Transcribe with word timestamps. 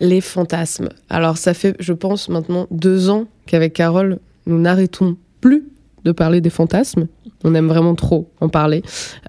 les 0.00 0.20
fantasmes. 0.20 0.88
Alors 1.08 1.36
ça 1.36 1.54
fait, 1.54 1.74
je 1.80 1.92
pense, 1.92 2.28
maintenant 2.28 2.66
deux 2.70 3.10
ans 3.10 3.26
qu'avec 3.46 3.72
Carole, 3.72 4.18
nous 4.46 4.58
n'arrêtons 4.58 5.16
plus 5.40 5.64
de 6.04 6.12
parler 6.12 6.40
des 6.40 6.50
fantasmes. 6.50 7.08
On 7.44 7.54
aime 7.54 7.68
vraiment 7.68 7.94
trop 7.94 8.30
en 8.40 8.48
parler. 8.48 8.82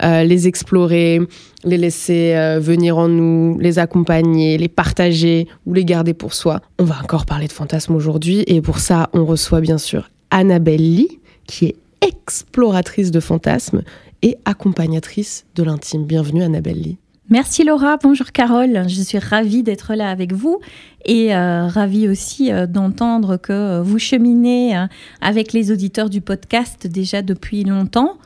Euh, 0.04 0.24
les 0.24 0.48
explorer, 0.48 1.20
les 1.63 1.77
laisser 1.77 2.34
euh, 2.36 2.60
venir 2.60 2.98
en 2.98 3.08
nous, 3.08 3.58
les 3.60 3.80
accompagner, 3.80 4.58
les 4.58 4.68
partager 4.68 5.48
ou 5.66 5.74
les 5.74 5.86
garder 5.86 6.13
pour 6.13 6.34
soi. 6.34 6.62
On 6.80 6.86
va 6.86 6.96
encore 7.04 7.26
parler 7.26 7.48
de 7.48 7.52
fantasmes 7.52 7.96
aujourd'hui 7.96 8.44
et 8.48 8.62
pour 8.62 8.80
ça, 8.80 9.10
on 9.13 9.26
reçoit 9.26 9.62
bien 9.62 9.77
sûr 9.77 10.10
Annabelle 10.32 10.96
Lee, 10.96 11.20
qui 11.46 11.66
est 11.66 11.76
exploratrice 12.02 13.12
de 13.12 13.20
fantasmes 13.20 13.84
et 14.22 14.38
accompagnatrice 14.46 15.46
de 15.55 15.63
l'intime. 15.63 16.05
Bienvenue 16.05 16.44
Annabelle 16.44 16.82
Lee. 16.82 16.98
Merci 17.32 17.64
Laura, 17.64 17.98
bonjour 17.98 18.32
Carole, 18.32 18.90
je 18.90 19.02
suis 19.04 19.20
ravie 19.20 19.62
d'être 19.62 19.94
là 19.94 20.10
avec 20.10 20.34
vous 20.34 20.60
et 21.05 21.34
euh, 21.34 21.67
ravie 21.67 22.08
aussi 22.08 22.52
euh, 22.52 22.67
d'entendre 22.67 23.38
que 23.38 23.53
euh, 23.53 23.81
vous 23.81 23.99
cheminez 23.99 24.76
avec 25.21 25.53
les 25.53 25.71
auditeurs 25.71 26.09
du 26.09 26.21
podcast 26.21 26.87
déjà 26.87 27.21
depuis 27.21 27.63
longtemps 27.63 28.18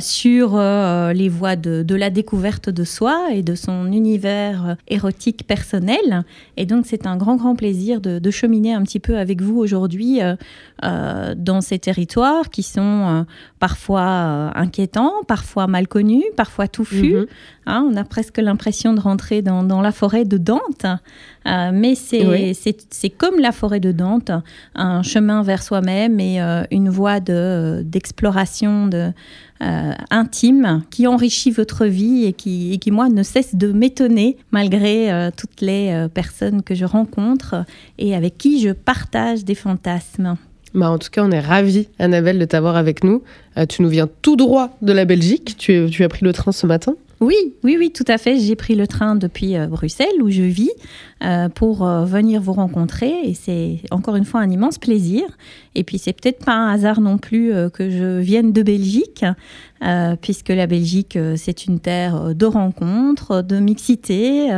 sur 0.00 0.58
les 0.58 1.28
voies 1.30 1.56
de, 1.56 1.94
la 1.94 2.10
découverte 2.10 2.68
de 2.68 2.84
soi 2.84 3.28
et 3.32 3.42
de 3.42 3.54
son 3.54 3.90
univers 3.90 4.76
érotique 4.86 5.46
personnel. 5.46 6.24
Et 6.58 6.66
donc 6.66 6.84
c'est 6.86 7.06
un 7.06 7.16
grand 7.16 7.36
grand 7.36 7.56
plaisir 7.56 8.02
de, 8.02 8.30
cheminer 8.30 8.74
un 8.74 8.82
petit 8.82 9.00
peu 9.00 9.16
avec 9.16 9.40
vous 9.40 9.58
aujourd'hui 9.58 10.20
dans 10.82 11.60
ces 11.62 11.78
territoires 11.78 12.50
qui 12.50 12.62
sont 12.62 13.24
parfois 13.60 14.52
inquiétants, 14.54 15.14
parfois 15.26 15.66
mal 15.66 15.88
connus, 15.88 16.24
parfois 16.36 16.68
touffus. 16.68 17.14
Mhm. 17.14 17.26
Hein, 17.64 17.88
on 17.90 17.96
a 17.96 18.04
presque 18.04 18.38
l'impression 18.38 18.92
de 18.92 19.00
rentrer 19.00 19.40
dans, 19.40 19.62
dans, 19.62 19.80
la 19.80 19.92
forêt 19.92 20.24
de 20.24 20.36
Dante, 20.36 20.84
mais 21.44 21.94
c'est 21.94 22.22
c'est 22.90 23.10
comme 23.10 23.38
la 23.40 23.52
forêt 23.52 23.80
de 23.80 23.92
Dante, 23.92 24.30
un 24.74 25.02
chemin 25.02 25.42
vers 25.42 25.62
soi-même 25.62 26.20
et 26.20 26.40
euh, 26.40 26.62
une 26.70 26.88
voie 26.88 27.20
d'exploration 27.20 28.86
de, 28.86 29.10
euh, 29.62 29.92
intime 30.10 30.82
qui 30.90 31.06
enrichit 31.06 31.50
votre 31.50 31.86
vie 31.86 32.24
et 32.24 32.32
qui, 32.32 32.78
qui 32.78 32.90
moi, 32.90 33.08
ne 33.08 33.22
cesse 33.22 33.54
de 33.54 33.72
m'étonner 33.72 34.36
malgré 34.50 35.12
euh, 35.12 35.30
toutes 35.36 35.60
les 35.60 36.06
personnes 36.14 36.62
que 36.62 36.74
je 36.74 36.84
rencontre 36.84 37.64
et 37.98 38.14
avec 38.14 38.38
qui 38.38 38.60
je 38.60 38.70
partage 38.70 39.44
des 39.44 39.54
fantasmes. 39.54 40.36
Bah 40.74 40.90
en 40.90 40.98
tout 40.98 41.10
cas, 41.10 41.22
on 41.22 41.30
est 41.30 41.40
ravis, 41.40 41.88
Annabelle, 41.98 42.38
de 42.38 42.46
t'avoir 42.46 42.76
avec 42.76 43.04
nous. 43.04 43.22
tu 43.68 43.82
nous 43.82 43.90
viens 43.90 44.08
tout 44.22 44.36
droit 44.36 44.70
de 44.80 44.92
la 44.92 45.04
Belgique. 45.04 45.56
Tu, 45.58 45.88
tu 45.90 46.02
as 46.02 46.08
pris 46.08 46.24
le 46.24 46.32
train 46.32 46.50
ce 46.52 46.66
matin 46.66 46.94
oui, 47.22 47.54
oui, 47.62 47.76
oui, 47.78 47.90
tout 47.92 48.04
à 48.08 48.18
fait. 48.18 48.38
J'ai 48.38 48.56
pris 48.56 48.74
le 48.74 48.86
train 48.86 49.16
depuis 49.16 49.56
Bruxelles, 49.68 50.20
où 50.22 50.30
je 50.30 50.42
vis, 50.42 50.72
euh, 51.22 51.48
pour 51.48 51.86
euh, 51.86 52.04
venir 52.04 52.42
vous 52.42 52.52
rencontrer. 52.52 53.12
Et 53.24 53.34
c'est 53.34 53.78
encore 53.92 54.16
une 54.16 54.24
fois 54.24 54.40
un 54.40 54.50
immense 54.50 54.78
plaisir. 54.78 55.22
Et 55.76 55.84
puis 55.84 55.98
c'est 55.98 56.12
peut-être 56.12 56.44
pas 56.44 56.54
un 56.54 56.72
hasard 56.72 57.00
non 57.00 57.16
plus 57.16 57.52
euh, 57.52 57.68
que 57.68 57.90
je 57.90 58.18
vienne 58.18 58.52
de 58.52 58.62
Belgique, 58.62 59.24
puisque 60.20 60.50
la 60.50 60.68
Belgique 60.68 61.18
c'est 61.34 61.66
une 61.66 61.80
terre 61.80 62.36
de 62.36 62.46
rencontres, 62.46 63.42
de 63.42 63.58
mixité, 63.58 64.48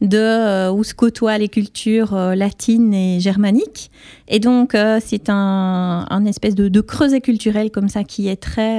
de 0.00 0.70
où 0.70 0.84
se 0.84 0.94
côtoient 0.94 1.36
les 1.36 1.48
cultures 1.48 2.14
latines 2.14 2.94
et 2.94 3.18
germaniques. 3.18 3.90
Et 4.28 4.38
donc 4.38 4.76
c'est 5.00 5.30
un, 5.30 6.06
un, 6.08 6.24
espèce 6.26 6.54
de, 6.54 6.68
de, 6.68 6.80
creuset 6.80 7.20
culturel 7.20 7.72
comme 7.72 7.88
ça 7.88 8.04
qui 8.04 8.28
est 8.28 8.40
très 8.40 8.78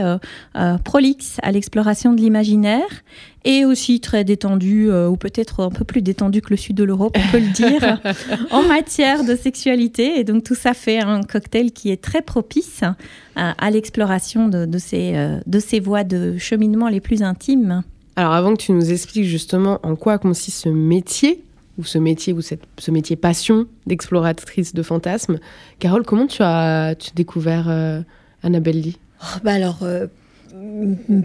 prolixe 0.85 1.35
à 1.43 1.51
l'exploration 1.51 2.13
de 2.13 2.21
l'imaginaire 2.21 3.03
et 3.45 3.65
aussi 3.65 3.99
très 3.99 4.23
détendu, 4.23 4.91
ou 4.91 5.15
peut-être 5.15 5.63
un 5.63 5.69
peu 5.69 5.85
plus 5.85 6.01
détendu 6.01 6.41
que 6.41 6.49
le 6.49 6.57
sud 6.57 6.75
de 6.75 6.83
l'Europe, 6.83 7.15
on 7.17 7.31
peut 7.31 7.39
le 7.39 7.53
dire, 7.53 7.99
en 8.51 8.63
matière 8.63 9.23
de 9.23 9.35
sexualité. 9.35 10.19
Et 10.19 10.23
donc 10.23 10.43
tout 10.43 10.55
ça 10.55 10.73
fait 10.73 10.99
un 10.99 11.23
cocktail 11.23 11.71
qui 11.71 11.89
est 11.89 12.01
très 12.01 12.21
propice 12.21 12.83
à, 13.35 13.71
l'exploration 13.71 14.49
de, 14.49 14.77
ces, 14.77 15.15
euh, 15.15 15.39
de 15.47 15.59
ces 15.59 15.79
voies 15.79 16.03
de 16.03 16.37
cheminement 16.37 16.89
les 16.89 16.99
plus 16.99 17.23
intimes. 17.23 17.83
Alors 18.15 18.33
avant 18.33 18.53
que 18.53 18.61
tu 18.61 18.73
nous 18.73 18.91
expliques 18.91 19.25
justement 19.25 19.79
en 19.83 19.95
quoi 19.95 20.17
consiste 20.17 20.63
ce 20.63 20.69
métier, 20.69 21.43
ou 21.77 21.85
ce 21.85 21.97
métier, 21.97 22.33
ou 22.33 22.41
cette, 22.41 22.63
ce 22.77 22.91
métier 22.91 23.15
passion 23.15 23.65
d'exploratrice 23.87 24.73
de 24.73 24.83
fantasmes, 24.83 25.39
Carole, 25.79 26.03
comment 26.03 26.27
tu 26.27 26.41
as 26.43 26.95
tu 26.99 27.11
découvert 27.15 27.69
euh, 27.69 28.01
Annabelle 28.43 28.81
Lee? 28.81 28.97
Oh, 29.21 29.39
bah 29.43 29.53
alors, 29.53 29.79
euh, 29.83 30.07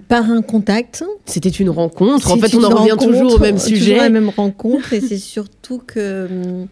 par 0.08 0.30
un 0.30 0.42
contact. 0.42 1.04
C'était 1.26 1.48
une 1.48 1.70
rencontre. 1.70 2.30
En 2.30 2.36
fait, 2.36 2.54
on 2.54 2.64
en 2.64 2.68
revient 2.70 2.96
toujours 2.98 3.34
au 3.34 3.38
même 3.38 3.58
sujet. 3.58 3.92
Toujours 3.92 4.02
la 4.02 4.10
même 4.10 4.28
rencontre, 4.28 4.92
et 4.92 5.00
c'est 5.00 5.18
surtout 5.18 5.80
que 5.84 6.66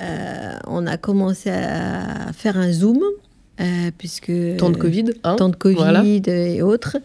euh, 0.00 0.52
on 0.66 0.86
a 0.86 0.96
commencé 0.96 1.50
à 1.50 2.32
faire 2.32 2.56
un 2.56 2.72
zoom. 2.72 3.00
Euh, 3.60 3.92
puisque 3.96 4.32
temps 4.56 4.70
de 4.70 4.76
Covid, 4.76 5.12
hein 5.22 5.36
temps 5.36 5.48
de 5.48 5.54
Covid 5.54 6.22
et 6.26 6.60
autres, 6.60 6.96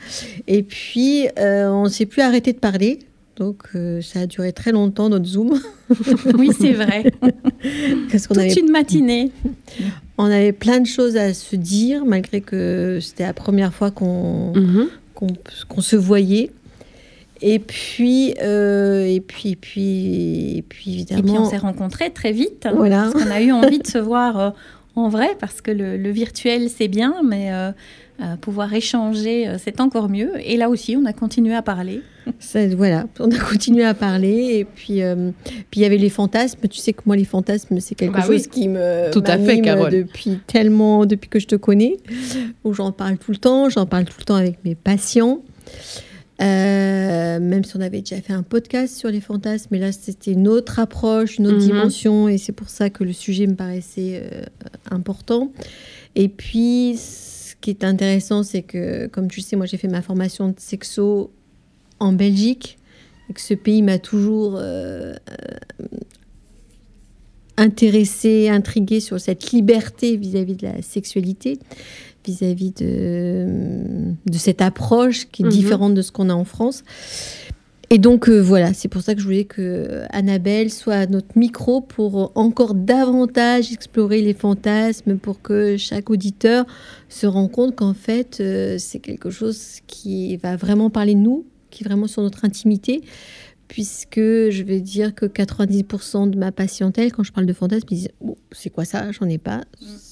et 0.48 0.64
puis 0.64 1.28
euh, 1.38 1.70
on 1.70 1.90
s'est 1.90 2.08
plus 2.08 2.24
arrêté 2.24 2.54
de 2.54 2.58
parler. 2.58 2.98
Donc 3.36 3.70
ça 4.02 4.22
a 4.22 4.26
duré 4.26 4.52
très 4.52 4.72
longtemps 4.72 5.10
notre 5.10 5.28
zoom. 5.28 5.62
oui, 6.40 6.50
c'est 6.60 6.74
vrai. 6.74 7.04
Parce 8.12 8.26
qu'on 8.26 8.34
Toute 8.34 8.58
une 8.58 8.72
matinée. 8.72 9.32
On 10.22 10.26
avait 10.26 10.52
plein 10.52 10.82
de 10.82 10.86
choses 10.86 11.16
à 11.16 11.34
se 11.34 11.56
dire, 11.56 12.04
malgré 12.06 12.42
que 12.42 13.00
c'était 13.02 13.24
la 13.24 13.32
première 13.34 13.74
fois 13.74 13.90
qu'on 13.90 14.52
mhm. 14.54 14.90
qu'on 15.16 15.82
se 15.82 15.96
voyait. 15.96 16.52
Et 17.42 17.60
puis, 17.60 18.36
euh, 18.42 19.06
et 19.06 19.22
puis, 19.22 19.52
et 19.52 19.56
puis, 19.56 20.58
et 20.58 20.62
puis 20.62 20.92
évidemment. 20.92 21.20
Et 21.20 21.24
puis 21.24 21.38
on 21.40 21.50
s'est 21.50 21.58
rencontrés 21.58 22.12
très 22.12 22.34
vite. 22.34 22.66
Hein, 22.66 22.74
voilà. 22.76 23.10
Parce 23.10 23.24
qu'on 23.24 23.32
a 23.32 23.42
eu 23.42 23.54
envie 23.54 23.80
de 23.80 23.88
se 23.88 23.98
voir 23.98 24.38
euh, 24.38 24.50
en 24.98 25.08
vrai, 25.08 25.38
parce 25.40 25.62
que 25.62 25.72
le, 25.72 26.12
virtuel 26.12 26.70
c'est 26.70 26.90
bien, 26.90 27.16
mais 27.24 27.54
euh, 27.54 27.72
pouvoir 28.42 28.74
échanger 28.74 29.56
c'est 29.64 29.82
encore 29.82 30.10
mieux. 30.10 30.32
Et 30.44 30.58
là 30.58 30.70
aussi, 30.70 30.96
on 30.98 31.06
a 31.06 31.14
continué 31.14 31.56
à 31.56 31.62
parler 31.62 32.02
voilà, 32.76 33.06
on 33.20 33.32
a 33.32 33.38
continué 33.38 33.84
à 33.84 33.94
parler 33.94 34.58
et 34.60 34.66
puis 34.66 35.02
euh, 35.02 35.32
puis 35.70 35.82
il 35.82 35.84
y 35.84 35.86
avait 35.86 35.98
les 35.98 36.10
fantasmes. 36.10 36.60
Tu 36.70 36.80
sais 36.80 36.94
que 36.94 37.02
moi 37.06 37.16
les 37.16 37.26
fantasmes 37.26 37.80
c'est 37.80 37.96
quelque 37.96 38.18
bah 38.18 38.26
chose 38.26 38.48
qui 38.48 38.68
me 38.68 39.12
tout 39.12 39.24
à 39.26 39.38
fait 39.38 39.62
depuis 39.62 40.40
tellement 40.48 41.06
depuis 41.06 41.30
que 41.30 41.40
je 41.40 41.48
te 41.48 41.56
connais 41.56 41.98
où 42.64 42.74
j'en 42.74 42.92
parle 42.92 43.18
tout 43.18 43.32
le 43.32 43.38
temps, 43.38 43.70
j'en 43.70 43.86
parle 43.86 44.06
tout 44.06 44.18
le 44.20 44.26
temps 44.26 44.36
avec 44.36 44.64
mes 44.64 44.76
patients. 44.76 45.42
Euh, 46.42 47.38
même 47.42 47.66
si 47.66 47.76
on 47.76 47.82
avait 47.82 48.00
déjà 48.00 48.22
fait 48.22 48.32
un 48.32 48.44
podcast 48.44 48.96
sur 48.96 49.10
les 49.10 49.20
fantasmes, 49.20 49.68
mais 49.72 49.80
là 49.80 49.92
c'était 49.92 50.32
une 50.32 50.48
autre 50.48 50.80
approche, 50.80 51.38
une 51.38 51.48
autre 51.48 51.58
mhm. 51.58 51.66
dimension, 51.66 52.30
et 52.30 52.38
c'est 52.38 52.54
pour 52.54 52.70
ça 52.70 52.90
que 52.90 53.04
le 53.04 53.12
sujet 53.12 53.46
me 53.46 53.56
paraissait 53.56 54.22
euh, 54.24 54.44
important. 54.90 55.52
Et 56.16 56.30
puis, 56.30 56.98
qui 57.62 57.70
est 57.72 57.84
intéressant, 57.84 58.44
c'est 58.44 58.62
que, 58.62 59.08
comme 59.08 59.30
tu 59.30 59.42
sais, 59.42 59.56
moi 59.56 59.66
j'ai 59.66 59.78
fait 59.78 59.88
ma 59.88 60.02
formation 60.02 60.50
de 60.50 60.56
sexo 60.58 61.32
en 62.00 62.14
Belgique 62.14 62.78
et 63.30 63.34
que 63.34 63.42
ce 63.42 63.54
pays 63.54 63.82
m'a 63.82 64.00
toujours 64.00 64.56
euh, 64.56 65.14
euh, 65.14 65.86
intéressé, 67.58 68.50
intrigué 68.50 69.00
sur 69.00 69.20
cette 69.20 69.52
liberté 69.52 70.16
vis-à-vis 70.18 70.56
de 70.56 70.68
la 70.68 70.82
sexualité, 70.82 71.60
vis-à-vis 72.26 72.72
de, 72.72 74.14
de, 74.26 74.38
cette 74.38 74.62
approche 74.62 75.28
qui 75.30 75.44
est 75.44 75.46
mhm. 75.46 75.52
différente 75.52 75.94
de 75.94 76.02
ce 76.02 76.12
qu'on 76.12 76.30
a 76.30 76.34
en 76.34 76.46
France. 76.46 76.84
Et 77.92 77.98
donc 77.98 78.30
euh, 78.30 78.40
voilà, 78.40 78.74
c'est 78.74 78.88
pour 78.88 79.02
ça 79.02 79.16
que 79.16 79.20
je 79.20 79.26
voulais 79.26 79.46
que 79.46 80.04
Annabelle 80.12 80.72
soit 80.72 80.94
à 80.94 81.06
notre 81.08 81.38
micro 81.38 81.82
pour 81.82 82.32
encore 82.36 82.76
davantage 82.76 83.72
explorer 83.72 84.22
les 84.22 84.36
fantasmes, 84.36 85.18
pour 85.18 85.42
que 85.42 85.76
chaque 85.76 86.12
auditeur 86.12 86.66
se 87.10 87.26
rende 87.26 87.52
compte 87.52 87.76
qu'en 87.76 87.96
fait 87.96 88.44
c'est 88.78 89.00
quelque 89.00 89.32
chose 89.32 89.80
qui 89.88 90.38
va 90.38 90.56
vraiment 90.56 90.92
parler 90.92 91.16
de 91.16 91.20
nous, 91.20 91.48
qui 91.72 91.84
est 91.84 91.88
vraiment 91.88 92.06
sur 92.06 92.22
notre 92.22 92.46
intimité, 92.46 93.02
puisque 93.70 94.20
je 94.20 94.64
vais 94.64 94.82
dire 94.82 95.16
que 95.16 95.26
90% 95.26 96.30
de 96.30 96.38
ma 96.38 96.52
patientèle, 96.52 97.14
quand 97.14 97.24
je 97.24 97.32
parle 97.32 97.46
de 97.46 97.54
fantasme, 97.54 97.86
ils 97.92 97.96
disent 97.96 98.10
c'est 98.52 98.72
quoi 98.72 98.84
ça? 98.84 99.12
J'en 99.12 99.28
ai 99.28 99.38
pas. 99.38 99.62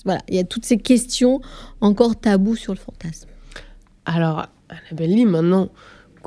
Voilà, 0.05 0.21
il 0.29 0.35
y 0.35 0.39
a 0.39 0.43
toutes 0.43 0.65
ces 0.65 0.77
questions 0.77 1.41
encore 1.81 2.15
tabous 2.15 2.55
sur 2.55 2.73
le 2.73 2.79
fantasme. 2.79 3.27
Alors, 4.05 4.47
Annabelle 4.69 5.09
Lee, 5.09 5.25
maintenant 5.25 5.69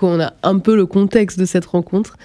qu'on 0.00 0.18
a 0.18 0.32
un 0.42 0.58
peu 0.58 0.74
le 0.74 0.86
contexte 0.86 1.38
de 1.38 1.44
cette 1.44 1.66
rencontre, 1.66 2.16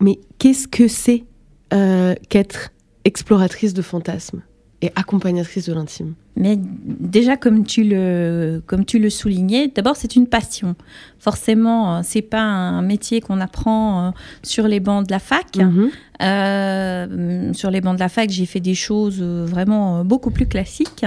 mais 0.00 0.18
qu'est-ce 0.38 0.66
que 0.66 0.88
c'est 0.88 1.24
euh, 1.72 2.14
qu'être 2.30 2.70
exploratrice 3.04 3.74
de 3.74 3.82
fantasmes 3.82 4.42
et 4.80 4.90
accompagnatrice 4.96 5.66
de 5.66 5.74
l'intime? 5.74 6.14
Mais 6.36 6.58
déjà, 6.58 7.36
comme 7.36 7.64
tu 7.64 7.84
le, 7.84 8.62
comme 8.66 8.84
tu 8.84 8.98
le 8.98 9.10
soulignais, 9.10 9.68
d'abord, 9.68 9.96
c'est 9.96 10.16
une 10.16 10.26
passion. 10.26 10.74
Forcément, 11.18 12.02
c'est 12.02 12.22
pas 12.22 12.40
un 12.42 12.82
métier 12.82 13.20
qu'on 13.20 13.40
apprend 13.40 14.08
euh, 14.08 14.10
sur 14.42 14.66
les 14.66 14.80
bancs 14.80 15.06
de 15.06 15.12
la 15.12 15.20
fac. 15.20 15.56
Mhm. 15.56 15.90
Euh, 16.22 17.52
sur 17.52 17.70
les 17.70 17.80
bancs 17.80 17.94
de 17.94 18.00
la 18.00 18.08
fac, 18.08 18.30
j'ai 18.30 18.46
fait 18.46 18.60
des 18.60 18.74
choses 18.74 19.18
euh, 19.20 19.44
vraiment 19.46 20.04
beaucoup 20.04 20.30
plus 20.30 20.46
classiques. 20.46 21.04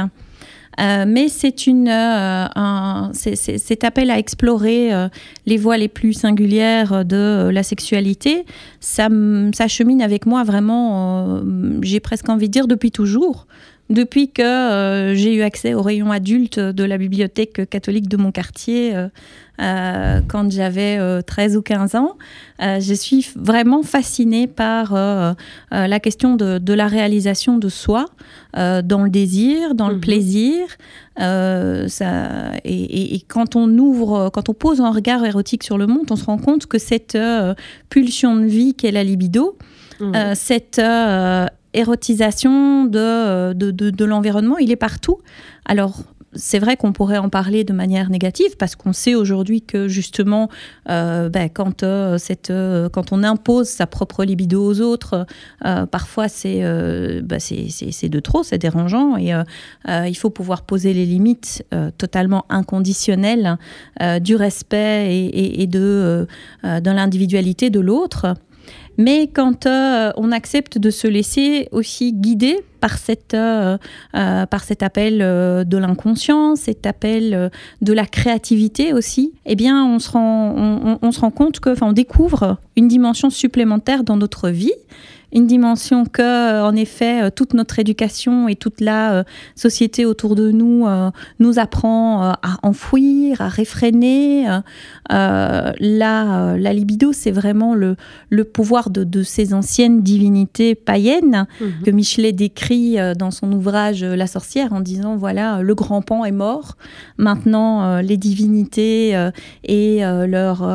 Mais 0.77 1.27
c'est 1.29 1.68
une, 1.68 1.89
un, 1.89 3.12
cet 3.13 3.83
appel 3.83 4.12
à 4.12 4.19
explorer 4.19 4.91
les 5.45 5.57
voies 5.57 5.77
les 5.77 5.88
plus 5.88 6.13
singulières 6.13 7.03
de 7.06 7.50
la 7.51 7.63
sexualité, 7.63 8.45
ça, 8.79 9.09
ça 9.53 9.68
chemine 9.68 10.01
avec 10.01 10.25
moi 10.25 10.44
vraiment, 10.44 11.41
j'ai 11.81 12.00
presque 12.00 12.29
envie 12.29 12.47
de 12.47 12.53
dire, 12.53 12.68
depuis 12.68 12.91
toujours 12.91 13.47
depuis 13.89 14.30
que 14.30 14.42
euh, 14.42 15.16
j'ai 15.16 15.34
eu 15.34 15.42
accès 15.42 15.74
au 15.74 15.81
rayon 15.81 16.12
adulte 16.12 16.60
de 16.60 16.84
la 16.84 16.98
bibliothèque 16.98 17.69
catholique 17.69 18.10
de 18.10 18.18
mon 18.18 18.31
quartier 18.31 18.95
euh, 18.95 19.07
euh, 19.62 20.19
quand 20.28 20.51
j'avais 20.51 21.00
13 21.24 21.57
ou 21.57 21.62
15 21.62 21.95
ans. 21.95 22.18
je 22.60 22.94
suis 22.94 23.28
vraiment 23.36 23.81
fascinée 23.81 24.45
par 24.45 24.94
la 25.72 26.00
question 26.00 26.36
de, 26.36 26.74
la 26.74 26.88
réalisation 26.88 27.57
de 27.57 27.69
soi 27.69 28.06
dans 28.54 29.04
le 29.04 29.10
désir, 29.10 29.74
dans 29.74 29.89
le 29.89 29.95
mhm. 29.95 30.01
plaisir. 30.01 30.68
Ça, 31.18 32.51
et, 32.66 33.24
quand 33.28 33.56
on 33.56 33.68
ouvre, 33.80 34.30
quand 34.30 34.50
on 34.50 34.54
pose 34.54 34.80
un 34.80 34.92
regard 34.92 35.25
érotique 35.25 35.63
sur 35.63 35.80
le 35.80 35.88
monde, 35.88 36.06
on 36.12 36.16
se 36.16 36.25
rend 36.25 36.38
compte 36.38 36.68
que 36.68 36.78
cette 36.78 37.18
pulsion 37.89 38.36
de 38.36 38.45
vie 38.45 38.75
qu'est 38.75 38.92
la 38.92 39.04
libido, 39.04 39.57
mhm. 40.00 40.36
cette 40.36 40.80
érotisation 41.77 42.85
de, 42.85 43.53
de, 43.53 43.71
de, 43.71 44.06
l'environnement, 44.06 44.57
il 44.57 44.71
est 44.71 44.77
partout. 44.77 45.19
Alors, 45.65 46.01
c'est 46.33 46.59
vrai 46.59 46.77
qu'on 46.77 46.94
pourrait 46.94 47.18
en 47.18 47.29
parler 47.29 47.63
de 47.63 47.74
manière 47.74 48.09
négative 48.09 48.57
parce 48.57 48.75
qu'on 48.75 48.94
sait 48.94 49.15
aujourd'hui 49.15 49.62
que 49.62 49.88
justement, 49.88 50.50
euh, 50.89 51.29
ben, 51.29 51.50
quand, 51.50 51.83
euh, 51.83 52.18
cette, 52.18 52.50
euh, 52.50 52.89
quand 52.89 53.12
on 53.12 53.24
impose 53.24 53.68
sa 53.68 53.88
propre 53.88 54.24
libido 54.24 54.63
aux 54.63 54.81
autres, 54.81 55.25
parfois 55.91 56.27
c'est 56.27 56.62
ben, 56.62 57.39
de 57.39 58.19
trop, 58.19 58.44
c'est 58.44 58.57
dérangeant 58.57 59.18
et 59.18 59.33
il 59.88 60.15
faut 60.15 60.29
pouvoir 60.29 60.63
poser 60.63 60.94
les 60.94 61.06
limites 61.06 61.65
totalement 61.97 62.45
inconditionnelles 62.50 63.57
du 64.21 64.35
respect 64.35 65.13
et, 65.13 65.25
et, 65.25 65.62
et 65.63 65.68
de, 65.68 66.27
de 66.63 66.91
l'individualité 66.91 67.69
de 67.69 67.79
l'autre. 67.79 68.35
Mais 68.98 69.28
quand 69.28 69.66
euh, 69.66 70.12
on 70.18 70.32
accepte 70.32 70.78
de 70.78 70.90
se 70.90 71.08
laisser 71.08 71.70
aussi 71.72 72.14
guider 72.14 72.58
par, 72.82 72.98
cette, 72.98 73.34
euh, 73.34 73.78
euh, 74.16 74.46
par 74.46 74.64
cet 74.64 74.82
appel 74.84 75.20
de 75.20 75.78
l'inconscient, 75.78 76.56
cet 76.56 76.86
appel 76.86 77.52
de 77.82 77.94
la 77.94 78.06
créativité 78.06 78.94
aussi, 78.94 79.34
eh 79.46 79.56
bien, 79.56 79.86
on 79.86 80.00
se 80.00 80.12
rend, 80.12 80.98
on, 81.02 81.12
se 81.12 81.20
rend 81.20 81.32
compte 81.32 81.60
que, 81.60 81.76
on 81.84 81.94
découvre 81.94 82.58
une 82.76 82.88
dimension 82.88 83.30
supplémentaire 83.30 84.04
dans 84.04 84.18
notre 84.18 84.50
vie 84.50 84.74
une 85.33 85.45
dimension 85.45 86.06
que, 86.06 86.62
en 86.63 86.75
effet, 86.75 87.24
euh, 87.24 87.29
toute 87.29 87.53
notre 87.53 87.79
éducation 87.79 88.47
et 88.47 88.56
toute 88.56 88.79
la 88.79 89.13
euh, 89.13 89.24
société 89.56 90.06
autour 90.06 90.35
de 90.35 90.51
nous 90.51 90.88
euh, 90.88 91.12
nous 91.39 91.59
apprend 91.59 92.31
à 92.31 92.57
enfouir, 92.63 93.41
à 93.41 93.50
réfréner. 93.50 94.47
la, 95.09 95.74
la 95.79 96.74
libido, 96.74 97.13
c'est 97.13 97.31
vraiment 97.31 97.75
le, 97.75 97.95
le 98.29 98.44
pouvoir 98.44 98.89
de, 98.89 99.03
de, 99.03 99.24
ces 99.24 99.53
anciennes 99.53 100.01
divinités 100.01 100.75
païennes 100.75 101.47
mhm. 101.59 101.83
que 101.85 101.91
Michelet 101.91 102.31
décrit 102.31 102.97
dans 103.18 103.31
son 103.31 103.51
ouvrage 103.51 104.03
La 104.03 104.27
sorcière 104.27 104.74
en 104.74 104.81
disant 104.81 105.18
voilà, 105.18 105.62
le 105.62 105.75
grand 105.75 106.01
pan 106.01 106.25
est 106.25 106.31
mort. 106.31 106.77
Maintenant, 107.18 108.00
les 108.01 108.18
divinités 108.18 109.29
et 109.63 110.01
leur, 110.01 110.68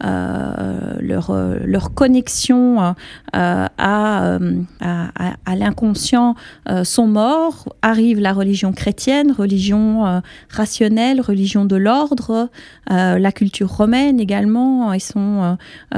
leur, 0.00 1.32
leur 1.64 1.94
connexion 1.94 2.94
euh, 3.80 4.62
à, 4.80 5.56
l'inconscient 5.56 6.34
euh, 6.68 6.84
sont 6.84 7.06
morts. 7.06 7.74
Arrive 7.82 8.20
la 8.20 8.32
religion 8.32 8.72
chrétienne, 8.72 9.32
religion 9.32 10.06
euh, 10.06 10.20
rationnelle, 10.48 11.20
religion 11.20 11.64
de 11.64 11.76
l'ordre, 11.76 12.48
la 12.88 13.32
culture 13.32 13.70
romaine 13.70 14.20
également 14.20 14.92
et 14.92 15.00
son, 15.00 15.56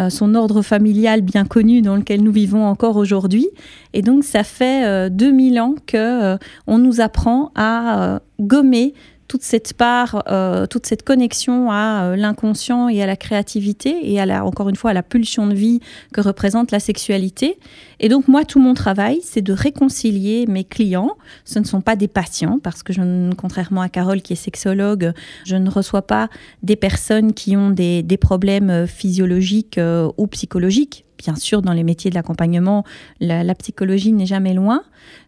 son 0.09 0.35
ordre 0.35 0.63
familial 0.63 1.21
bien 1.21 1.45
connu 1.45 1.83
dans 1.83 1.97
lequel 1.97 2.23
nous 2.23 2.33
vivons 2.33 2.67
encore 2.67 2.97
aujourd'hui. 2.97 3.49
Et 3.93 4.03
donc 4.03 4.25
ça 4.25 4.43
fait 4.43 5.11
2000 5.11 5.61
ans 5.61 5.75
que 5.87 6.39
on 6.67 6.79
nous 6.79 7.01
apprend 7.01 7.53
à 7.55 8.21
gommer 8.41 8.95
toute 9.29 9.43
cette 9.43 9.75
part, 9.75 10.25
euh, 10.29 10.67
toute 10.67 10.87
cette 10.87 11.03
connexion 11.03 11.71
à 11.71 12.05
euh, 12.05 12.17
l'inconscient 12.17 12.89
et 12.89 13.03
à 13.03 13.07
la 13.07 13.17
créativité 13.17 14.11
et 14.11 14.19
à 14.19 14.27
la, 14.27 14.45
encore 14.45 14.71
une 14.71 14.77
fois 14.77 14.91
à 14.91 14.95
la 14.95 15.03
pulsion 15.03 15.47
de 15.47 15.55
vie 15.55 15.81
que 16.15 16.23
représente 16.23 16.71
la 16.71 16.81
sexualité. 16.81 17.59
Et 18.01 18.09
donc 18.09 18.27
moi, 18.27 18.45
tout 18.45 18.59
mon 18.59 18.73
travail, 18.73 19.21
c'est 19.23 19.43
de 19.43 19.53
réconcilier 19.53 20.47
mes 20.49 20.65
clients. 20.65 21.17
Ce 21.45 21.59
ne 21.59 21.65
sont 21.65 21.83
pas 21.83 21.95
des 21.95 22.09
patients 22.09 22.59
parce 22.63 22.83
que 22.83 22.93
je, 22.95 23.03
contrairement 23.35 23.83
à 23.83 23.91
Carole 23.91 24.23
qui 24.23 24.33
est 24.33 24.37
sexologue, 24.37 25.13
je 25.45 25.57
ne 25.57 25.71
reçois 25.71 26.03
pas 26.03 26.31
des 26.63 26.77
personnes 26.77 27.35
qui 27.35 27.55
ont 27.57 27.71
des, 27.71 28.03
des 28.03 28.17
problèmes 28.17 28.71
euh, 28.71 28.87
physiologiques 28.87 29.79
ou 30.17 30.27
psychologiques 30.27 31.05
bien 31.19 31.35
sûr, 31.35 31.61
dans 31.63 31.73
les 31.73 31.83
métiers 31.83 32.11
de 32.11 32.15
l'accompagnement, 32.15 32.85
la, 33.21 33.55
psychologie 33.55 34.13
n'est 34.13 34.27
jamais 34.27 34.55
loin. 34.55 34.83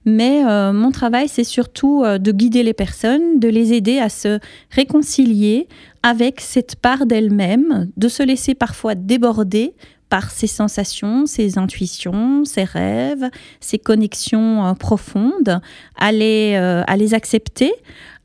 Mais 0.06 0.44
euh, 0.46 0.72
mon 0.72 0.92
travail, 0.92 1.28
c'est 1.28 1.44
surtout 1.44 2.02
euh, 2.04 2.18
de 2.18 2.32
guider 2.32 2.62
les 2.62 2.72
personnes, 2.72 3.38
de 3.38 3.48
les 3.48 3.72
aider 3.72 3.98
à 3.98 4.08
se 4.08 4.38
réconcilier 4.70 5.68
avec 6.02 6.40
cette 6.40 6.76
part 6.76 7.06
d'elles-mêmes, 7.06 7.90
de 7.96 8.08
se 8.08 8.22
laisser 8.22 8.54
parfois 8.54 8.94
déborder 8.94 9.74
par 10.08 10.30
ses 10.30 10.46
sensations, 10.46 11.26
ses 11.26 11.58
intuitions, 11.58 12.44
ses 12.44 12.64
rêves, 12.64 13.28
ses 13.60 13.78
connexions 13.78 14.66
euh, 14.66 14.72
profondes, 14.74 15.60
à 15.96 16.12
les, 16.12 16.54
à 16.54 16.96
les 16.96 17.14
accepter, 17.14 17.72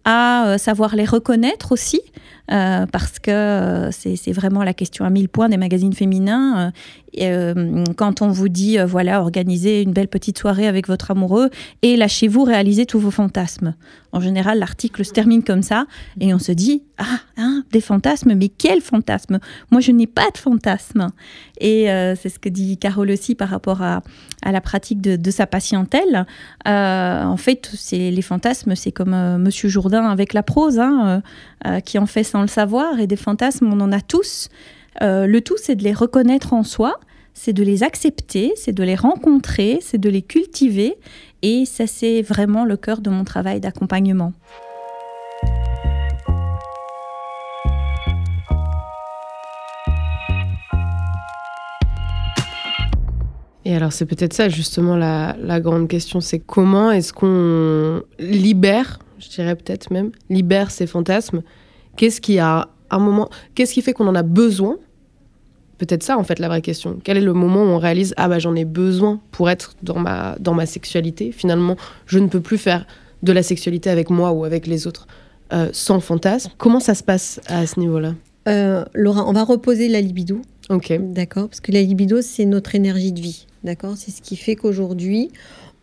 à 0.05 0.57
savoir 0.59 0.95
les 0.95 1.05
reconnaître 1.05 1.71
aussi, 1.71 1.99
euh, 2.51 2.85
parce 2.85 3.17
que 3.17 3.31
euh, 3.31 3.91
c'est 3.91 4.31
vraiment 4.31 4.63
la 4.63 4.73
question 4.73 5.03
à 5.03 5.09
mille 5.09 5.29
points 5.29 5.49
des 5.49 5.57
magazines 5.57 5.93
féminins. 5.93 6.71
Euh, 7.19 7.83
quand 7.95 8.21
on 8.21 8.27
vous 8.27 8.49
dit, 8.49 8.77
voilà, 8.85 9.21
organisez 9.21 9.81
une 9.81 9.93
belle 9.93 10.09
petite 10.09 10.37
soirée 10.37 10.67
avec 10.67 10.87
votre 10.87 11.11
amoureux 11.11 11.49
et 11.81 11.95
lâchez-vous 11.95 12.43
réaliser 12.43 12.85
tous 12.85 12.99
vos 12.99 13.11
fantasmes. 13.11 13.73
En 14.11 14.19
général, 14.19 14.59
l'article 14.59 15.03
se 15.03 15.11
termine 15.11 15.43
comme 15.43 15.61
ça 15.61 15.85
et 16.19 16.33
on 16.33 16.39
se 16.39 16.51
dit, 16.51 16.83
ah, 16.97 17.19
hein, 17.37 17.63
des 17.71 17.81
fantasmes, 17.81 18.33
mais 18.33 18.49
quels 18.49 18.81
fantasmes? 18.81 19.39
Moi, 19.71 19.81
je 19.81 19.91
n'ai 19.91 20.07
pas 20.07 20.29
de 20.33 20.37
fantasmes. 20.37 21.09
Et 21.59 21.85
c'est 22.21 22.29
ce 22.29 22.37
que 22.37 22.49
dit 22.49 22.77
Carole 22.77 23.11
aussi 23.11 23.33
par 23.33 23.49
rapport 23.49 23.81
à, 23.81 24.01
la 24.45 24.61
pratique 24.61 25.01
de, 25.01 25.31
sa 25.31 25.47
patientèle. 25.47 26.25
en 26.65 27.37
fait, 27.37 27.71
les 27.91 28.21
fantasmes, 28.21 28.75
c'est 28.75 28.91
comme 28.91 29.37
Monsieur 29.37 29.69
Jourdain 29.69 30.05
avec 30.05 30.33
la 30.33 30.43
prose, 30.43 30.79
hein, 30.79 31.21
qui 31.85 31.97
en 31.97 32.05
fait 32.05 32.23
sans 32.23 32.41
le 32.41 32.47
savoir, 32.47 32.99
et 32.99 33.07
des 33.07 33.15
fantasmes, 33.15 33.71
on 33.71 33.79
en 33.81 33.91
a 33.91 34.01
tous. 34.01 34.49
Euh, 35.01 35.25
le 35.25 35.41
tout, 35.41 35.57
c'est 35.61 35.75
de 35.75 35.83
les 35.83 35.93
reconnaître 35.93 36.53
en 36.53 36.63
soi, 36.63 36.99
c'est 37.33 37.53
de 37.53 37.63
les 37.63 37.83
accepter, 37.83 38.53
c'est 38.55 38.71
de 38.71 38.83
les 38.83 38.95
rencontrer, 38.95 39.79
c'est 39.81 39.97
de 39.97 40.09
les 40.09 40.21
cultiver, 40.21 40.95
et 41.41 41.65
ça, 41.65 41.85
c'est 41.87 42.21
vraiment 42.21 42.65
le 42.65 42.77
cœur 42.77 43.01
de 43.01 43.09
mon 43.09 43.23
travail 43.23 43.59
d'accompagnement. 43.59 44.33
Et 53.67 53.75
alors 53.75 53.91
c'est 53.91 54.05
peut-être 54.05 54.33
ça 54.33 54.47
justement 54.47 54.95
la, 54.95 55.35
la 55.41 55.59
grande 55.59 55.87
question, 55.87 56.21
c'est 56.21 56.37
comment 56.37 56.91
est-ce 56.91 57.11
qu'on 57.11 58.03
libère, 58.19 58.99
je 59.25 59.29
dirais 59.35 59.55
peut-être 59.55 59.91
même, 59.91 60.11
libère 60.29 60.71
ces 60.71 60.87
fantasmes 60.87 61.41
Qu'est-ce 61.95 62.21
qui 62.21 62.39
a 62.39 62.67
un 62.89 62.99
moment, 62.99 63.29
qu'est-ce 63.53 63.73
qui 63.73 63.81
fait 63.81 63.93
qu'on 63.93 64.07
en 64.07 64.15
a 64.15 64.23
besoin? 64.23 64.77
Peut-être 65.77 66.03
ça 66.03 66.17
en 66.17 66.23
fait 66.23 66.39
la 66.39 66.47
vraie 66.47 66.61
question. 66.61 66.99
Quel 67.03 67.17
est 67.17 67.21
le 67.21 67.33
moment 67.33 67.63
où 67.63 67.67
on 67.67 67.77
réalise 67.77 68.13
ah 68.17 68.29
bah 68.29 68.39
j'en 68.39 68.55
ai 68.55 68.63
besoin 68.63 69.19
pour 69.31 69.49
être 69.49 69.75
dans 69.83 69.99
ma 69.99 70.37
dans 70.39 70.53
ma 70.53 70.65
sexualité? 70.65 71.31
Finalement, 71.31 71.75
je 72.05 72.19
ne 72.19 72.27
peux 72.27 72.39
plus 72.39 72.57
faire 72.57 72.85
de 73.23 73.31
la 73.33 73.43
sexualité 73.43 73.89
avec 73.89 74.09
moi 74.09 74.31
ou 74.31 74.45
avec 74.45 74.67
les 74.67 74.87
autres 74.87 75.07
euh, 75.51 75.69
sans 75.73 75.99
fantasme. 75.99 76.51
Comment 76.57 76.79
ça 76.79 76.95
se 76.95 77.03
passe 77.03 77.41
à 77.47 77.65
ce 77.67 77.79
niveau-là? 77.79 78.13
Euh, 78.47 78.85
Laura, 78.93 79.27
on 79.27 79.33
va 79.33 79.43
reposer 79.43 79.89
la 79.89 79.99
libido. 79.99 80.41
Ok. 80.69 80.93
D'accord, 80.99 81.49
parce 81.49 81.59
que 81.59 81.71
la 81.71 81.81
libido 81.81 82.21
c'est 82.21 82.45
notre 82.45 82.75
énergie 82.75 83.11
de 83.11 83.19
vie. 83.19 83.45
D'accord, 83.63 83.95
c'est 83.97 84.11
ce 84.11 84.21
qui 84.21 84.37
fait 84.37 84.55
qu'aujourd'hui 84.55 85.31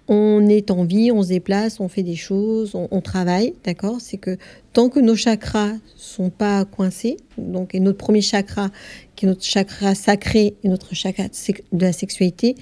on 0.08 0.46
est 0.48 0.70
en 0.70 0.84
vie, 0.84 1.12
on 1.12 1.22
se 1.22 1.28
déplace, 1.28 1.80
on 1.80 1.88
fait 1.88 2.02
des 2.02 2.16
choses, 2.16 2.72
on, 2.74 3.00
travaille, 3.00 3.54
d'accord? 3.64 4.00
C'est 4.00 4.16
que 4.16 4.36
tant 4.72 4.88
que 4.88 5.00
nos 5.00 5.14
chakras 5.14 5.74
sont 5.96 6.30
pas 6.30 6.64
coincés, 6.64 7.16
donc 7.38 7.74
et 7.74 7.80
notre 7.80 7.98
premier 7.98 8.20
chakra, 8.20 8.70
qui 9.14 9.26
est 9.26 9.28
notre 9.28 9.44
chakra 9.44 9.94
sacré 9.94 10.54
et 10.62 10.68
notre 10.68 10.94
chakra 10.94 11.24
de 11.28 11.80
la 11.80 11.92
sexualité, 11.92 12.56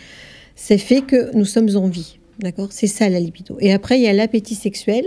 c'est 0.55 0.79
fait 0.79 1.03
que 1.03 1.35
nous 1.35 1.47
sommes 1.47 1.75
en 1.77 1.89
vie. 1.89 2.19
D'accord? 2.39 2.69
C'est 2.71 2.87
ça 2.87 3.09
la 3.09 3.21
libido. 3.21 3.57
Et 3.61 3.73
après, 3.73 3.99
il 3.99 4.03
y 4.03 4.09
a 4.09 4.13
l'appétit 4.13 4.55
sexuel, 4.55 5.05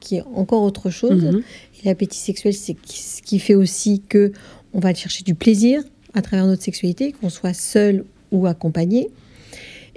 qui 0.00 0.16
est 0.16 0.22
encore 0.34 0.62
autre 0.62 0.90
chose. 0.90 1.24
Mhm. 1.24 1.42
Et 1.82 1.88
l'appétit 1.88 2.18
sexuel, 2.18 2.54
c'est 2.54 2.76
ce 2.86 3.22
qui 3.22 3.38
fait 3.38 3.54
aussi 3.54 4.02
que 4.08 4.32
on 4.72 4.80
va 4.80 4.92
chercher 4.92 5.22
du 5.22 5.34
plaisir 5.34 5.82
à 6.14 6.22
travers 6.22 6.46
notre 6.46 6.62
sexualité, 6.62 7.12
qu'on 7.12 7.30
soit 7.30 7.54
seul 7.54 8.04
ou 8.32 8.46
accompagné, 8.46 9.08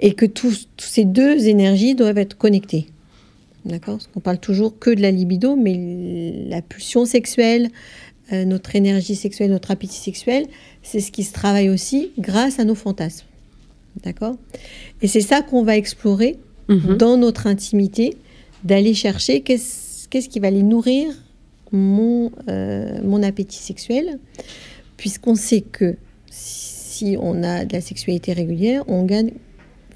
et 0.00 0.14
que 0.14 0.26
tous, 0.26 0.68
tous 0.76 0.86
ces 0.86 1.04
deux 1.04 1.46
énergies 1.48 1.94
doivent 1.94 2.18
être 2.18 2.36
connectées. 2.36 2.86
D'accord? 3.64 3.96
Parce 3.96 4.06
qu'on 4.06 4.20
parle 4.20 4.38
toujours 4.38 4.78
que 4.78 4.90
de 4.90 5.00
la 5.02 5.10
libido, 5.10 5.56
mais 5.56 6.44
la 6.48 6.62
pulsion 6.62 7.04
sexuelle, 7.04 7.70
euh, 8.32 8.44
notre 8.44 8.76
énergie 8.76 9.16
sexuelle, 9.16 9.50
notre 9.50 9.70
appétit 9.70 9.98
sexuel, 9.98 10.46
c'est 10.82 11.00
ce 11.00 11.10
qui 11.10 11.24
se 11.24 11.32
travaille 11.32 11.68
aussi 11.68 12.10
grâce 12.18 12.58
à 12.58 12.64
nos 12.64 12.74
fantasmes. 12.74 13.26
D'accord? 14.04 14.36
Et 15.02 15.08
c'est 15.08 15.20
ça 15.20 15.42
qu'on 15.42 15.64
va 15.64 15.76
explorer 15.76 16.36
Mhm. 16.68 16.98
dans 16.98 17.16
notre 17.16 17.46
intimité, 17.46 18.16
d'aller 18.62 18.92
chercher 18.92 19.40
qu'est-ce 19.40 20.06
qu'est-ce 20.08 20.28
qui 20.28 20.38
va 20.38 20.48
aller 20.48 20.62
nourrir 20.62 21.08
mon, 21.72 22.30
euh, 22.48 22.98
mon 23.02 23.22
appétit 23.22 23.58
sexuel, 23.58 24.18
puisqu'on 24.96 25.34
sait 25.34 25.60
que 25.62 25.96
si 26.30 27.16
on 27.20 27.42
a 27.42 27.64
de 27.64 27.72
la 27.72 27.80
sexualité 27.80 28.32
régulière, 28.32 28.84
on 28.86 29.04
gagne 29.04 29.32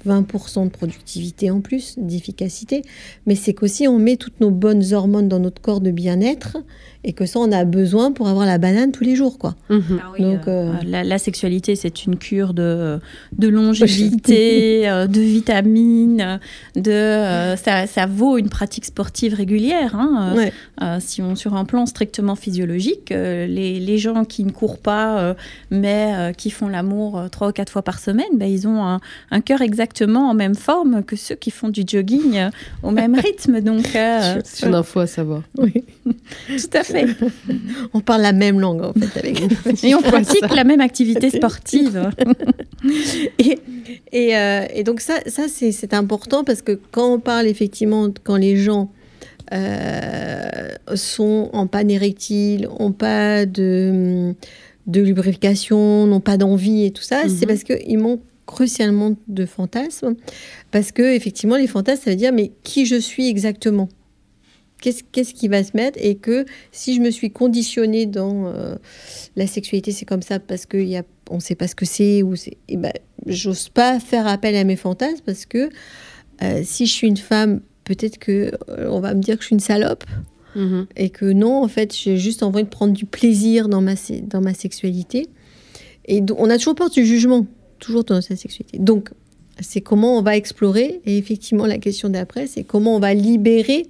20% 0.07 0.65
de 0.65 0.69
productivité 0.69 1.51
en 1.51 1.61
plus, 1.61 1.95
d'efficacité, 1.97 2.83
mais 3.25 3.35
c'est 3.35 3.53
qu'aussi 3.53 3.87
on 3.87 3.99
met 3.99 4.17
toutes 4.17 4.39
nos 4.39 4.51
bonnes 4.51 4.93
hormones 4.93 5.27
dans 5.27 5.39
notre 5.39 5.61
corps 5.61 5.81
de 5.81 5.91
bien-être 5.91 6.57
et 7.03 7.13
que 7.13 7.25
ça 7.25 7.39
on 7.39 7.51
a 7.51 7.65
besoin 7.65 8.11
pour 8.11 8.27
avoir 8.29 8.45
la 8.45 8.57
banane 8.57 8.91
tous 8.91 9.03
les 9.03 9.15
jours 9.15 9.37
quoi. 9.37 9.55
Mhm. 9.69 9.99
Donc, 10.19 10.47
euh, 10.47 10.71
la, 10.85 11.03
la 11.03 11.17
sexualité, 11.17 11.75
c'est 11.75 12.05
une 12.05 12.17
cure 12.17 12.53
de, 12.53 12.99
de 13.37 13.47
longévité, 13.47 14.87
euh, 14.89 15.07
de 15.07 15.19
vitamines, 15.19 16.39
de, 16.75 16.91
euh, 16.91 17.55
ça, 17.55 17.87
ça 17.87 18.05
vaut 18.05 18.37
une 18.37 18.49
pratique 18.49 18.85
sportive 18.85 19.33
régulière. 19.33 19.95
hein. 19.95 20.33
Ouais. 20.35 20.53
Euh, 20.81 20.97
si 20.99 21.21
on, 21.21 21.35
sur 21.35 21.55
un 21.55 21.65
plan 21.65 21.85
strictement 21.85 22.35
physiologique, 22.35 23.11
euh, 23.11 23.45
les, 23.47 23.79
les 23.79 23.97
gens 23.97 24.25
qui 24.25 24.43
ne 24.43 24.51
courent 24.51 24.79
pas, 24.79 25.19
euh, 25.19 25.33
mais 25.71 26.13
euh, 26.15 26.31
qui 26.33 26.49
font 26.51 26.67
l'amour 26.67 27.17
euh, 27.19 27.27
trois 27.27 27.49
ou 27.49 27.51
quatre 27.51 27.71
fois 27.71 27.81
par 27.81 27.99
semaine, 27.99 28.25
ben, 28.35 28.49
ils 28.49 28.67
ont 28.67 28.83
un, 28.83 28.99
un 29.31 29.41
cœur 29.41 29.61
exactement 29.61 30.29
en 30.29 30.33
même 30.33 30.55
forme 30.55 31.03
que 31.03 31.15
ceux 31.15 31.35
qui 31.35 31.51
font 31.51 31.69
du 31.69 31.83
jogging 31.85 32.37
euh, 32.37 32.49
au 32.81 32.91
même 32.91 33.15
rythme. 33.19 33.59
Donc, 33.61 33.95
euh, 33.95 34.39
C'est 34.43 34.67
une 34.67 34.75
info 34.75 35.01
à 35.01 35.07
savoir. 35.07 35.41
tout 35.57 35.63
à 36.73 36.83
fait. 36.83 36.92
On 37.93 37.99
parle 38.01 38.21
la 38.21 38.33
même 38.33 38.59
langue 38.59 38.81
en 38.83 38.93
fait 38.93 39.19
avec. 39.19 39.41
Et 39.83 39.95
on 39.95 40.01
pratique 40.01 40.53
la 40.55 40.63
même 40.63 40.81
activité 40.81 41.29
sportive. 41.29 42.09
et, 43.39 43.59
et, 44.11 44.37
euh, 44.37 44.65
et 44.73 44.83
donc 44.83 44.99
ça, 45.01 45.15
ça 45.27 45.43
c'est 45.47 45.71
c'est 45.71 45.93
important 45.93 46.43
parce 46.43 46.61
que 46.61 46.79
quand 46.91 47.13
on 47.13 47.19
parle 47.19 47.47
effectivement, 47.47 48.09
quand 48.23 48.35
les 48.37 48.55
gens 48.57 48.91
euh, 49.53 50.69
sont 50.95 51.49
en 51.53 51.67
panne 51.67 51.91
érectile, 51.91 52.67
n'ont 52.79 52.91
pas 52.91 53.45
de, 53.45 54.33
de 54.87 55.01
lubrification, 55.01 56.07
n'ont 56.07 56.19
pas 56.21 56.37
d'envie 56.37 56.85
et 56.85 56.91
tout 56.91 57.03
ça, 57.03 57.23
c'est 57.27 57.41
Mhm. 57.45 57.47
parce 57.47 57.63
qu'ils 57.63 57.97
manquent 57.99 58.21
crucialement 58.45 59.15
de 59.27 59.45
fantasmes. 59.45 60.15
Parce 60.71 60.91
que 60.91 61.01
effectivement, 61.15 61.55
les 61.55 61.67
fantasmes, 61.67 62.03
ça 62.03 62.09
veut 62.11 62.17
dire 62.17 62.33
mais 62.33 62.51
qui 62.63 62.85
je 62.85 62.95
suis 62.95 63.27
exactement? 63.29 63.89
Qu'est-ce 64.83 65.01
qu'est-ce 65.13 65.33
qui 65.33 65.47
va 65.47 65.63
se 65.63 65.71
mettre 65.75 65.97
Et 66.01 66.15
que 66.15 66.45
si 66.73 66.93
je 66.93 66.99
me 66.99 67.09
suis 67.09 67.31
conditionnée 67.31 68.05
dans 68.05 68.47
euh, 68.47 68.75
la 69.37 69.47
sexualité, 69.47 69.93
c'est 69.93 70.03
comme 70.05 70.21
ça 70.21 70.39
parce 70.39 70.65
qu'on 70.65 71.35
ne 71.35 71.39
sait 71.39 71.55
pas 71.55 71.69
ce 71.69 71.75
que 71.75 71.85
c'est, 71.85 72.21
ou 72.21 72.35
c'est, 72.35 72.57
eh 72.67 72.75
ben, 72.75 72.91
j'ose 73.25 73.69
pas 73.69 74.01
faire 74.01 74.27
appel 74.27 74.57
à 74.57 74.65
mes 74.65 74.75
fantasmes 74.75 75.23
parce 75.25 75.45
que 75.45 75.69
euh, 76.41 76.61
si 76.65 76.85
je 76.85 76.91
suis 76.91 77.07
une 77.07 77.15
femme, 77.15 77.61
peut-être 77.85 78.17
que 78.17 78.51
euh, 78.67 78.89
on 78.89 78.99
va 78.99 79.13
me 79.13 79.21
dire 79.21 79.37
que 79.37 79.41
je 79.43 79.47
suis 79.47 79.55
une 79.55 79.61
salope 79.61 80.03
Mhm. 80.55 80.85
et 80.95 81.09
que 81.09 81.25
non, 81.25 81.63
en 81.63 81.67
fait, 81.67 81.95
j'ai 81.95 82.17
juste 82.17 82.43
envie 82.43 82.63
de 82.63 82.69
prendre 82.69 82.93
du 82.93 83.05
plaisir 83.05 83.69
dans 83.69 83.81
ma, 83.81 83.93
dans 84.23 84.41
ma 84.41 84.53
sexualité. 84.53 85.27
Et 86.05 86.21
donc, 86.21 86.39
on 86.39 86.49
a 86.49 86.57
toujours 86.57 86.75
peur 86.75 86.89
du 86.89 87.05
jugement, 87.05 87.47
toujours 87.79 88.03
dans 88.03 88.21
sa 88.21 88.35
sexualité. 88.35 88.77
Donc, 88.77 89.09
c'est 89.59 89.81
comment 89.81 90.17
on 90.17 90.21
va 90.21 90.35
explorer. 90.35 91.01
Et 91.05 91.17
effectivement, 91.17 91.65
la 91.65 91.77
question 91.77 92.09
d'après, 92.09 92.47
c'est 92.47 92.63
comment 92.63 92.95
on 92.95 92.99
va 92.99 93.13
libérer 93.13 93.87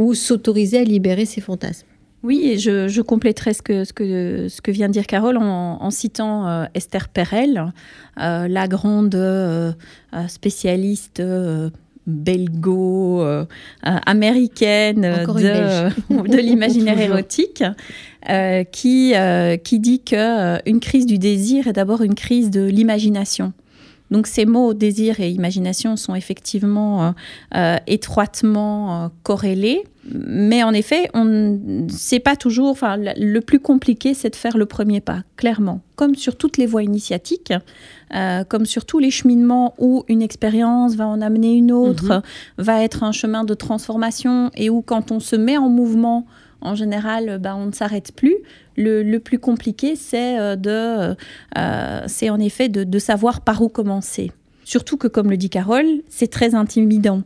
ou 0.00 0.14
s'autoriser 0.14 0.78
à 0.78 0.84
libérer 0.84 1.26
ses 1.26 1.42
fantasmes. 1.42 1.86
Oui, 2.22 2.42
et 2.44 2.58
je, 2.58 2.86
je 2.88 3.00
compléterai 3.00 3.54
ce 3.54 3.62
que, 3.62 3.84
ce, 3.84 3.94
que, 3.94 4.48
ce 4.48 4.60
que 4.60 4.70
vient 4.70 4.88
de 4.88 4.92
dire 4.92 5.06
Carole 5.06 5.38
en, 5.38 5.82
en 5.82 5.90
citant 5.90 6.46
euh, 6.46 6.66
Esther 6.74 7.08
Perel, 7.08 7.72
euh, 8.20 8.46
la 8.46 8.68
grande 8.68 9.14
euh, 9.14 9.72
spécialiste 10.28 11.22
belgo-américaine 12.06 15.00
de, 15.00 15.88
de 16.28 16.38
l'imaginaire 16.38 16.98
érotique, 16.98 17.64
qui, 18.72 19.14
qui 19.64 19.78
dit 19.78 20.00
qu'une 20.00 20.80
crise 20.80 21.06
du 21.06 21.16
désir 21.18 21.68
est 21.68 21.72
d'abord 21.72 22.02
une 22.02 22.14
crise 22.14 22.50
de 22.50 22.66
l'imagination. 22.66 23.54
Donc 24.10 24.26
ces 24.26 24.44
mots 24.44 24.74
désir 24.74 25.20
et 25.20 25.30
imagination 25.30 25.96
sont 25.96 26.14
effectivement 26.14 27.04
euh, 27.04 27.10
euh, 27.54 27.76
étroitement 27.86 29.04
euh, 29.04 29.08
corrélés, 29.22 29.84
mais 30.12 30.62
en 30.64 30.72
effet, 30.72 31.08
on 31.14 31.24
ne 31.24 31.88
sait 31.88 32.18
pas 32.18 32.34
toujours. 32.34 32.70
Enfin, 32.70 32.96
le- 32.98 33.40
plus 33.40 33.60
compliqué, 33.60 34.14
c'est 34.14 34.30
de 34.30 34.36
faire 34.36 34.56
le 34.56 34.66
premier 34.66 35.00
pas, 35.00 35.20
clairement. 35.36 35.80
Comme 35.94 36.14
sur 36.16 36.36
toutes 36.36 36.56
les 36.56 36.66
voies 36.66 36.82
initiatiques, 36.82 37.52
euh, 38.14 38.42
comme 38.44 38.66
sur 38.66 38.84
tous 38.86 38.98
les 38.98 39.10
cheminements 39.10 39.74
où 39.78 40.04
une 40.08 40.22
expérience 40.22 40.94
va 40.96 41.06
en 41.06 41.20
amener 41.20 41.52
une 41.54 41.70
autre, 41.70 42.22
va 42.58 42.82
être 42.82 43.04
un 43.04 43.12
chemin 43.12 43.44
de 43.44 43.54
transformation, 43.54 44.50
et 44.56 44.70
où 44.70 44.82
quand 44.82 45.12
on 45.12 45.20
se 45.20 45.36
met 45.36 45.56
en 45.58 45.68
mouvement, 45.68 46.26
en 46.60 46.74
général, 46.74 47.38
bah, 47.38 47.56
on 47.56 47.66
ne 47.66 47.72
s'arrête 47.72 48.12
plus. 48.12 48.36
Le, 48.76 49.02
le 49.02 49.20
plus 49.20 49.38
compliqué, 49.38 49.96
c'est 49.96 50.38
euh, 50.38 50.56
de, 50.56 51.16
euh, 51.58 52.02
c'est 52.06 52.30
en 52.30 52.38
effet 52.38 52.68
de, 52.68 52.84
de 52.84 52.98
savoir 52.98 53.40
par 53.42 53.62
où 53.62 53.68
commencer. 53.68 54.32
Surtout 54.64 54.96
que, 54.96 55.08
comme 55.08 55.30
le 55.30 55.36
dit 55.36 55.50
Carole, 55.50 55.86
c'est 56.08 56.30
très 56.30 56.54
intimidant. 56.54 57.22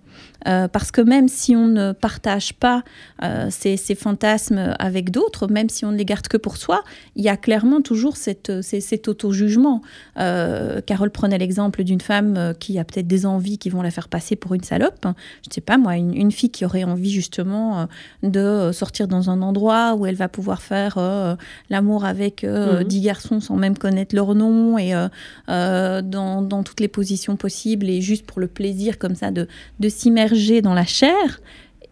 Euh, 0.46 0.68
parce 0.68 0.90
que 0.90 1.00
même 1.00 1.28
si 1.28 1.56
on 1.56 1.68
ne 1.68 1.92
partage 1.92 2.52
pas 2.54 2.82
euh, 3.22 3.46
ces, 3.50 3.76
ces 3.76 3.94
fantasmes 3.94 4.74
avec 4.78 5.10
d'autres, 5.10 5.46
même 5.48 5.68
si 5.70 5.84
on 5.84 5.92
ne 5.92 5.96
les 5.96 6.04
garde 6.04 6.28
que 6.28 6.36
pour 6.36 6.56
soi, 6.58 6.82
il 7.16 7.24
y 7.24 7.28
a 7.28 7.36
clairement 7.36 7.80
toujours 7.80 8.16
cette, 8.16 8.60
ces- 8.62 8.80
cet 8.82 9.08
auto-jugement. 9.08 9.80
Euh, 10.18 10.80
Carole 10.82 11.10
prenait 11.10 11.38
l'exemple 11.38 11.82
d'une 11.84 12.00
femme 12.00 12.36
euh, 12.36 12.52
qui 12.52 12.78
a 12.78 12.84
peut-être 12.84 13.06
des 13.06 13.24
envies 13.26 13.56
qui 13.58 13.70
vont 13.70 13.80
la 13.82 13.90
faire 13.90 14.08
passer 14.08 14.36
pour 14.36 14.54
une 14.54 14.62
salope. 14.64 14.98
Je 15.04 15.08
ne 15.48 15.52
sais 15.54 15.60
pas, 15.60 15.78
moi, 15.78 15.96
une, 15.96 16.14
une 16.14 16.30
fille 16.32 16.50
qui 16.50 16.64
aurait 16.64 16.84
envie 16.84 17.10
justement 17.10 17.80
euh, 17.80 17.86
de 18.22 18.40
euh, 18.40 18.72
sortir 18.72 19.08
dans 19.08 19.30
un 19.30 19.40
endroit 19.40 19.94
où 19.94 20.04
elle 20.06 20.14
va 20.16 20.28
pouvoir 20.28 20.60
faire 20.62 20.94
euh, 20.98 21.36
l'amour 21.70 22.04
avec 22.04 22.44
euh, 22.44 22.80
Mhm. 22.80 22.84
dix 22.84 23.00
garçons 23.00 23.40
sans 23.40 23.56
même 23.56 23.78
connaître 23.78 24.14
leur 24.14 24.34
nom 24.34 24.76
et 24.78 24.94
euh, 24.94 25.08
euh, 25.48 26.02
dans, 26.02 26.42
dans 26.42 26.62
toutes 26.62 26.80
les 26.80 26.88
positions 26.88 27.36
possibles 27.36 27.88
et 27.88 28.00
juste 28.00 28.26
pour 28.26 28.40
le 28.40 28.46
plaisir 28.46 28.98
comme 28.98 29.14
ça 29.14 29.30
de, 29.30 29.46
de 29.80 29.88
s'immerger 29.88 30.33
dans 30.62 30.74
la 30.74 30.84
chair, 30.84 31.40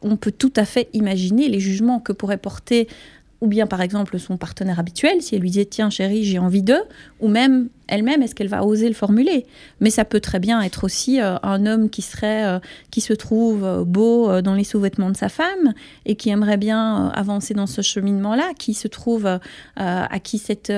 on 0.03 0.17
peut 0.17 0.33
tout 0.33 0.53
à 0.57 0.65
fait 0.65 0.89
imaginer 0.93 1.49
les 1.49 1.61
jugements 1.61 2.01
que 2.01 2.13
pourrait 2.13 2.39
porter 2.39 2.89
ou 3.41 3.49
bien 3.49 3.67
par 3.67 3.81
exemple 3.81 4.19
son 4.19 4.37
partenaire 4.37 4.79
habituel, 4.79 5.21
si 5.21 5.35
elle 5.35 5.41
lui 5.43 5.51
disait 5.51 5.65
tiens 5.65 5.91
chérie 5.91 6.25
j'ai 6.25 6.39
envie 6.39 6.63
d'eux, 6.63 6.83
ou 7.21 7.29
même 7.29 7.69
elle-même 7.89 8.23
est-ce 8.23 8.35
qu'elle 8.35 8.49
va 8.49 8.65
oser 8.65 8.89
le 8.89 8.95
formuler? 8.95 9.47
Mais 9.81 9.91
ça 9.91 10.05
peut 10.05 10.21
très 10.21 10.39
bien 10.39 10.61
être 10.63 10.85
aussi 10.85 11.21
euh, 11.21 11.37
un 11.43 11.67
homme 11.67 11.91
qui 11.91 12.03
serait, 12.03 12.47
euh, 12.47 12.59
qui 12.91 13.01
se 13.01 13.13
trouve 13.13 13.65
euh, 13.65 13.85
beau 13.85 14.41
dans 14.41 14.55
les 14.55 14.65
sous-vêtements 14.65 15.11
de 15.11 15.17
sa 15.17 15.29
femme 15.29 15.75
et 16.07 16.15
qui 16.15 16.31
aimerait 16.31 16.57
bien 16.57 17.09
avancer 17.09 17.55
dans 17.55 17.67
ce 17.67 17.83
cheminement-là, 17.83 18.53
qui 18.59 18.75
se 18.75 18.89
trouve 18.89 19.27
à 19.77 20.21
qui 20.21 20.39
cette, 20.39 20.73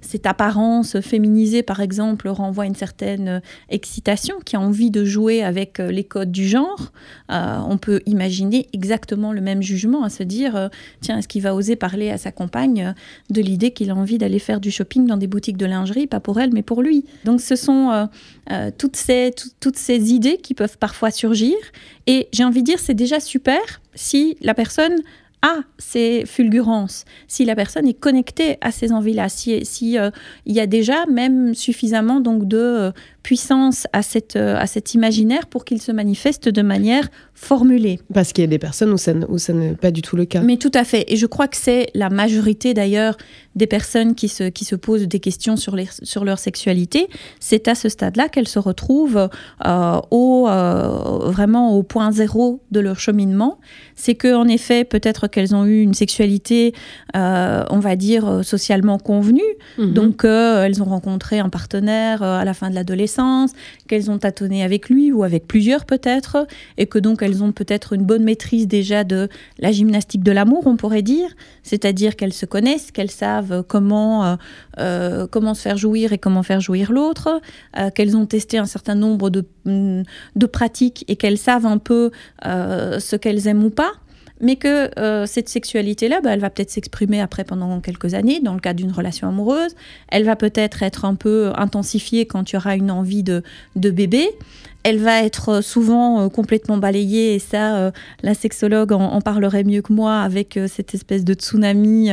cette 0.00 0.26
apparence 0.26 1.00
féminisée 1.00 1.62
par 1.62 1.80
exemple 1.80 2.28
renvoie 2.28 2.66
une 2.66 2.74
certaine 2.74 3.40
excitation, 3.68 4.36
qui 4.44 4.56
a 4.56 4.60
envie 4.60 4.90
de 4.90 5.04
jouer 5.04 5.42
avec 5.42 5.78
les 5.78 6.04
codes 6.04 6.32
du 6.32 6.48
genre. 6.48 6.92
On 7.28 7.78
peut 7.78 8.00
imaginer 8.06 8.68
exactement 8.72 9.32
le 9.32 9.40
même 9.40 9.62
jugement, 9.62 10.04
à 10.04 10.10
se 10.10 10.22
dire 10.22 10.70
tiens 11.00 11.18
est-ce 11.18 11.28
qu'il 11.28 11.42
va 11.42 11.54
oser 11.54 11.76
parler 11.76 12.10
à 12.10 12.18
sa 12.18 12.32
compagne 12.32 12.94
de 13.30 13.40
l'idée 13.40 13.72
qu'il 13.72 13.90
a 13.90 13.94
envie 13.94 14.18
d'aller 14.18 14.38
faire 14.38 14.60
du 14.60 14.70
shopping 14.70 15.06
dans 15.06 15.16
des 15.16 15.26
boutiques 15.26 15.56
de 15.56 15.66
lingerie, 15.66 16.06
pour 16.24 16.40
elle, 16.40 16.52
mais 16.52 16.62
pour 16.62 16.82
lui. 16.82 17.04
Donc 17.24 17.40
ce 17.40 17.54
sont 17.54 17.90
euh, 17.92 18.06
euh, 18.50 18.70
toutes, 18.76 18.96
ces, 18.96 19.30
tout- 19.36 19.50
toutes 19.60 19.76
ces 19.76 20.12
idées 20.12 20.38
qui 20.38 20.54
peuvent 20.54 20.78
parfois 20.78 21.12
surgir. 21.12 21.54
Et 22.08 22.28
j'ai 22.32 22.42
envie 22.44 22.62
de 22.62 22.66
dire, 22.66 22.80
c'est 22.80 22.94
déjà 22.94 23.20
super 23.20 23.60
si 23.94 24.36
la 24.40 24.54
personne 24.54 24.96
a 25.42 25.58
ces 25.76 26.24
fulgurances, 26.26 27.04
si 27.28 27.44
la 27.44 27.54
personne 27.54 27.86
est 27.86 27.92
connectée 28.00 28.56
à 28.62 28.70
ces 28.72 28.92
envies-là, 28.92 29.28
si, 29.28 29.62
si 29.66 29.98
euh, 29.98 30.10
il 30.46 30.54
y 30.54 30.60
a 30.60 30.66
déjà 30.66 31.04
même 31.06 31.54
suffisamment 31.54 32.20
donc 32.20 32.48
de 32.48 32.92
puissance 33.24 33.88
à, 33.92 34.02
cette, 34.02 34.36
à 34.36 34.66
cet 34.68 34.94
imaginaire 34.94 35.46
pour 35.48 35.64
qu'il 35.64 35.82
se 35.82 35.90
manifeste 35.90 36.48
de 36.48 36.62
manière 36.62 37.08
formulée. 37.34 37.98
Parce 38.12 38.32
qu'il 38.32 38.42
y 38.42 38.46
a 38.46 38.48
des 38.48 38.60
personnes 38.60 38.92
où 38.92 38.98
ça, 38.98 39.12
où 39.28 39.38
ça 39.38 39.52
n'est 39.52 39.74
pas 39.74 39.90
du 39.90 40.02
tout 40.02 40.14
le 40.14 40.24
cas. 40.24 40.40
Mais 40.40 40.56
tout 40.56 40.70
à 40.74 40.84
fait. 40.84 41.04
Et 41.08 41.16
je 41.16 41.26
crois 41.26 41.48
que 41.48 41.56
c'est 41.56 41.88
la 41.94 42.10
majorité 42.10 42.74
d'ailleurs 42.74 43.16
des 43.56 43.66
personnes 43.66 44.14
qui 44.14 44.28
se, 44.28 44.44
qui 44.44 44.64
se 44.64 44.76
posent 44.76 45.06
des 45.08 45.20
questions 45.20 45.56
sur, 45.56 45.76
les, 45.76 45.88
sur 46.02 46.24
leur 46.24 46.38
sexualité. 46.38 47.08
C'est 47.40 47.68
à 47.68 47.74
ce 47.74 47.88
stade-là 47.88 48.28
qu'elles 48.28 48.48
se 48.48 48.58
retrouvent 48.58 49.28
euh, 49.66 50.00
au, 50.10 50.48
euh, 50.48 51.30
vraiment 51.30 51.76
au 51.76 51.82
point 51.82 52.12
zéro 52.12 52.60
de 52.70 52.80
leur 52.80 52.98
cheminement. 52.98 53.58
C'est 53.94 54.14
qu'en 54.14 54.46
effet, 54.48 54.84
peut-être 54.84 55.28
qu'elles 55.28 55.54
ont 55.54 55.64
eu 55.64 55.80
une 55.80 55.94
sexualité, 55.94 56.74
euh, 57.16 57.64
on 57.70 57.78
va 57.78 57.96
dire, 57.96 58.44
socialement 58.44 58.98
convenue. 58.98 59.42
Mhm. 59.78 59.92
Donc, 59.92 60.24
elles 60.24 60.82
ont 60.82 60.86
rencontré 60.86 61.38
un 61.38 61.48
partenaire 61.48 62.22
à 62.22 62.44
la 62.44 62.54
fin 62.54 62.70
de 62.70 62.74
l'adolescence, 62.74 63.13
qu'elles 63.88 64.10
ont 64.10 64.18
tâtonné 64.18 64.62
avec 64.62 64.88
lui 64.88 65.12
ou 65.12 65.22
avec 65.22 65.46
plusieurs 65.46 65.84
peut-être, 65.84 66.46
et 66.78 66.86
que 66.86 66.98
donc 66.98 67.22
elles 67.22 67.42
ont 67.42 67.52
peut-être 67.52 67.92
une 67.92 68.04
bonne 68.04 68.24
maîtrise 68.24 68.66
déjà 68.66 69.04
de 69.04 69.28
la 69.58 69.72
gymnastique 69.72 70.22
de 70.22 70.32
l'amour, 70.32 70.66
on 70.66 70.76
pourrait 70.76 71.02
dire, 71.02 71.28
c'est-à-dire 71.62 72.16
qu'elles 72.16 72.32
se 72.32 72.46
connaissent, 72.46 72.90
qu'elles 72.90 73.10
savent 73.10 73.62
comment, 73.66 74.36
euh, 74.78 75.26
comment 75.30 75.54
se 75.54 75.62
faire 75.62 75.76
jouir 75.76 76.12
et 76.12 76.18
comment 76.18 76.42
faire 76.42 76.60
jouir 76.60 76.92
l'autre, 76.92 77.40
euh, 77.78 77.90
qu'elles 77.90 78.16
ont 78.16 78.26
testé 78.26 78.58
un 78.58 78.66
certain 78.66 78.94
nombre 78.94 79.30
de, 79.30 79.44
mm, 79.64 80.02
de 80.36 80.46
pratiques 80.46 81.04
et 81.08 81.16
qu'elles 81.16 81.38
savent 81.38 81.66
un 81.66 81.78
peu 81.78 82.10
euh, 82.46 82.98
ce 83.00 83.16
qu'elles 83.16 83.46
aiment 83.46 83.64
ou 83.64 83.70
pas 83.70 83.92
mais 84.44 84.56
que 84.56 84.90
cette 85.26 85.48
sexualité-là, 85.48 86.20
bah, 86.20 86.30
elle 86.32 86.40
va 86.40 86.50
peut-être 86.50 86.70
s'exprimer 86.70 87.20
après 87.20 87.44
pendant 87.44 87.80
quelques 87.80 88.14
années 88.14 88.40
dans 88.40 88.54
le 88.54 88.60
cadre 88.60 88.80
d'une 88.80 88.92
relation 88.92 89.28
amoureuse. 89.28 89.74
Elle 90.08 90.24
va 90.24 90.36
peut-être 90.36 90.82
être 90.82 91.04
un 91.04 91.14
peu 91.14 91.52
intensifiée 91.56 92.26
quand 92.26 92.44
tu 92.44 92.56
auras 92.56 92.76
une 92.76 92.90
envie 92.90 93.22
de, 93.22 93.42
de 93.76 93.90
bébé 93.90 94.30
elle 94.84 94.98
va 94.98 95.22
être 95.22 95.62
souvent 95.62 96.20
euh, 96.20 96.28
complètement 96.28 96.76
balayée, 96.76 97.34
et 97.34 97.38
ça, 97.38 97.76
euh, 97.76 97.90
la 98.22 98.34
sexologue 98.34 98.92
en, 98.92 99.20
parlerait 99.20 99.64
mieux 99.64 99.82
que 99.82 99.92
moi, 99.92 100.20
avec 100.20 100.56
euh, 100.56 100.68
cette 100.68 100.94
espèce 100.94 101.24
de 101.24 101.32
tsunami 101.34 102.10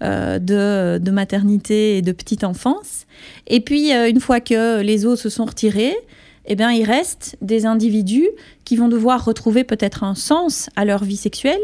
de, 0.00 0.98
de, 0.98 1.10
maternité 1.10 1.98
et 1.98 2.02
de 2.02 2.12
petite 2.12 2.44
enfance. 2.44 3.06
Et 3.48 3.60
puis, 3.60 3.92
une 3.92 4.20
fois 4.20 4.40
que 4.40 4.80
les 4.80 5.04
os 5.04 5.20
se 5.20 5.28
sont 5.28 5.44
retirés, 5.44 5.96
eh 6.46 6.56
bien, 6.56 6.72
il 6.72 6.84
reste 6.84 7.36
des 7.40 7.66
individus 7.66 8.28
qui 8.64 8.76
vont 8.76 8.88
devoir 8.88 9.24
retrouver 9.24 9.64
peut-être 9.64 10.04
un 10.04 10.14
sens 10.14 10.70
à 10.76 10.84
leur 10.84 11.04
vie 11.04 11.16
sexuelle, 11.16 11.60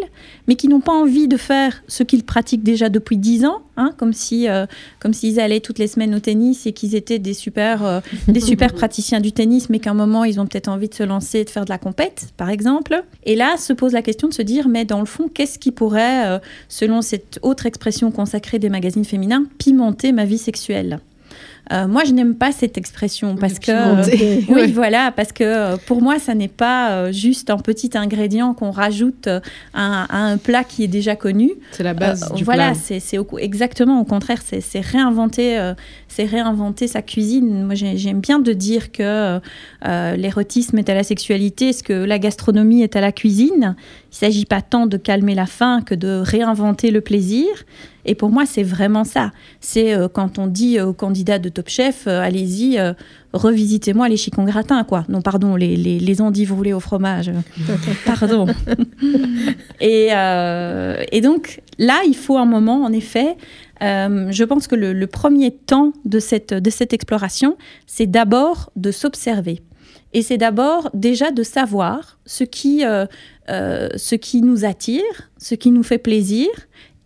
mais 0.47 0.57
qui 0.57 0.69
n'ont 0.69 0.81
pas 0.81 0.93
envie 0.93 1.29
de 1.29 1.37
faire 1.37 1.83
ce 1.89 2.03
qu'ils 2.03 2.25
pratiquent 2.25 2.63
déjà 2.63 2.89
depuis 2.89 3.17
dix 3.17 3.45
ans, 3.45 3.63
hein, 3.77 3.93
comme 3.97 4.13
si, 4.13 4.49
euh, 4.49 4.67
comme 4.99 5.13
s'ils 5.13 5.41
allaient 5.41 5.61
toutes 5.61 5.79
les 5.79 5.87
semaines 5.87 6.15
au 6.15 6.21
tennis 6.21 6.67
et 6.67 6.73
qu'ils 6.73 6.95
étaient 6.95 7.19
des 7.19 7.35
super, 7.35 7.85
euh, 7.85 8.01
des 8.29 8.41
super 8.41 8.73
praticiens 8.73 9.21
du 9.21 9.33
tennis, 9.33 9.69
mais 9.69 9.79
qu'à 9.79 9.91
un 9.91 9.95
moment 9.95 10.25
ils 10.25 10.41
ont 10.41 10.47
peut-être 10.47 10.69
envie 10.69 10.89
de 10.89 10.95
se 10.95 11.03
lancer 11.03 11.41
et 11.41 11.45
de 11.45 11.51
faire 11.51 11.65
de 11.65 11.71
la 11.71 11.79
compète, 11.79 12.29
par 12.37 12.51
exemple. 12.51 13.03
Et 13.25 13.37
là, 13.37 13.57
se 13.57 13.73
pose 13.73 13.93
la 13.93 14.03
question 14.03 14.29
de 14.29 14.35
se 14.35 14.43
dire, 14.43 14.69
mais 14.69 14.85
dans 14.85 15.01
le 15.01 15.07
fond, 15.07 15.29
qu'est-ce 15.29 15.59
qui 15.59 15.73
pourrait, 15.73 16.27
euh, 16.27 16.39
selon 16.69 17.03
cette 17.03 17.39
autre 17.43 17.67
expression 17.67 18.11
consacrée 18.11 18.59
des 18.59 18.69
magazines 18.69 19.05
féminins, 19.05 19.45
pimenter 19.59 20.13
ma 20.13 20.25
vie 20.25 20.39
sexuelle? 20.39 21.01
Euh, 21.73 21.87
moi, 21.87 22.05
je 22.05 22.13
n'aime 22.13 22.35
pas 22.35 22.53
cette 22.53 22.79
expression 22.79 23.37
parce 23.37 23.59
que 23.59 23.71
euh, 23.71 24.41
oui, 24.49 24.73
voilà, 24.73 25.13
parce 25.13 25.33
que 25.33 25.45
euh, 25.45 25.77
pour 25.77 26.01
moi, 26.01 26.19
ça 26.19 26.35
n'est 26.35 26.49
pas 26.49 27.13
juste 27.13 27.51
un 27.51 27.59
petit 27.59 27.91
ingrédient 27.95 28.55
qu'on 28.55 28.71
rajoute 28.71 29.29
à, 29.75 30.17
un 30.17 30.39
plat 30.39 30.65
qui 30.65 30.85
est 30.85 30.89
déjà 30.89 31.17
connu. 31.17 31.53
C'est 31.73 31.83
la 31.83 31.95
base 31.95 32.33
du 32.33 32.45
voilà, 32.45 32.71
plat. 32.71 32.79
Voilà, 32.89 33.01
c'est 33.01 33.19
exactement 33.39 34.01
au 34.01 34.05
contraire, 34.05 34.41
c'est 34.43 34.81
réinventer, 34.81 35.73
c'est 36.09 36.25
réinventer 36.25 36.89
sa 36.89 37.03
cuisine. 37.03 37.65
Moi, 37.65 37.75
j'aime 37.75 38.21
bien 38.21 38.39
de 38.39 38.53
dire 38.53 38.91
que 38.93 39.41
l'érotisme 39.85 40.79
est 40.79 40.89
à 40.89 40.95
la 40.95 41.03
sexualité, 41.03 41.73
ce 41.73 41.83
que 41.83 41.93
la 41.93 42.19
gastronomie 42.19 42.83
est 42.83 42.97
à 42.97 43.01
la 43.01 43.13
cuisine? 43.13 43.77
Il 44.11 44.15
ne 44.15 44.33
s'agit 44.33 44.47
pas 44.47 44.63
tant 44.63 44.87
de 44.87 44.97
calmer 44.97 45.35
la 45.35 45.45
faim 45.45 45.83
que 45.85 45.95
de 45.95 46.23
réinventer 46.25 46.91
le 46.91 47.03
plaisir. 47.03 47.47
Et 48.07 48.15
pour 48.15 48.31
moi, 48.31 48.47
c'est 48.47 48.63
vraiment 48.63 49.05
ça. 49.05 49.33
C'est 49.61 49.93
euh, 49.93 50.09
quand 50.09 50.39
on 50.39 50.47
dit 50.47 50.81
aux 50.81 50.95
candidats 50.95 51.39
de 51.39 51.51
Top 51.51 51.69
Chef, 51.69 52.07
euh, 52.07 52.23
allez-y, 52.23 52.79
euh, 52.79 52.95
revisitez-moi 53.35 54.09
les 54.09 54.17
chicons 54.17 54.45
gratins, 54.45 54.83
quoi. 54.83 55.05
Non, 55.11 55.21
pardon, 55.21 55.57
les, 55.57 55.77
les, 55.77 55.99
les 55.99 56.21
endives 56.23 56.55
roulées 56.55 56.73
au 56.73 56.81
fromage. 56.81 57.31
pardon. 58.07 58.47
et, 59.83 60.09
et, 61.13 61.21
donc, 61.21 61.61
là, 61.79 62.01
il 62.07 62.17
faut 62.17 62.39
un 62.39 62.47
moment, 62.47 62.85
en 62.85 62.93
effet. 62.93 63.37
je 63.83 64.45
pense 64.45 64.69
que 64.69 64.75
le, 64.75 64.95
le, 64.95 65.07
premier 65.07 65.51
temps 65.51 65.93
de 66.07 66.19
cette, 66.19 66.55
de 66.55 66.71
cette 66.71 66.95
exploration, 66.95 67.59
c'est 67.87 68.07
d'abord 68.07 68.73
de 68.75 68.91
s'observer. 68.91 69.61
Et 70.15 70.23
c'est 70.23 70.39
d'abord 70.39 70.91
déjà 70.95 71.31
de 71.31 71.43
savoir 71.43 72.19
ce 72.25 72.45
qui, 72.45 72.83
ce 73.49 74.15
qui 74.15 74.43
nous 74.43 74.65
attire, 74.65 75.31
ce 75.37 75.55
qui 75.55 75.71
nous 75.71 75.83
fait 75.83 75.99
plaisir, 75.99 76.49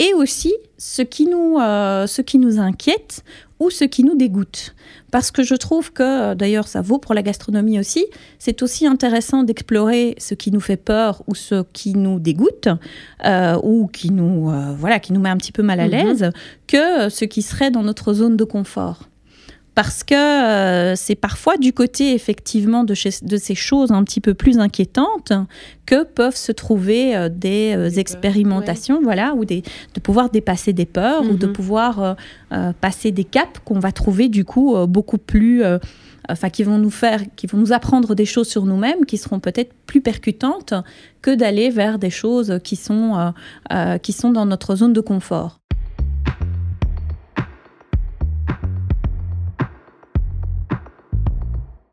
et 0.03 0.15
aussi 0.15 0.53
ce 0.79 1.03
qui 1.03 1.27
nous, 1.27 1.59
euh, 1.59 2.07
ce 2.07 2.23
qui 2.23 2.39
nous 2.39 2.59
inquiète 2.59 3.25
ou 3.61 3.71
ce 3.71 3.85
qui 3.85 4.03
nous 4.03 4.17
dégoûte. 4.17 4.75
Parce 5.13 5.31
que 5.31 5.45
je 5.45 5.55
trouve 5.55 5.93
que, 5.93 6.35
d'ailleurs 6.35 6.67
ça 6.67 6.81
vaut 6.81 6.99
pour 6.99 7.15
la 7.15 7.23
gastronomie 7.23 7.79
aussi, 7.79 8.07
c'est 8.41 8.63
aussi 8.63 8.87
intéressant 8.87 9.45
d'explorer 9.45 10.17
ce 10.19 10.35
qui 10.35 10.51
nous 10.51 10.61
fait 10.61 10.77
peur 10.77 11.23
ou 11.29 11.37
ce 11.37 11.65
qui 11.73 11.95
nous 11.95 12.19
dégoûte, 12.19 12.69
euh, 13.25 13.57
ou 13.63 13.87
qui 13.87 14.11
nous, 14.11 14.51
euh, 14.51 14.75
voilà, 14.77 14.99
qui 14.99 15.13
nous 15.13 15.21
met 15.21 15.31
un 15.31 15.37
petit 15.37 15.53
peu 15.53 15.63
mal 15.63 15.79
à 15.79 15.85
mhm. 15.85 15.91
l'aise, 15.91 16.31
que 16.67 17.09
ce 17.09 17.25
qui 17.25 17.43
serait 17.43 17.71
dans 17.71 17.85
notre 17.85 18.13
zone 18.13 18.37
de 18.37 18.45
confort 18.45 19.09
parce 19.75 20.05
que 20.05 20.15
euh, 20.15 20.95
c'est 20.97 21.15
parfois 21.15 21.57
du 21.57 21.73
côté 21.73 22.15
effectivement 22.15 22.85
de, 22.85 22.95
de, 23.23 23.37
ces 23.37 23.55
choses 23.55 23.91
un 23.91 24.05
petit 24.05 24.21
peu 24.21 24.35
plus 24.35 24.59
inquiétantes 24.59 25.33
que 25.87 26.05
peuvent 26.05 26.37
se 26.37 26.53
trouver 26.53 27.17
euh, 27.17 27.29
des, 27.31 27.75
euh, 27.75 27.89
expérimentations, 27.89 29.01
voilà, 29.03 29.35
ou 29.35 29.45
des, 29.45 29.63
de 29.95 30.01
pouvoir 30.01 30.29
dépasser 30.29 30.73
des 30.73 30.85
peurs 30.85 31.23
ou 31.23 31.37
de 31.37 31.47
mhm. 31.47 31.53
pouvoir 31.53 32.17
passer 32.81 33.13
des 33.13 33.25
caps 33.25 33.61
qu'on 33.65 33.79
va 33.79 33.93
trouver 33.93 34.29
du 34.29 34.45
coup 34.45 34.77
beaucoup 34.87 35.19
plus, 35.19 35.63
enfin 36.29 36.51
qui 36.51 36.65
vont 36.65 36.79
nous 36.79 36.91
faire, 36.91 37.23
qui 37.37 37.47
vont 37.47 37.59
nous 37.59 37.73
apprendre 37.73 38.15
des 38.15 38.25
choses 38.27 38.49
sur 38.49 38.67
nous-mêmes 38.67 39.07
qui 39.07 39.17
seront 39.17 39.41
peut-être 39.41 39.73
plus 39.87 40.01
percutantes 40.01 40.75
que 41.23 41.35
d'aller 41.35 41.71
vers 41.71 41.99
des 41.99 42.11
choses 42.11 42.59
qui 42.63 42.77
sont, 42.77 43.33
qui 44.03 44.13
sont 44.13 44.31
dans 44.31 44.47
notre 44.47 44.77
zone 44.77 44.93
de 44.93 45.01
confort. 45.01 45.62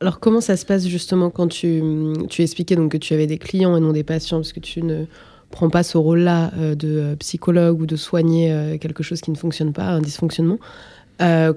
Alors 0.02 0.22
comment 0.22 0.40
ça 0.40 0.56
se 0.56 0.66
passe 0.66 0.88
justement 0.88 1.30
quand 1.30 1.48
tu, 1.50 1.84
tu 2.30 2.42
expliquais 2.42 2.78
donc 2.78 2.94
que 2.94 2.98
tu 2.98 3.14
avais 3.14 3.28
des 3.28 3.38
clients 3.38 3.76
et 3.76 3.82
non 3.82 3.92
des 3.92 4.06
patients 4.06 4.38
parce 4.38 4.54
que 4.54 4.62
tu 4.62 4.82
ne 4.82 5.06
prends 5.52 5.70
pas 5.70 5.84
ce 5.84 5.98
rôle-là 5.98 6.52
euh, 6.58 6.76
de 6.76 6.88
euh, 6.88 7.16
psychologue 7.18 7.82
ou 7.82 7.86
de 7.86 7.96
soigner 7.96 8.52
euh, 8.52 8.78
quelque 8.78 9.04
chose 9.04 9.22
qui 9.22 9.32
ne 9.32 9.36
fonctionne 9.36 9.74
pas, 9.74 9.86
un 9.86 10.00
dysfonctionnement. 10.00 10.58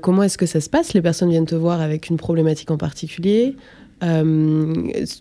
comment 0.00 0.24
est-ce 0.24 0.38
que 0.38 0.46
ça 0.46 0.60
se 0.60 0.68
passe? 0.68 0.92
Les 0.92 1.02
personnes 1.02 1.30
viennent 1.30 1.46
te 1.46 1.54
voir 1.54 1.80
avec 1.80 2.08
une 2.08 2.16
problématique 2.16 2.72
en 2.72 2.78
particulier. 2.78 3.54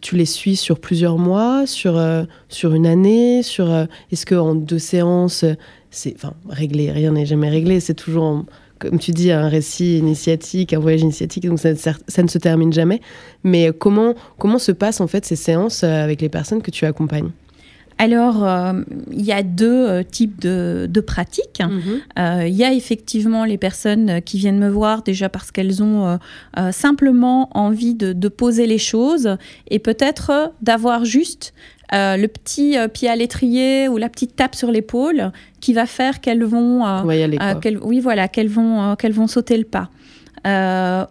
tu 0.02 0.16
les 0.16 0.26
suis 0.26 0.56
sur 0.56 0.80
plusieurs 0.80 1.20
mois, 1.20 1.68
sur, 1.68 2.02
sur 2.50 2.74
une 2.74 2.88
année, 2.88 3.44
sur 3.44 3.70
est-ce 4.12 4.26
que 4.26 4.34
en 4.34 4.56
deux 4.56 4.80
séances, 4.80 5.46
c'est 5.92 6.16
enfin 6.16 6.34
réglé, 6.50 6.92
rien 6.92 7.12
n'est 7.12 7.28
jamais 7.28 7.50
réglé, 7.50 7.80
c'est 7.80 7.94
toujours 7.94 8.46
comme 8.82 9.00
tu 9.00 9.12
dis, 9.12 9.32
un 9.32 9.48
récit 9.48 10.00
initiatique, 10.00 10.74
un 10.74 10.80
voyage 10.80 11.02
initiatique, 11.02 11.48
donc 11.48 11.60
ça, 11.60 11.70
ne 11.70 12.28
se 12.28 12.38
termine 12.38 12.74
jamais. 12.74 13.00
Mais 13.44 13.72
comment, 13.78 14.16
comment 14.38 14.60
se 14.60 14.72
passent 14.72 15.02
en 15.02 15.08
fait 15.08 15.26
ces 15.26 15.36
séances 15.36 15.84
euh, 15.84 16.04
avec 16.04 16.22
les 16.22 16.30
personnes 16.30 16.62
que 16.62 16.72
tu 16.72 16.86
accompagnes? 16.86 17.30
Alors, 18.00 18.44
euh, 18.44 18.82
il 19.12 19.22
y 19.22 19.32
a 19.32 19.44
deux 19.44 19.88
euh, 19.88 20.04
types 20.04 20.42
de, 20.42 20.90
pratiques. 21.06 21.62
Mhm. 21.62 22.48
Il 22.48 22.56
y 22.56 22.64
a 22.64 22.74
effectivement 22.74 23.46
les 23.46 23.60
personnes 23.60 24.22
qui 24.24 24.40
viennent 24.40 24.58
me 24.58 24.70
voir 24.70 25.04
déjà 25.04 25.30
parce 25.30 25.52
qu'elles 25.52 25.84
ont 25.84 26.18
simplement 26.72 27.50
envie 27.56 27.94
de, 27.94 28.14
de, 28.14 28.28
poser 28.28 28.66
les 28.66 28.78
choses 28.78 29.38
et 29.70 29.78
peut-être 29.78 30.52
d'avoir 30.62 31.06
juste 31.06 31.54
euh, 31.94 32.16
le 32.16 32.28
petit 32.28 32.78
euh, 32.78 32.88
pied 32.88 33.10
à 33.10 33.16
l'étrier 33.16 33.90
ou 33.90 33.98
la 33.98 34.08
petite 34.08 34.36
tape 34.36 34.56
sur 34.56 34.72
l'épaule 34.72 35.32
qui 35.60 35.74
va 35.74 35.86
faire 35.86 36.22
qu'elles 36.22 36.44
vont, 36.44 36.86
euh, 36.86 37.02
oui 37.82 38.00
voilà, 38.00 38.28
qu'elles 38.28 38.48
vont, 38.48 38.96
qu'elles 38.96 39.12
vont 39.12 39.28
sauter 39.28 39.58
le 39.58 39.66
pas. 39.66 39.90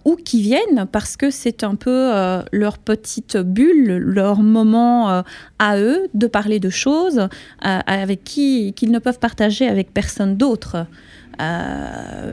ou 0.05 0.17
qui 0.17 0.41
viennent 0.41 0.87
parce 0.91 1.17
que 1.17 1.31
c'est 1.31 1.65
un 1.65 1.75
peu 1.75 2.11
leur 2.51 2.79
petite 2.79 3.37
bulle, 3.37 3.99
leur 3.99 4.41
moment 4.41 5.23
à 5.59 5.79
eux 5.79 6.09
de 6.15 6.27
parler 6.27 6.61
de 6.61 6.71
choses 6.71 7.29
avec 7.61 8.25
qui 8.25 8.73
qu'ils 8.73 8.91
ne 8.91 8.99
peuvent 8.99 9.19
partager 9.19 9.69
avec 9.69 9.93
personne 9.93 10.37
d'autre. 10.37 10.87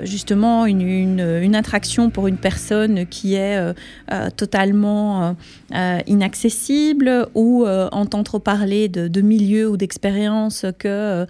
Justement 0.03 0.65
une, 0.65 1.55
attraction 1.55 2.09
pour 2.09 2.27
une 2.27 2.37
personne 2.37 3.05
qui 3.05 3.35
est 3.35 3.73
totalement 4.35 5.35
inaccessible 6.05 7.27
ou 7.33 7.65
entend 7.65 8.23
trop 8.23 8.39
parler 8.39 8.89
de, 8.89 9.21
milieux 9.21 9.69
ou 9.69 9.77
d'expériences 9.77 10.65
que 10.77 11.25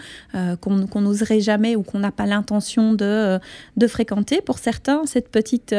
qu'on 0.61 1.01
n'oserait 1.01 1.39
jamais 1.39 1.75
ou 1.75 1.83
qu'on 1.83 1.99
n'a 1.99 2.11
pas 2.11 2.25
l'intention 2.25 2.93
de, 2.93 3.39
fréquenter. 3.87 4.41
Pour 4.41 4.59
certains, 4.59 5.05
cette 5.05 5.29
petite 5.29 5.73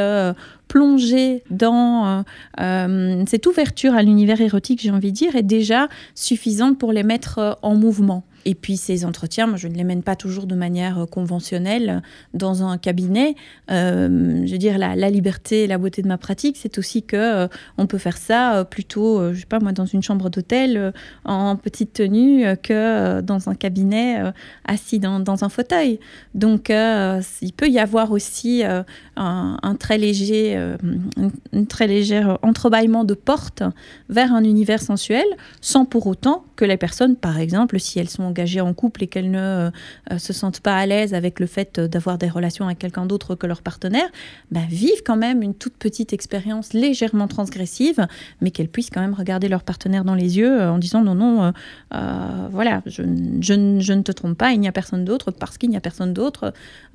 plonger 0.69 1.43
dans 1.51 2.07
euh, 2.07 2.23
euh, 2.61 3.25
cette 3.27 3.47
ouverture 3.47 3.95
à 3.95 4.03
l'univers 4.03 4.41
érotique, 4.41 4.81
j'ai 4.83 4.91
envie 4.91 5.11
de 5.11 5.17
dire, 5.17 5.35
est 5.35 5.43
déjà 5.43 5.89
suffisante 6.15 6.79
pour 6.79 6.93
les 6.93 7.03
mettre 7.03 7.39
euh, 7.39 7.53
en 7.63 7.75
mouvement. 7.75 8.23
Et 8.49 8.55
puis 8.55 8.79
ces 8.79 9.05
entretiens, 9.05 9.47
moi, 9.47 9.59
je 9.59 9.69
ne 9.69 9.75
les 9.75 9.85
mène 9.85 10.03
pas 10.03 10.17
toujours 10.17 10.47
de 10.47 10.55
manière 10.55 11.01
euh, 11.01 11.05
conventionnelle 11.05 12.03
dans 12.33 12.63
un 12.63 12.79
cabinet. 12.79 13.35
Euh, 13.71 14.41
je 14.47 14.51
veux 14.51 14.57
dire, 14.57 14.79
la, 14.79 15.11
liberté 15.11 15.65
et 15.65 15.67
la 15.67 15.77
beauté 15.77 16.01
de 16.01 16.09
ma 16.09 16.17
pratique, 16.17 16.57
c'est 16.57 16.79
aussi 16.79 17.03
que 17.03 17.17
euh, 17.17 17.49
on 17.77 17.87
peut 17.87 17.99
faire 17.99 18.17
ça 18.17 18.65
plutôt, 18.65 19.35
je 19.35 19.41
sais 19.41 19.45
pas 19.45 19.59
moi, 19.61 19.73
dans 19.73 19.85
une 19.85 20.03
chambre 20.03 20.31
d'hôtel 20.31 20.95
en 21.27 21.57
petite 21.57 21.93
tenue 21.93 22.47
que 22.63 23.21
dans 23.21 23.51
un 23.51 23.55
cabinet 23.55 24.33
assis 24.65 24.99
dans, 24.99 25.45
un 25.45 25.49
fauteuil. 25.51 26.01
Donc, 26.35 26.71
il 26.71 27.53
peut 27.53 27.69
y 27.69 27.79
avoir 27.79 28.13
aussi 28.13 28.63
un, 29.17 29.77
très 29.79 29.99
léger, 29.99 30.57
un, 30.57 31.65
très 31.65 31.87
léger 31.87 32.23
entrebâillement 32.43 33.05
de 33.05 33.15
porte 33.15 33.63
vers 34.09 34.33
un 34.33 34.45
univers 34.45 34.81
sensuel, 34.81 35.27
sans 35.61 35.85
pour 35.85 36.07
autant 36.07 36.45
que 36.57 36.65
les 36.65 36.77
personnes, 36.77 37.17
par 37.17 37.39
exemple, 37.39 37.79
si 37.79 37.99
elles 37.99 38.09
sont 38.09 38.31
engagées 38.39 38.61
en 38.61 38.73
couple 38.73 39.05
et 39.05 39.07
qu'elles 39.09 39.31
ne 39.31 39.71
euh, 40.13 40.19
se 40.19 40.33
sentent 40.33 40.61
pas 40.61 40.77
à 40.77 40.87
l'aise 40.87 41.13
avec 41.13 41.41
le 41.41 41.47
fait 41.47 41.81
d'avoir 41.81 42.19
des 42.19 42.29
relations 42.29 42.67
avec 42.67 42.79
quelqu'un 42.79 43.07
d'autre 43.07 43.35
que 43.35 43.47
leur 43.47 43.63
partenaire, 43.63 44.09
bah, 44.53 44.61
vivent 44.69 45.03
quand 45.05 45.17
même 45.17 45.43
une 45.43 45.55
toute 45.55 45.75
petite 45.75 46.13
expérience 46.13 46.73
légèrement 46.73 47.27
transgressive, 47.27 48.07
mais 48.41 48.51
qu'elles 48.51 48.69
puissent 48.69 48.91
quand 48.91 49.01
même 49.01 49.15
regarder 49.15 49.49
leur 49.49 49.65
partenaire 49.65 50.05
dans 50.05 50.15
les 50.15 50.39
yeux 50.39 50.61
euh, 50.61 50.71
en 50.71 50.79
disant 50.79 51.03
non, 51.03 51.15
non, 51.15 51.53
euh, 51.95 52.49
voilà, 52.51 52.83
je, 52.87 53.03
je, 53.41 53.93
ne 53.93 54.03
te 54.03 54.13
trompe 54.13 54.39
pas, 54.39 54.53
il 54.53 54.61
n'y 54.61 54.69
a 54.69 54.73
personne 54.73 55.05
d'autre 55.05 55.33
parce 55.33 55.59
qu'il 55.59 55.71
n'y 55.71 55.77
a 55.77 55.81
personne 55.81 56.13
d'autre. 56.13 56.53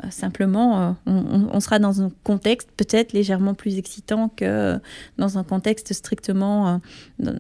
simplement, 0.10 0.96
on, 1.06 1.50
on, 1.52 1.60
sera 1.60 1.80
dans 1.80 2.02
un 2.02 2.12
contexte 2.24 2.70
peut-être 2.78 3.14
légèrement 3.14 3.54
plus 3.54 3.78
excitant 3.78 4.30
que 4.30 4.80
dans 5.18 5.38
un 5.38 5.44
contexte 5.44 5.94
strictement 5.94 6.80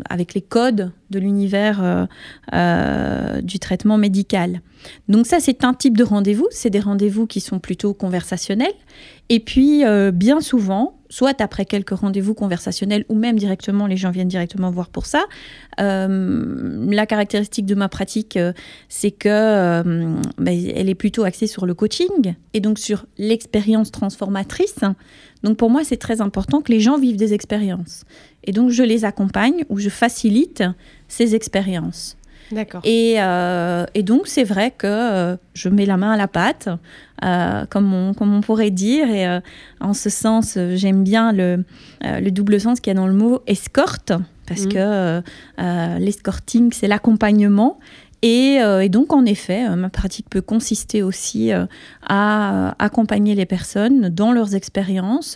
avec 0.09 0.33
les 0.33 0.41
codes 0.41 0.91
de 1.09 1.19
l'univers 1.19 2.07
du 3.43 3.59
traitement 3.59 3.82
médical. 3.85 4.61
Donc 5.07 5.25
ça, 5.25 5.39
c'est 5.39 5.63
un 5.63 5.73
type 5.73 5.97
de 5.97 6.03
rendez-vous. 6.03 6.47
C'est 6.51 6.69
des 6.69 6.79
rendez-vous 6.79 7.27
qui 7.27 7.39
sont 7.39 7.59
plutôt 7.59 7.93
conversationnels. 7.93 8.73
Et 9.29 9.39
puis, 9.39 9.85
euh, 9.85 10.11
bien 10.11 10.41
souvent, 10.41 10.99
soit 11.09 11.39
après 11.41 11.65
quelques 11.65 11.91
rendez-vous 11.91 12.33
conversationnels 12.33 13.05
ou 13.07 13.15
même 13.15 13.37
directement, 13.37 13.87
les 13.87 13.97
gens 13.97 14.11
viennent 14.11 14.27
directement 14.27 14.71
voir 14.71 14.89
pour 14.89 15.05
ça. 15.05 15.23
Euh, 15.79 16.85
la 16.91 17.05
caractéristique 17.05 17.65
de 17.65 17.75
ma 17.75 17.87
pratique, 17.87 18.35
euh, 18.35 18.51
c'est 18.89 19.11
que 19.11 19.73
ben, 20.37 20.71
elle 20.75 20.89
est 20.89 20.95
plutôt 20.95 21.23
axée 21.23 21.47
sur 21.47 21.65
le 21.65 21.73
coaching 21.73 22.35
et 22.53 22.59
donc 22.59 22.79
sur 22.79 23.05
l'expérience 23.17 23.91
transformatrice. 23.91 24.79
Donc 25.43 25.57
pour 25.57 25.69
moi, 25.69 25.83
c'est 25.83 25.97
très 25.97 26.21
important 26.21 26.61
que 26.61 26.71
les 26.71 26.79
gens 26.79 26.97
vivent 26.97 27.17
des 27.17 27.33
expériences. 27.33 28.05
Et 28.43 28.51
donc 28.51 28.69
je 28.69 28.83
les 28.83 29.05
accompagne 29.05 29.63
ou 29.69 29.77
je 29.77 29.89
facilite 29.89 30.63
ces 31.07 31.35
expériences. 31.35 32.17
D'accord. 32.53 32.81
Et, 32.83 33.15
euh, 33.17 33.85
et, 33.93 34.03
donc, 34.03 34.27
c'est 34.27 34.43
vrai 34.43 34.71
que 34.71 34.87
euh, 34.87 35.35
je 35.53 35.69
mets 35.69 35.85
la 35.85 35.97
main 35.97 36.11
à 36.11 36.17
la 36.17 36.27
pâte, 36.27 36.69
euh, 37.23 37.65
comme, 37.69 37.93
on, 37.93 38.13
comme 38.13 38.33
on 38.33 38.41
pourrait 38.41 38.71
dire. 38.71 39.09
Et 39.09 39.39
en 39.79 39.93
ce 39.93 40.09
sens, 40.09 40.57
j'aime 40.75 41.03
bien 41.03 41.31
le, 41.31 41.63
le 42.01 42.29
double 42.29 42.59
sens 42.59 42.79
qu'il 42.79 42.91
y 42.91 42.95
a 42.95 42.99
dans 42.99 43.07
le 43.07 43.13
mot 43.13 43.41
escorte, 43.47 44.13
parce 44.47 44.65
mmh. 44.65 44.69
que 44.69 45.21
l'escorting, 45.99 46.71
c'est 46.71 46.87
l'accompagnement. 46.87 47.79
Et, 48.23 48.55
et, 48.55 48.89
donc, 48.89 49.11
en 49.11 49.25
effet, 49.25 49.69
ma 49.75 49.89
pratique 49.89 50.29
peut 50.29 50.41
consister 50.41 51.03
aussi 51.03 51.51
à 52.07 52.73
accompagner 52.79 53.35
les 53.35 53.45
personnes 53.45 54.07
dans 54.07 54.31
leurs 54.31 54.55
expériences, 54.55 55.35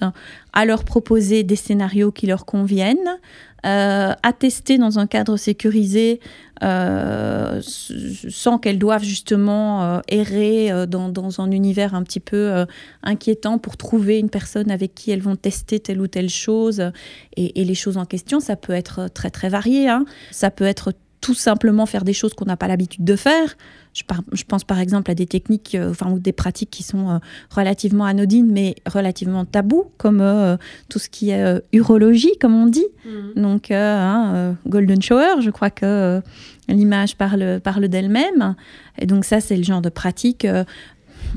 à 0.53 0.63
leur 0.63 0.85
proposer 0.85 1.43
des 1.43 1.57
scénarios 1.57 2.13
qui 2.13 2.27
leur 2.27 2.45
conviennent, 2.45 3.19
euh, 3.65 4.13
à 4.21 4.33
tester 4.33 4.77
dans 4.77 4.99
un 4.99 5.07
cadre 5.07 5.35
sécurisé 5.35 6.21
euh, 6.63 7.59
sans 7.61 8.59
qu'elles 8.59 8.77
doivent 8.77 9.03
justement 9.03 9.83
euh, 9.83 9.99
errer 10.07 10.71
dans, 10.87 11.41
un 11.41 11.51
univers 11.51 11.95
un 11.95 12.03
petit 12.03 12.19
peu 12.19 12.65
inquiétant 13.03 13.57
pour 13.57 13.75
trouver 13.75 14.19
une 14.19 14.29
personne 14.29 14.71
avec 14.71 14.93
qui 14.93 15.11
elles 15.11 15.21
vont 15.21 15.35
tester 15.35 15.79
telle 15.79 15.99
ou 15.99 16.07
telle 16.07 16.29
chose. 16.29 16.91
Et, 17.35 17.63
les 17.63 17.75
choses 17.75 17.97
en 17.97 18.05
question, 18.05 18.39
ça 18.39 18.55
peut 18.55 18.73
être 18.73 19.09
très 19.13 19.31
très 19.31 19.49
varié. 19.49 19.89
Hein. 19.89 20.05
Ça 20.31 20.51
peut 20.51 20.65
être 20.65 20.93
tout 21.21 21.33
simplement 21.33 21.85
faire 21.85 22.03
des 22.03 22.13
choses 22.13 22.33
qu'on 22.33 22.45
n'a 22.45 22.57
pas 22.57 22.67
l'habitude 22.67 23.03
de 23.03 23.15
faire. 23.15 23.55
Je, 23.93 24.43
pense 24.43 24.63
par 24.63 24.79
exemple 24.79 25.09
à 25.09 25.15
des 25.15 25.25
techniques 25.25 25.73
euh, 25.73 25.89
enfin, 25.89 26.11
ou 26.11 26.19
des 26.19 26.31
pratiques 26.31 26.69
qui 26.69 26.83
sont 26.83 27.09
euh, 27.09 27.17
relativement 27.49 28.05
anodines, 28.05 28.51
mais 28.51 28.75
relativement 28.85 29.43
tabous, 29.43 29.91
comme 29.97 30.21
euh, 30.21 30.55
tout 30.87 30.99
ce 30.99 31.09
qui 31.09 31.31
est 31.31 31.61
urologie, 31.73 32.37
comme 32.39 32.55
on 32.55 32.67
dit. 32.67 32.85
Mhm. 33.05 33.41
Donc, 33.41 33.71
hein, 33.71 34.55
Golden 34.67 35.01
Shower, 35.01 35.41
je 35.41 35.49
crois 35.49 35.71
que 35.71 36.21
l'image 36.69 37.15
parle, 37.15 37.59
parle 37.63 37.87
d'elle-même. 37.87 38.55
Et 38.99 39.07
donc, 39.07 39.25
ça, 39.25 39.39
c'est 39.39 39.57
le 39.57 39.63
genre 39.63 39.81
de 39.81 39.89
pratique 39.89 40.45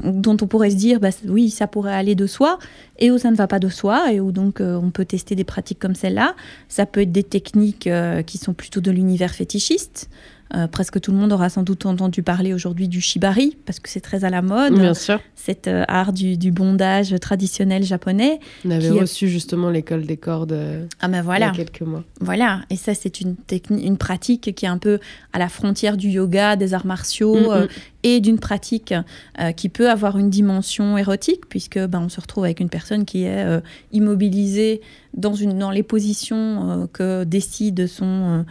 dont 0.05 0.37
on 0.41 0.47
pourrait 0.47 0.71
se 0.71 0.77
dire, 0.77 1.01
bah, 1.01 1.11
oui, 1.27 1.51
ça 1.51 1.67
pourrait 1.67 1.95
aller 1.95 2.15
de 2.15 2.27
soi, 2.27 2.59
et 2.99 3.11
où 3.11 3.19
ça 3.19 3.31
ne 3.31 3.37
va 3.37 3.47
pas 3.47 3.59
de 3.59 3.69
soi, 3.69 4.13
et 4.13 4.21
où 4.21 4.33
donc 4.33 4.61
on 4.61 4.91
peut 4.91 5.05
tester 5.05 5.35
des 5.35 5.45
pratiques 5.45 5.79
comme 5.79 5.95
celle-là. 5.95 6.35
Ça 6.69 6.87
peut 6.87 7.01
être 7.01 7.13
des 7.13 7.25
techniques 7.25 7.89
qui 8.27 8.39
sont 8.39 8.53
plutôt 8.53 8.81
de 8.81 8.91
l'univers 8.91 9.35
fétichiste. 9.35 10.09
Euh, 10.57 10.67
presque 10.67 11.01
tout 11.01 11.13
le 11.13 11.17
monde 11.17 11.33
aura 11.33 11.49
sans 11.49 11.63
doute 11.63 11.87
entendu 11.87 12.25
parler 12.25 12.53
aujourd'hui 12.53 12.89
du 12.89 13.01
shibari, 13.01 13.57
parce 13.67 13.79
que 13.79 13.89
c'est 13.89 14.01
très 14.01 14.25
à 14.25 14.31
la 14.31 14.43
mode. 14.43 14.75
Bien 14.75 14.95
sûr. 14.95 15.21
Cet 15.37 15.69
euh, 15.69 15.85
art 15.87 16.13
du, 16.13 16.51
bondage 16.51 17.15
traditionnel 17.21 17.85
japonais. 17.85 18.41
On 18.65 18.73
avait 18.73 18.91
reçu 18.91 19.29
justement 19.29 19.71
l'école 19.71 20.07
des 20.07 20.17
cordes 20.17 20.53
euh, 20.53 20.87
ah 21.01 21.07
ben 21.07 21.23
voilà. 21.23 21.53
il 21.55 21.59
y 21.59 21.61
a 21.61 21.65
quelques 21.65 21.83
mois. 21.83 22.03
Voilà, 22.21 22.63
et 22.69 22.77
ça 22.77 22.95
c'est 22.95 23.21
une, 23.21 23.37
une 23.71 23.97
pratique 23.97 24.53
qui 24.55 24.65
est 24.65 24.69
un 24.69 24.79
peu 24.79 24.99
à 25.33 25.39
la 25.39 25.49
frontière 25.49 25.97
du 25.97 26.09
yoga, 26.09 26.57
des 26.57 26.75
arts 26.75 26.87
martiaux, 26.87 27.37
mm, 27.37 27.69
et 28.03 28.21
d'une 28.21 28.39
pratique 28.39 28.95
euh, 29.39 29.53
qui 29.53 29.69
peut 29.69 29.91
avoir 29.91 30.19
une 30.19 30.31
dimension 30.31 30.97
érotique, 30.97 31.47
puisque 31.49 31.79
ben, 31.79 32.01
on 32.01 32.09
se 32.09 32.21
retrouve 32.21 32.45
avec 32.45 32.61
une 32.61 32.71
personne 32.71 33.05
qui 33.05 33.25
est 33.25 33.45
euh, 33.45 33.61
immobilisée 33.93 34.81
dans, 35.15 35.35
une, 35.35 35.59
dans 35.59 35.71
les 35.71 35.83
positions 35.83 36.37
euh, 36.83 36.87
que 36.87 37.25
décide 37.25 37.87
son, 37.87 38.45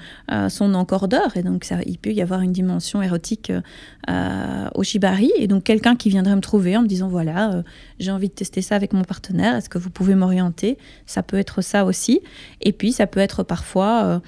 son 0.50 0.74
encordeur. 0.74 1.36
Et 1.38 1.44
donc, 1.44 1.64
ça, 1.64 1.78
il 1.86 1.98
peut 1.98 2.12
y 2.12 2.22
avoir 2.22 2.42
une 2.42 2.52
dimension 2.52 3.02
érotique 3.02 3.52
au 4.76 4.84
shibari. 4.84 5.32
Et 5.38 5.48
donc, 5.48 5.64
quelqu'un 5.64 5.96
qui 5.96 6.10
viendrait 6.10 6.36
me 6.36 6.42
trouver 6.42 6.76
en 6.78 6.82
me 6.82 6.88
disant 6.88 7.08
voilà, 7.08 7.64
j'ai 8.00 8.12
envie 8.12 8.28
de 8.28 8.34
tester 8.34 8.62
ça 8.62 8.76
avec 8.76 8.94
mon 8.94 9.04
partenaire, 9.04 9.56
est-ce 9.56 9.70
que 9.70 9.78
vous 9.78 9.92
pouvez 9.92 10.16
m'orienter? 10.16 10.78
Ça 11.06 11.22
peut 11.22 11.38
être 11.38 11.62
ça 11.62 11.86
aussi. 11.86 12.22
Et 12.62 12.74
puis, 12.74 12.92
ça 12.92 13.08
peut 13.08 13.20
être 13.20 13.44
parfois 13.44 14.22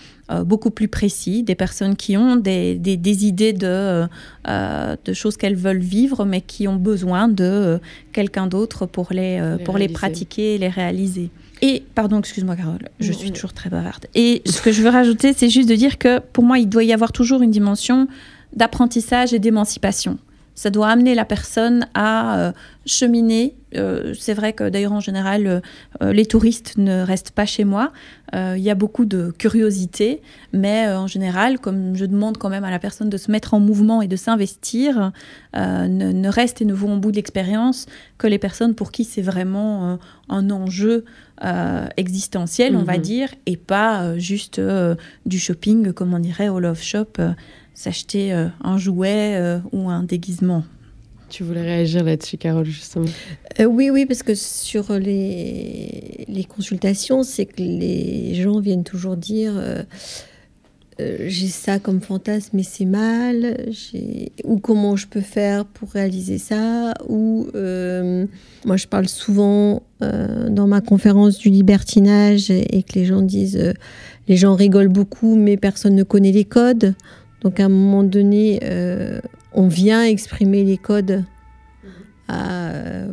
beaucoup 0.46 0.72
plus 0.72 0.88
précis, 0.88 1.44
des 1.44 1.56
personnes 1.56 1.96
qui 1.96 2.16
ont 2.16 2.36
des, 2.36 2.76
des, 2.76 3.26
idées 3.26 3.54
de, 3.54 4.08
euh, 4.48 4.96
de 5.04 5.14
choses 5.14 5.38
qu'elles 5.38 5.56
veulent 5.56 5.80
vivre, 5.80 6.26
mais 6.26 6.42
qui 6.42 6.68
ont 6.68 6.78
besoin 6.78 7.28
de 7.28 7.44
euh, 7.44 7.78
quelqu'un 8.14 8.48
d'autre 8.48 8.86
pour 8.86 9.08
les, 9.12 9.58
pour 9.66 9.78
les 9.78 9.90
pratiquer 9.90 10.56
et 10.56 10.58
les 10.58 10.70
réaliser. 10.70 11.30
Et, 11.62 11.84
pardon, 11.94 12.20
excuse-moi 12.20 12.56
Carole, 12.56 12.90
je 13.00 13.12
suis 13.12 13.32
toujours 13.32 13.54
très 13.54 13.70
bavarde. 13.70 14.08
Et 14.16 14.42
ce 14.46 14.62
que 14.62 14.72
je 14.72 14.82
veux 14.82 14.90
rajouter, 14.90 15.34
c'est 15.34 15.50
juste 15.50 15.70
de 15.70 15.76
dire 15.76 15.98
que 15.98 16.20
pour 16.20 16.44
moi, 16.44 16.58
il 16.58 16.68
doit 16.68 16.84
y 16.84 16.94
avoir 16.94 17.12
toujours 17.12 17.42
une 17.44 17.52
dimension 17.52 18.08
d'apprentissage 18.56 19.34
et 19.34 19.40
d'émancipation 19.40 20.18
ça 20.56 20.70
doit 20.70 20.90
amener 20.90 21.16
la 21.16 21.26
personne 21.26 21.88
à 21.94 22.40
euh, 22.40 22.52
cheminer. 22.86 23.56
Euh, 23.76 24.14
c'est 24.20 24.34
vrai 24.34 24.54
que 24.54 24.70
d'ailleurs 24.70 24.92
en 24.92 25.00
général, 25.00 25.62
euh, 26.02 26.14
les 26.14 26.26
touristes 26.26 26.78
ne 26.78 27.04
restent 27.04 27.32
pas 27.32 27.46
chez 27.46 27.64
moi. 27.64 27.92
Il 28.34 28.62
y 28.62 28.70
a 28.70 28.76
beaucoup 28.76 29.04
de 29.04 29.34
curiosité, 29.38 30.22
mais 30.54 30.88
en 30.88 31.06
général, 31.06 31.60
comme 31.60 31.98
je 31.98 32.06
demande 32.06 32.38
quand 32.38 32.48
même 32.48 32.64
à 32.64 32.72
la 32.72 32.80
personne 32.80 33.10
de 33.10 33.18
se 33.18 33.30
mettre 33.30 33.54
en 33.54 33.60
mouvement 33.60 34.02
et 34.02 34.08
de 34.08 34.16
s'investir, 34.16 35.12
ne, 35.54 36.30
restent 36.30 36.62
et 36.62 36.66
ne 36.66 36.74
vont 36.74 36.96
au 36.96 36.98
bout 36.98 37.12
de 37.12 37.18
l'expérience 37.18 37.88
que 38.18 38.28
les 38.28 38.40
personnes 38.40 38.74
pour 38.74 38.94
qui 38.94 39.04
c'est 39.04 39.22
vraiment 39.22 40.00
un 40.30 40.50
enjeu 40.50 41.04
existentiel, 41.98 42.78
on 42.78 42.84
va 42.84 42.96
mhm. 42.96 43.02
dire, 43.02 43.30
et 43.48 43.58
pas 43.58 44.18
juste 44.18 44.62
du 45.26 45.38
shopping 45.38 45.92
comme 45.92 46.14
on 46.14 46.20
dirait 46.20 46.48
au 46.48 46.62
Love 46.62 46.82
Shop 46.82 47.18
s'acheter 47.74 48.34
euh, 48.34 48.48
un 48.64 48.78
jouet 48.78 49.36
euh, 49.38 49.60
ou 49.72 49.90
un 49.90 50.04
déguisement. 50.04 50.64
Tu 51.30 51.44
voulais 51.44 51.62
réagir 51.62 52.04
là-dessus, 52.04 52.38
Carole, 52.38 52.66
justement 52.66 53.06
euh, 53.60 53.66
Oui, 53.66 53.90
oui, 53.90 54.06
parce 54.06 54.22
que 54.22 54.36
sur 54.36 54.92
les, 54.94 56.26
les 56.28 56.44
consultations, 56.44 57.24
c'est 57.24 57.46
que 57.46 57.62
les 57.62 58.36
gens 58.36 58.60
viennent 58.60 58.84
toujours 58.84 59.16
dire 59.16 59.54
euh, 61.00 61.16
j'ai 61.28 61.48
ça 61.48 61.80
comme 61.80 62.02
fantasme, 62.02 62.50
mais 62.54 62.64
c'est 62.64 62.86
mal, 62.86 63.72
ou 64.44 64.60
comment 64.60 64.98
je 64.98 65.08
peux 65.08 65.22
faire 65.22 65.66
pour 65.66 65.92
réaliser 65.92 66.38
ça, 66.38 66.94
ou 67.08 67.48
moi 68.66 68.78
je 68.78 68.88
parle 68.88 69.08
souvent 69.08 69.84
dans 70.02 70.68
ma 70.68 70.82
conférence 70.82 71.38
du 71.38 71.50
libertinage 71.50 72.52
et, 72.52 72.84
que 72.84 72.94
les 72.96 73.06
gens 73.06 73.22
disent, 73.22 73.74
les 74.28 74.36
gens 74.36 74.54
rigolent 74.54 74.90
beaucoup, 74.90 75.36
mais 75.36 75.56
personne 75.56 75.96
ne 75.96 76.04
connaît 76.04 76.34
les 76.34 76.46
codes. 76.46 76.94
Donc 77.42 77.60
à 77.60 77.66
un 77.66 77.70
moment 77.70 78.04
donné, 78.04 78.60
on 79.54 79.68
vient 79.68 80.04
exprimer 80.04 80.64
les 80.64 80.78
codes. 80.78 81.24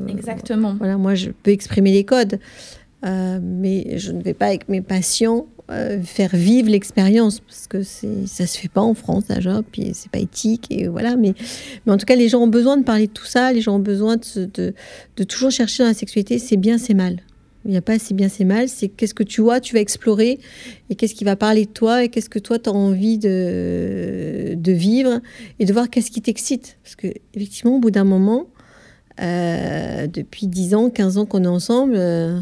Exactement. 0.06 0.74
Voilà, 0.78 0.96
moi 0.96 1.14
je 1.14 1.30
peux 1.30 1.50
exprimer 1.50 1.92
les 1.92 2.04
codes, 2.04 2.38
mais 3.02 3.98
je 3.98 4.12
ne 4.12 4.22
vais 4.22 4.34
pas 4.34 4.46
avec 4.46 4.68
mes 4.68 4.80
patients 4.80 5.46
euh, 5.70 6.00
faire 6.00 6.34
vivre 6.34 6.70
l'expérience 6.70 7.40
parce 7.40 7.66
que 7.66 7.82
c'est 7.82 8.26
ça 8.26 8.46
se 8.46 8.56
fait 8.56 8.70
pas 8.70 8.80
en 8.80 8.94
France 8.94 9.26
déjà 9.26 9.60
puis 9.70 9.90
c'est 9.92 10.10
pas 10.10 10.18
éthique 10.18 10.66
et 10.70 10.88
voilà 10.88 11.14
mais 11.14 11.34
mais 11.84 11.92
en 11.92 11.98
tout 11.98 12.06
cas 12.06 12.16
les 12.16 12.30
gens 12.30 12.40
ont 12.40 12.48
besoin 12.48 12.78
de 12.78 12.84
parler 12.84 13.06
de 13.06 13.12
tout 13.12 13.26
ça 13.26 13.52
les 13.52 13.60
gens 13.60 13.76
ont 13.76 13.78
besoin 13.78 14.16
de, 14.16 14.46
de, 14.46 14.72
de 15.18 15.24
toujours 15.24 15.50
chercher 15.50 15.82
dans 15.82 15.90
la 15.90 15.94
sexualité 15.94 16.38
c'est 16.38 16.56
bien 16.56 16.78
c'est 16.78 16.94
mal 16.94 17.18
il 17.68 17.72
n'y 17.72 17.76
a 17.76 17.82
pas 17.82 17.98
c'est 17.98 18.14
bien 18.14 18.28
c'est 18.28 18.44
mal 18.44 18.68
c'est 18.68 18.88
qu'est-ce 18.88 19.14
que 19.14 19.22
tu 19.22 19.40
vois 19.40 19.60
tu 19.60 19.74
vas 19.74 19.80
explorer 19.80 20.40
et 20.90 20.96
qu'est-ce 20.96 21.14
qui 21.14 21.24
va 21.24 21.36
parler 21.36 21.66
de 21.66 21.70
toi 21.70 22.02
et 22.02 22.08
qu'est-ce 22.08 22.30
que 22.30 22.40
toi 22.40 22.58
tu 22.58 22.68
as 22.68 22.72
envie 22.72 23.18
de, 23.18 24.54
de 24.56 24.72
vivre 24.72 25.20
et 25.60 25.66
de 25.66 25.72
voir 25.72 25.88
qu'est-ce 25.88 26.10
qui 26.10 26.22
t'excite 26.22 26.78
parce 26.82 26.96
que 26.96 27.08
effectivement 27.34 27.76
au 27.76 27.78
bout 27.78 27.92
d'un 27.92 28.04
moment 28.04 28.46
euh, 29.20 30.06
depuis 30.06 30.46
10 30.46 30.74
ans 30.74 30.90
15 30.90 31.18
ans 31.18 31.26
qu'on 31.26 31.44
est 31.44 31.48
ensemble 31.48 31.94
euh, 31.96 32.40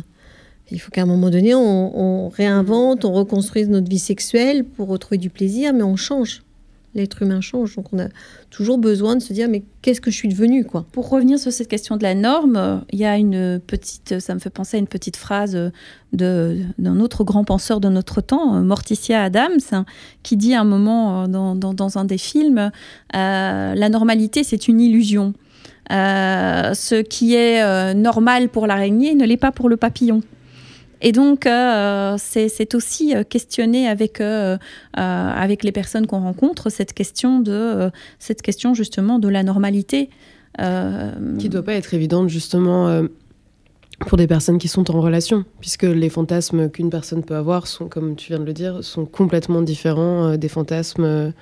il 0.70 0.80
faut 0.80 0.90
qu'à 0.90 1.02
un 1.02 1.06
moment 1.06 1.30
donné, 1.30 1.54
on, 1.54 2.28
réinvente, 2.28 3.04
on 3.04 3.12
reconstruise 3.12 3.68
notre 3.68 3.88
vie 3.88 4.00
sexuelle 4.00 4.64
pour 4.64 4.88
retrouver 4.88 5.18
du 5.18 5.30
plaisir, 5.30 5.72
mais 5.72 5.84
on 5.84 5.96
change. 5.96 6.42
L'être 6.96 7.22
humain 7.22 7.40
change. 7.40 7.76
Donc 7.76 7.92
on 7.92 7.98
a 7.98 8.08
toujours 8.50 8.78
besoin 8.78 9.16
de 9.16 9.20
se 9.20 9.32
dire, 9.32 9.48
mais 9.48 9.62
qu'est-ce 9.82 10.00
que 10.00 10.10
je 10.10 10.16
suis 10.16 10.28
devenu 10.28 10.64
quoi? 10.64 10.86
Pour 10.92 11.10
revenir 11.10 11.38
sur 11.38 11.52
cette 11.52 11.68
question 11.68 11.96
de 11.96 12.02
la 12.02 12.14
norme, 12.14 12.84
il 12.90 12.98
y 12.98 13.04
a 13.04 13.18
une 13.18 13.60
petite, 13.64 14.18
ça 14.18 14.34
me 14.34 14.40
fait 14.40 14.50
penser 14.50 14.78
à 14.78 14.80
une 14.80 14.88
petite 14.88 15.16
phrase 15.16 15.70
d'un 16.14 17.00
autre 17.00 17.22
grand 17.22 17.44
penseur 17.44 17.80
de 17.80 17.88
notre 17.88 18.20
temps, 18.22 18.62
Morticia 18.62 19.22
Adams, 19.22 19.84
qui 20.22 20.36
dit 20.36 20.54
à 20.54 20.62
un 20.62 20.64
moment 20.64 21.24
euh, 21.24 21.26
dans, 21.26 21.98
un 21.98 22.04
des 22.04 22.18
films, 22.18 22.70
euh, 23.14 23.74
la 23.74 23.88
normalité 23.88 24.42
c'est 24.42 24.68
une 24.68 24.80
illusion. 24.80 25.34
Euh, 25.92 26.74
ce 26.74 27.02
qui 27.02 27.34
est 27.34 27.94
normal 27.94 28.48
pour 28.48 28.66
l'araignée 28.66 29.14
ne 29.14 29.24
l'est 29.24 29.36
pas 29.36 29.52
pour 29.52 29.68
le 29.68 29.76
papillon. 29.76 30.22
Et 31.06 31.12
donc, 31.12 31.46
euh, 31.46 32.16
c'est 32.18 32.74
aussi 32.74 33.14
euh, 33.14 33.22
questionner 33.22 33.86
avec, 33.86 34.20
euh, 34.20 34.58
avec 34.92 35.62
les 35.62 35.70
personnes 35.70 36.08
qu'on 36.08 36.18
rencontre 36.18 36.68
cette 36.68 36.94
question, 36.94 37.38
de, 37.38 37.92
cette 38.18 38.42
question 38.42 38.74
justement 38.74 39.20
de 39.20 39.28
la 39.28 39.44
normalité. 39.44 40.10
Qui 40.58 40.64
ne 40.64 41.48
doit 41.48 41.62
pas 41.62 41.74
être 41.74 41.94
évidente 41.94 42.28
justement 42.28 43.04
pour 44.00 44.18
des 44.18 44.26
personnes 44.26 44.58
qui 44.58 44.66
sont 44.66 44.90
en 44.90 45.00
relation, 45.00 45.44
puisque 45.60 45.84
les 45.84 46.08
fantasmes 46.08 46.70
qu'une 46.70 46.90
personne 46.90 47.22
peut 47.22 47.36
avoir 47.36 47.68
sont, 47.68 47.86
comme 47.86 48.16
tu 48.16 48.32
viens 48.32 48.40
de 48.40 48.44
le 48.44 48.52
dire, 48.52 48.82
sont 48.82 49.06
complètement 49.06 49.62
différents 49.62 50.36
des 50.36 50.48
fantasmes 50.48 51.32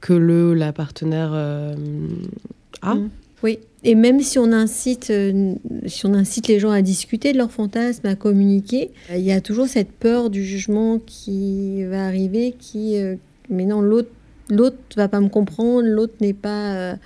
que 0.00 0.14
le 0.14 0.54
la 0.54 0.72
partenaire 0.72 1.34
a. 1.34 2.94
Mm. 2.94 3.10
Oui, 3.42 3.58
et 3.82 3.94
même 3.94 4.20
si 4.20 4.38
on 4.38 4.52
incite, 4.52 5.10
euh, 5.10 5.54
si 5.86 6.04
on 6.04 6.12
incite 6.12 6.48
les 6.48 6.58
gens 6.58 6.70
à 6.70 6.82
discuter 6.82 7.32
de 7.32 7.38
leurs 7.38 7.50
fantasmes, 7.50 8.06
à 8.06 8.14
communiquer, 8.14 8.90
euh, 9.10 9.16
il 9.16 9.24
y 9.24 9.32
a 9.32 9.40
toujours 9.40 9.68
cette 9.68 9.90
peur 9.92 10.28
du 10.28 10.44
jugement 10.44 10.98
qui 10.98 11.84
va 11.84 12.06
arriver, 12.06 12.54
qui, 12.58 12.98
euh, 12.98 13.16
mais 13.48 13.64
non, 13.64 13.80
l'autre, 13.80 14.10
l'autre 14.50 14.76
va 14.96 15.08
pas 15.08 15.20
me 15.20 15.28
comprendre, 15.28 15.88
l'autre 15.88 16.14
n'est 16.20 16.34
pas, 16.34 16.96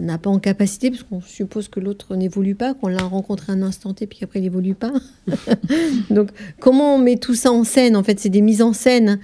n'a 0.00 0.18
pas 0.18 0.30
en 0.30 0.38
capacité, 0.38 0.90
parce 0.90 1.02
qu'on 1.02 1.20
suppose 1.20 1.68
que 1.68 1.80
l'autre 1.80 2.16
n'évolue 2.16 2.54
pas, 2.54 2.72
qu'on 2.72 2.88
l'a 2.88 3.02
rencontré 3.02 3.52
un 3.52 3.60
instant 3.62 3.92
T, 3.92 4.06
puis 4.06 4.20
qu'après 4.20 4.38
il 4.38 4.44
n'évolue 4.44 4.74
pas. 4.74 4.92
Donc, 6.10 6.30
comment 6.58 6.94
on 6.94 6.98
met 6.98 7.16
tout 7.16 7.34
ça 7.34 7.52
en 7.52 7.64
scène? 7.64 7.96
En 7.96 8.02
fait, 8.02 8.18
c'est 8.18 8.28
des 8.30 8.42
mises 8.42 8.62
en 8.62 8.72
scène, 8.72 9.18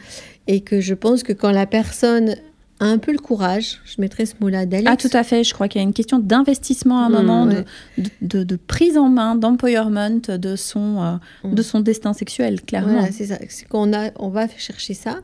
et 0.49 0.61
que 0.61 0.81
je 0.81 0.93
pense 0.93 1.23
que 1.23 1.33
quand 1.33 1.51
la 1.51 1.67
personne 1.67 2.37
un 2.81 2.99
peu 2.99 3.13
le 3.13 3.19
courage, 3.19 3.81
je 3.85 4.01
mettrais 4.01 4.27
ce 4.27 4.35
mot-là 4.41 4.67
d'Alex. 4.67 4.91
Ah, 4.91 4.97
tout 4.97 5.17
à 5.17 5.23
fait. 5.23 5.45
Je 5.45 5.55
crois 5.55 5.69
qu'il 5.69 5.81
y 5.81 5.85
a 5.85 5.87
une 5.87 5.93
question 5.93 6.19
d'investissement 6.19 7.01
à 7.01 7.07
un 7.07 7.09
mmh, 7.09 7.13
moment, 7.13 7.47
de, 7.47 8.43
de, 8.43 8.57
prise 8.57 8.99
en 8.99 9.09
main, 9.09 9.37
d'empowerment 9.37 10.21
de, 10.29 10.57
son 10.57 11.03
euh, 11.03 11.13
mmh. 11.45 11.55
de 11.55 11.63
son 11.63 11.81
destin 11.81 12.13
sexuel, 12.13 12.63
clairement. 12.63 12.95
Voilà, 12.95 13.13
c'est 13.13 13.27
ça. 13.27 13.39
C'est 13.49 13.69
qu'on 13.69 13.93
a, 13.93 14.11
on 14.17 14.29
va 14.29 14.49
chercher 14.49 14.95
ça. 14.95 15.21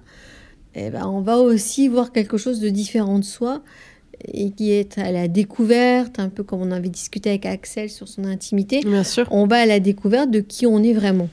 Et 0.74 0.86
eh 0.86 0.90
ben, 0.90 1.06
on 1.06 1.20
va 1.20 1.38
aussi 1.38 1.88
voir 1.88 2.12
quelque 2.12 2.36
chose 2.36 2.60
de 2.60 2.68
différent 2.68 3.18
de 3.18 3.24
soi 3.24 3.60
et 4.32 4.50
qui 4.52 4.70
est 4.70 4.98
à 4.98 5.10
la 5.10 5.26
découverte, 5.26 6.20
un 6.20 6.28
peu 6.28 6.44
comme 6.44 6.60
on 6.62 6.70
avait 6.70 6.88
discuté 6.88 7.30
avec 7.30 7.46
Axel 7.46 7.90
sur 7.90 8.06
son 8.06 8.24
intimité. 8.24 8.80
Bien 8.84 9.02
sûr. 9.02 9.26
On 9.30 9.46
va 9.46 9.56
à 9.56 9.66
la 9.66 9.80
découverte 9.80 10.30
de 10.30 10.40
qui 10.40 10.66
on 10.66 10.82
est 10.82 10.92
vraiment. 10.92 11.28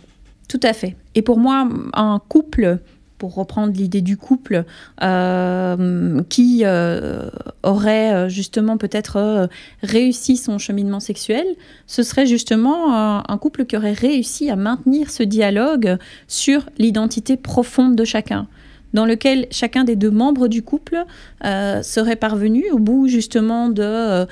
Tout 0.47 0.60
à 0.63 0.73
fait. 0.73 0.95
Et 1.13 1.21
pour 1.21 1.38
moi, 1.38 1.69
un 1.93 2.19
couple 2.30 2.80
pour 3.17 3.36
reprendre 3.36 3.73
l'idée 3.73 4.01
du 4.01 4.17
couple, 4.17 4.65
euh, 5.01 6.21
qui 6.30 6.62
euh, 6.63 7.30
aurait 7.63 8.13
euh, 8.13 8.30
justement 8.30 8.77
peut-être 8.77 9.49
réussi 9.82 10.38
son 10.38 10.58
cheminement 10.58 10.99
sexuel, 10.99 11.45
ce 11.88 12.03
serait 12.03 12.25
justement 12.25 13.27
un 13.27 13.38
couple 13.38 13.65
qui 13.65 13.77
aurait 13.77 13.93
réussi 13.93 14.49
à 14.49 14.56
maintenir 14.56 15.10
ce 15.10 15.23
dialogue 15.23 15.97
sur 16.27 16.69
l'identité 16.77 17.38
profonde 17.38 17.95
de 17.95 18.06
chacun 18.06 18.47
dans 18.93 19.06
lequel 19.06 19.47
chacun 19.52 19.84
des 19.84 19.95
deux 19.95 20.12
membres 20.12 20.47
du 20.47 20.62
couple 20.62 21.04
euh, 21.45 21.82
serait 21.84 22.15
parvenu, 22.15 22.65
au 22.71 22.80
bout 22.80 23.08
justement 23.08 23.69
de 23.69 24.26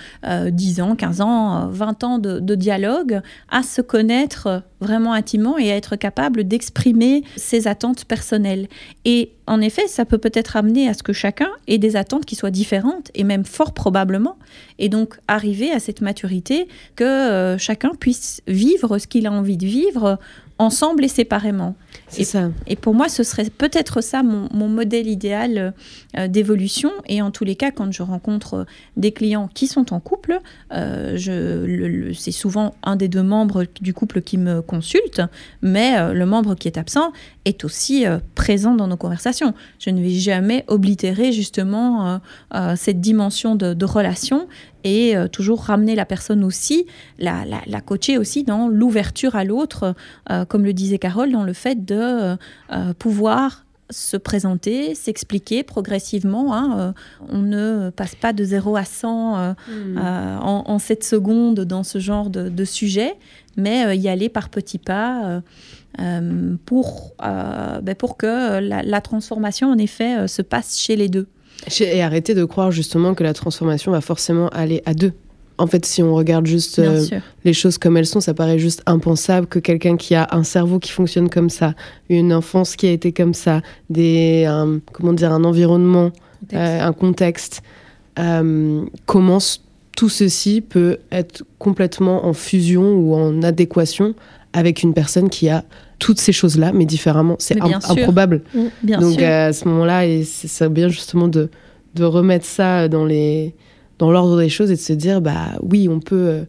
10 0.49 0.79
euh, 0.79 0.83
ans, 0.83 0.95
15 0.95 1.21
ans, 1.21 1.67
20 1.69 2.03
ans 2.03 2.19
de, 2.19 2.55
dialogue, 2.55 3.21
à 3.49 3.63
se 3.63 3.81
connaître 3.81 4.63
vraiment 4.81 5.13
intimement 5.13 5.57
et 5.57 5.71
à 5.71 5.75
être 5.75 5.95
capable 5.95 6.43
d'exprimer 6.43 7.23
ses 7.35 7.67
attentes 7.67 8.05
personnelles. 8.05 8.67
Et 9.03 9.31
en 9.47 9.61
effet, 9.61 9.87
ça 9.87 10.05
peut 10.05 10.17
peut-être 10.17 10.55
amener 10.57 10.87
à 10.89 10.93
ce 10.93 11.03
que 11.03 11.13
chacun 11.13 11.49
ait 11.67 11.77
des 11.77 11.95
attentes 11.95 12.25
qui 12.25 12.35
soient 12.35 12.51
différentes, 12.51 13.11
et 13.13 13.23
même 13.23 13.45
fort 13.45 13.73
probablement, 13.73 14.37
et 14.79 14.89
donc 14.89 15.15
arriver 15.27 15.71
à 15.71 15.79
cette 15.79 16.01
maturité 16.01 16.67
que 16.95 17.03
euh, 17.03 17.57
chacun 17.57 17.91
puisse 17.99 18.41
vivre 18.47 18.97
ce 18.97 19.07
qu'il 19.07 19.27
a 19.27 19.31
envie 19.31 19.57
de 19.57 19.65
vivre 19.65 20.19
ensemble 20.57 21.03
et 21.03 21.07
séparément. 21.07 21.75
C'est 22.07 22.23
ça. 22.23 22.49
Et 22.67 22.75
pour 22.75 22.93
moi, 22.93 23.09
ce 23.09 23.23
serait 23.23 23.49
peut-être 23.49 24.01
ça 24.01 24.23
mon, 24.23 24.69
modèle 24.69 25.07
idéal 25.07 25.73
euh, 26.17 26.27
d'évolution. 26.27 26.91
Et 27.07 27.21
en 27.21 27.31
tous 27.31 27.43
les 27.43 27.55
cas, 27.55 27.71
quand 27.71 27.91
je 27.91 28.03
rencontre 28.03 28.53
euh, 28.53 28.63
des 28.95 29.11
clients 29.11 29.49
qui 29.53 29.67
sont 29.67 29.93
en 29.93 29.99
couple, 29.99 30.39
euh, 30.71 31.17
c'est 32.13 32.31
souvent 32.31 32.75
un 32.83 32.95
des 32.95 33.07
deux 33.07 33.23
membres 33.23 33.65
du 33.81 33.93
couple 33.93 34.21
qui 34.21 34.37
me 34.37 34.61
consulte, 34.61 35.21
mais 35.61 36.13
le 36.13 36.25
membre 36.25 36.55
qui 36.55 36.67
est 36.67 36.77
absent 36.77 37.11
est 37.45 37.63
aussi 37.65 38.05
présent 38.35 38.75
dans 38.75 38.87
nos 38.87 38.97
conversations. 38.97 39.53
Je 39.79 39.89
ne 39.89 40.01
vais 40.01 40.11
jamais 40.11 40.63
oblitérer 40.67 41.31
justement 41.31 42.19
cette 42.75 43.01
dimension 43.01 43.55
de, 43.55 43.73
de 43.73 43.85
relation 43.85 44.47
et 44.85 45.17
euh, 45.17 45.27
toujours 45.27 45.63
ramener 45.63 45.95
la 45.95 46.05
personne 46.05 46.43
aussi, 46.43 46.85
la, 47.19 47.43
la, 47.43 47.81
coacher 47.81 48.17
aussi 48.17 48.43
dans 48.43 48.69
l'ouverture 48.69 49.35
à 49.35 49.43
l'autre, 49.43 49.95
euh, 50.29 50.45
comme 50.45 50.63
le 50.63 50.73
disait 50.73 50.99
Carole, 50.99 51.31
dans 51.31 51.43
le 51.43 51.53
fait 51.53 51.83
de 51.83 52.37
euh, 52.71 52.93
pouvoir 52.99 53.65
se 53.89 54.15
présenter, 54.15 54.95
s'expliquer 54.95 55.63
progressivement. 55.63 56.55
Hein, 56.55 56.93
on 57.29 57.39
ne 57.39 57.89
passe 57.89 58.15
pas 58.15 58.33
de 58.33 58.43
0 58.43 58.75
à 58.77 58.85
100 58.85 59.55
hmm. 59.67 59.97
en, 59.97 60.79
7 60.79 61.03
secondes 61.03 61.59
dans 61.59 61.83
ce 61.83 61.99
genre 61.99 62.31
de, 62.31 62.65
sujet, 62.65 63.13
mais 63.57 63.95
y 63.95 64.09
aller 64.09 64.27
par 64.27 64.49
petits 64.49 64.79
pas 64.79 65.41
pour, 66.65 67.13
ben 67.19 67.95
pour 67.95 68.17
que 68.17 68.59
la, 68.59 68.81
la, 68.81 69.01
transformation, 69.01 69.69
en 69.69 69.77
effet, 69.77 70.27
se 70.27 70.41
passe 70.41 70.79
chez 70.79 70.95
les 70.95 71.07
deux. 71.07 71.27
Et 71.79 72.01
arrêter 72.01 72.35
de 72.35 72.45
croire 72.45 72.71
justement 72.71 73.13
que 73.13 73.23
la 73.23 73.33
transformation 73.33 73.91
va 73.91 74.01
forcément 74.01 74.49
aller 74.49 74.81
à 74.85 74.93
deux. 74.93 75.13
En 75.57 75.67
fait, 75.67 75.85
si 75.85 76.03
on 76.03 76.13
regarde 76.13 76.45
juste 76.45 76.79
euh, 76.79 77.05
les 77.45 77.53
choses 77.53 77.77
comme 77.77 77.95
elles 77.95 78.05
sont, 78.05 78.19
ça 78.19 78.33
paraît 78.33 78.59
juste 78.59 78.83
impensable 78.85 79.47
que 79.47 79.59
quelqu'un 79.59 79.95
qui 79.95 80.13
a 80.13 80.27
un 80.31 80.43
cerveau 80.43 80.79
qui 80.79 80.91
fonctionne 80.91 81.29
comme 81.29 81.49
ça, 81.49 81.75
une 82.09 82.33
enfance 82.33 82.75
qui 82.75 82.87
a 82.87 82.91
été 82.91 83.13
comme 83.13 83.33
ça, 83.33 83.61
des, 83.89 84.45
un, 84.45 84.79
comment 84.91 85.13
dire, 85.13 85.31
un 85.31 85.45
environnement, 85.45 86.11
euh, 86.53 86.81
un 86.81 86.91
contexte, 86.91 87.61
euh, 88.19 88.83
comment 89.05 89.37
tout 89.95 90.09
ceci 90.09 90.59
peut 90.59 90.97
être 91.11 91.43
complètement 91.57 92.25
en 92.25 92.33
fusion 92.33 92.93
ou 92.93 93.15
en 93.15 93.41
adéquation 93.41 94.13
avec 94.51 94.83
une 94.83 94.93
personne 94.93 95.29
qui 95.29 95.47
a 95.49 95.63
toutes 95.99 96.19
ces 96.19 96.31
choses-là, 96.31 96.71
mais 96.73 96.85
différemment. 96.85 97.35
C'est 97.39 97.59
improbable. 97.61 98.41
Mm, 98.53 98.99
Donc 98.99 99.21
à 99.21 99.53
ce 99.53 99.67
moment-là, 99.67 100.03
c'est 100.23 100.69
bien 100.71 100.89
justement 100.89 101.27
de, 101.27 101.49
de 101.95 102.03
remettre 102.03 102.45
ça 102.45 102.87
dans 102.87 103.05
les 103.05 103.55
dans 103.97 104.11
l'ordre 104.11 104.37
des 104.39 104.49
choses 104.49 104.71
et 104.71 104.75
de 104.75 104.79
se 104.79 104.93
dire 104.93 105.21
bah 105.21 105.53
oui, 105.61 105.87
on 105.89 105.99
peut 105.99 106.27
euh, 106.27 106.43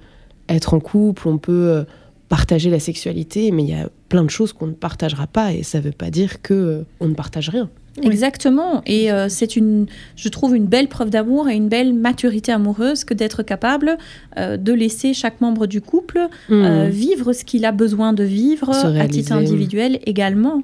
être 0.49 0.75
en 0.75 0.81
couple, 0.81 1.29
on 1.29 1.39
peut 1.39 1.69
euh, 1.69 1.85
partager 2.29 2.71
la 2.71 2.81
sexualité, 2.81 3.51
mais 3.53 3.63
il 3.63 3.71
y 3.71 3.75
a 3.75 3.89
plein 4.09 4.25
de 4.25 4.31
choses 4.31 4.53
qu'on 4.53 4.67
ne 4.67 4.73
partagera 4.73 5.27
pas 5.27 5.53
et 5.53 5.63
ça 5.63 5.79
ne 5.79 5.85
veut 5.85 5.93
pas 5.93 6.11
dire 6.11 6.43
que 6.43 6.55
euh, 6.55 6.83
on 7.01 7.09
ne 7.09 7.15
partage 7.15 7.49
rien. 7.49 7.71
Exactement. 8.03 8.83
Et 8.87 9.11
euh, 9.11 9.29
c'est 9.29 9.57
une, 9.57 9.87
je 10.17 10.29
trouve, 10.29 10.55
une 10.55 10.67
belle 10.67 10.89
preuve 10.89 11.11
d'amour 11.11 11.49
et 11.49 11.55
une 11.55 11.69
belle 11.69 11.95
maturité 11.95 12.53
amoureuse 12.53 13.05
que 13.05 13.15
d'être 13.15 13.43
capable 13.43 13.97
euh, 14.39 14.57
de 14.57 14.73
laisser 14.73 15.15
chaque 15.15 15.41
membre 15.41 15.67
du 15.67 15.81
couple 15.81 16.19
euh, 16.51 16.87
Hmm. 16.87 16.91
vivre 16.91 17.33
ce 17.33 17.45
qu'il 17.45 17.65
a 17.65 17.73
besoin 17.73 18.13
de 18.13 18.25
vivre 18.25 18.71
à 18.71 19.09
titre 19.09 19.33
individuel 19.33 19.99
également. 20.07 20.63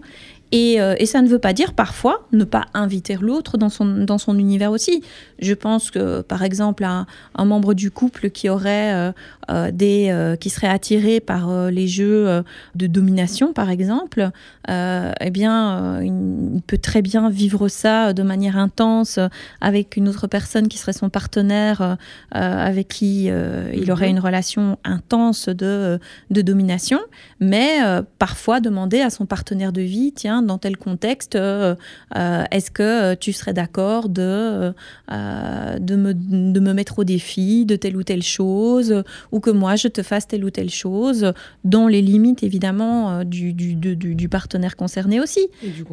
Et, 0.52 0.80
euh, 0.80 0.94
et 0.98 1.06
ça 1.06 1.22
ne 1.22 1.28
veut 1.28 1.38
pas 1.38 1.54
dire 1.54 1.72
parfois 1.72 2.26
ne 2.32 2.44
pas 2.44 2.66
inviter 2.74 3.16
l'autre 3.18 3.56
dans 3.56 3.70
son, 3.70 3.86
dans 3.86 4.18
son 4.18 4.38
univers 4.38 4.70
aussi. 4.70 5.02
Je 5.38 5.54
pense 5.54 5.90
que, 5.90 6.20
par 6.20 6.42
exemple, 6.44 6.84
un, 6.84 7.06
un 7.34 7.44
membre 7.46 7.72
du 7.72 7.90
couple 7.90 8.28
qui 8.28 8.50
aurait 8.50 8.92
euh, 8.92 9.12
euh, 9.50 9.70
des, 9.72 10.36
qui 10.40 10.50
serait 10.50 10.68
attiré 10.68 11.20
par 11.20 11.70
les 11.70 11.88
jeux 11.88 12.44
de 12.74 12.86
domination, 12.86 13.52
par 13.52 13.70
exemple, 13.70 14.30
eh 14.68 15.30
bien, 15.30 16.00
il, 16.02 16.60
peut 16.66 16.78
très 16.78 17.02
bien 17.02 17.30
vivre 17.30 17.68
ça 17.68 18.12
de 18.12 18.22
manière 18.22 18.58
intense 18.58 19.18
avec 19.60 19.96
une 19.96 20.08
autre 20.08 20.26
personne 20.26 20.68
qui 20.68 20.78
serait 20.78 20.92
son 20.92 21.08
partenaire, 21.08 21.96
avec 22.30 22.88
qui 22.88 23.24
il 23.24 23.90
aurait 23.90 24.06
Mhm. 24.06 24.16
une 24.16 24.20
relation 24.20 24.78
intense 24.84 25.48
de, 25.48 25.98
de 26.30 26.42
domination, 26.42 27.00
mais 27.40 27.78
parfois 28.18 28.60
demander 28.60 29.00
à 29.00 29.10
son 29.10 29.26
partenaire 29.26 29.72
de 29.72 29.82
vie, 29.82 30.12
tiens, 30.14 30.41
dans 30.46 30.58
tel 30.58 30.76
contexte, 30.76 31.36
euh, 31.36 31.74
euh, 32.16 32.44
est-ce 32.50 32.70
que 32.70 32.82
euh, 32.82 33.14
tu 33.18 33.32
serais 33.32 33.52
d'accord 33.52 34.08
de, 34.08 34.72
de, 35.10 35.96
me, 35.96 36.12
de 36.14 36.60
me 36.60 36.72
mettre 36.72 36.98
au 37.00 37.04
défi 37.04 37.64
de 37.64 37.76
telle 37.76 37.96
ou 37.96 38.02
telle 38.02 38.22
chose, 38.22 39.02
ou 39.32 39.40
que 39.40 39.50
moi 39.50 39.76
je 39.76 39.88
te 39.88 40.02
fasse 40.02 40.26
telle 40.28 40.44
ou 40.44 40.50
telle 40.50 40.70
chose, 40.70 41.32
dans 41.64 41.88
les 41.88 42.02
limites 42.02 42.42
évidemment 42.42 43.24
du, 43.24 43.52
du, 43.52 43.74
du- 43.74 43.96
du- 43.96 44.14
du 44.14 44.28
partenaire 44.28 44.76
concerné 44.76 45.20
aussi. 45.20 45.46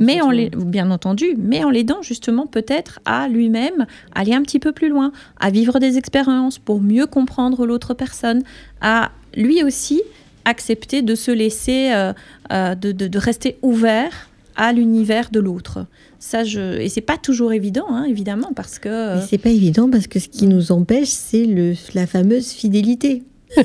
Mais 0.05 0.21
en 0.21 0.31
les, 0.31 0.49
bien 0.49 0.91
entendu, 0.91 1.35
mais 1.37 1.63
en 1.63 1.69
l'aidant 1.69 2.01
justement 2.01 2.47
peut-être 2.47 2.99
à 3.05 3.27
lui-même 3.27 3.85
aller 4.13 4.33
un 4.33 4.41
petit 4.41 4.59
peu 4.59 4.71
plus 4.71 4.89
loin, 4.89 5.11
à 5.39 5.49
vivre 5.49 5.79
des 5.79 5.97
expériences 5.97 6.59
pour 6.59 6.81
mieux 6.81 7.05
comprendre 7.05 7.65
l'autre 7.65 7.93
personne, 7.93 8.41
à 8.81 9.11
lui 9.35 9.63
aussi 9.63 10.01
accepter 10.45 11.01
de 11.01 11.15
se 11.15 11.31
laisser, 11.31 11.91
euh, 11.93 12.13
euh, 12.51 12.73
de, 12.75 12.91
de- 12.91 13.07
de 13.07 13.19
rester 13.19 13.57
ouvert 13.61 14.28
à 14.59 14.73
l'univers 14.73 15.29
de 15.31 15.39
l'autre. 15.39 15.85
Ça, 16.19 16.43
je... 16.43 16.79
Et 16.81 16.89
c'est 16.89 16.99
pas 16.99 17.17
toujours 17.17 17.53
évident, 17.53 17.85
hein, 17.89 18.03
évidemment, 18.03 18.51
parce 18.53 18.77
que... 18.77 18.89
euh, 18.89 19.15
Mais 19.15 19.25
c'est 19.27 19.37
pas 19.37 19.49
évident 19.51 19.89
parce 19.89 20.07
que 20.07 20.19
ce 20.19 20.27
qui 20.27 20.47
nous 20.47 20.73
empêche, 20.73 21.07
c'est 21.07 21.45
le, 21.45 21.75
la 21.93 22.05
fameuse 22.05 22.49
fidélité. 22.49 23.23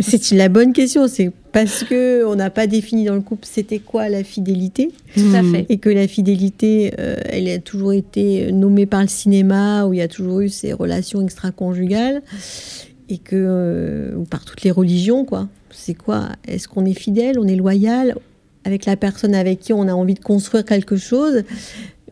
c'est 0.00 0.32
la 0.32 0.48
bonne 0.48 0.72
question. 0.72 1.06
C'est 1.08 1.30
parce 1.52 1.84
que 1.84 2.24
on 2.24 2.36
n'a 2.36 2.48
pas 2.48 2.66
défini 2.66 3.04
dans 3.04 3.14
le 3.14 3.20
couple 3.20 3.46
c'était 3.48 3.78
quoi 3.78 4.08
la 4.08 4.24
fidélité 4.24 4.90
tout 5.14 5.20
à 5.34 5.42
fait. 5.44 5.66
et 5.68 5.78
que 5.78 5.88
la 5.88 6.08
fidélité, 6.08 6.94
euh, 6.98 7.14
elle 7.26 7.48
a 7.48 7.60
toujours 7.60 7.92
été 7.92 8.50
nommée 8.50 8.86
par 8.86 9.02
le 9.02 9.08
cinéma 9.08 9.84
où 9.86 9.92
il 9.92 9.98
y 9.98 10.02
a 10.02 10.08
toujours 10.08 10.40
eu 10.40 10.48
ces 10.48 10.72
relations 10.72 11.20
extra-conjugales 11.22 12.22
et 13.08 13.18
que 13.18 13.36
euh, 13.36 14.16
ou 14.16 14.24
par 14.24 14.44
toutes 14.44 14.62
les 14.62 14.72
religions 14.72 15.24
quoi. 15.24 15.48
C'est 15.70 15.94
quoi? 15.94 16.30
Est-ce 16.48 16.66
qu'on 16.66 16.86
est 16.86 16.94
fidèle? 16.94 17.38
On 17.38 17.46
est 17.46 17.56
loyal? 17.56 18.16
Avec 18.64 18.86
la 18.86 18.96
personne 18.96 19.34
avec 19.34 19.60
qui 19.60 19.72
on 19.72 19.88
a 19.88 19.94
envie 19.94 20.14
de 20.14 20.20
construire 20.20 20.64
quelque 20.64 20.96
chose 20.96 21.44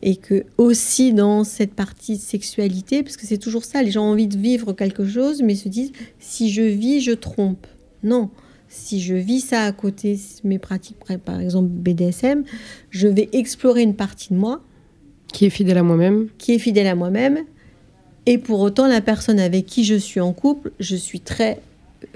et 0.03 0.17
que 0.17 0.45
aussi 0.59 1.12
dans 1.12 1.45
cette 1.45 1.75
partie 1.75 2.17
de 2.17 2.21
sexualité, 2.21 3.03
parce 3.03 3.17
que 3.17 3.27
c'est 3.27 3.38
toujours 3.38 3.65
ça, 3.65 3.83
les 3.83 3.91
gens 3.91 4.05
ont 4.05 4.12
envie 4.12 4.27
de 4.27 4.37
vivre 4.37 4.73
quelque 4.73 5.07
chose, 5.07 5.43
mais 5.43 5.55
se 5.55 5.69
disent 5.69 5.93
si 6.19 6.51
je 6.51 6.62
vis, 6.62 7.01
je 7.01 7.12
trompe. 7.12 7.67
Non, 8.03 8.31
si 8.69 9.01
je 9.01 9.15
vis 9.15 9.41
ça 9.41 9.62
à 9.62 9.73
côté, 9.73 10.19
mes 10.43 10.59
pratiques, 10.59 10.97
par 11.25 11.41
exemple 11.41 11.69
BDSM, 11.69 12.43
je 12.91 13.07
vais 13.07 13.29
explorer 13.33 13.83
une 13.83 13.95
partie 13.95 14.31
de 14.31 14.38
moi 14.38 14.62
Qui 15.33 15.47
est 15.47 15.51
fidèle 15.51 15.79
à 15.79 15.83
moi-même. 15.85 16.29
qui 16.38 16.55
est 16.55 16.59
fidèle 16.59 16.88
à 16.88 16.97
moi-même, 16.97 17.38
et 18.27 18.38
pour 18.38 18.61
autant 18.61 18.88
la 18.88 19.01
personne 19.01 19.38
avec 19.38 19.67
qui 19.67 19.85
je 19.85 19.95
suis 19.95 20.21
en 20.21 20.33
couple, 20.33 20.73
je 20.81 20.97
suis 20.97 21.21
très 21.21 21.61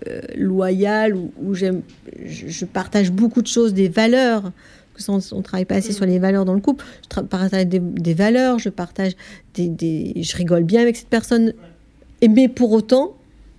euh, 0.09 0.21
loyale 0.37 1.15
ou 1.17 1.55
j'aime, 1.55 1.83
je, 2.25 2.49
je 2.49 2.65
partage 2.65 3.11
beaucoup 3.11 3.43
de 3.43 3.47
choses, 3.47 3.73
des 3.75 3.89
valeurs. 3.89 4.53
que 4.95 5.03
ça, 5.03 5.13
on, 5.13 5.17
ne 5.39 5.43
travaille 5.43 5.65
pas 5.65 5.77
assez 5.77 5.93
sur 5.93 6.05
les 6.07 6.19
valeurs 6.19 6.45
dans 6.45 6.55
le 6.55 6.61
couple. 6.61 6.85
Je 7.15 7.21
partage 7.21 7.67
des, 7.67 7.79
des 7.81 8.15
valeurs, 8.15 8.59
je 8.59 8.69
partage 8.69 9.13
des, 9.55 9.69
des- 9.69 10.13
je 10.23 10.37
rigole 10.37 10.65
bien 10.65 10.83
avec 10.83 10.97
cette 10.97 11.09
personne. 11.09 11.53
Et, 12.21 12.29
mais 12.29 12.49
pour 12.49 12.73
autant, 12.73 13.15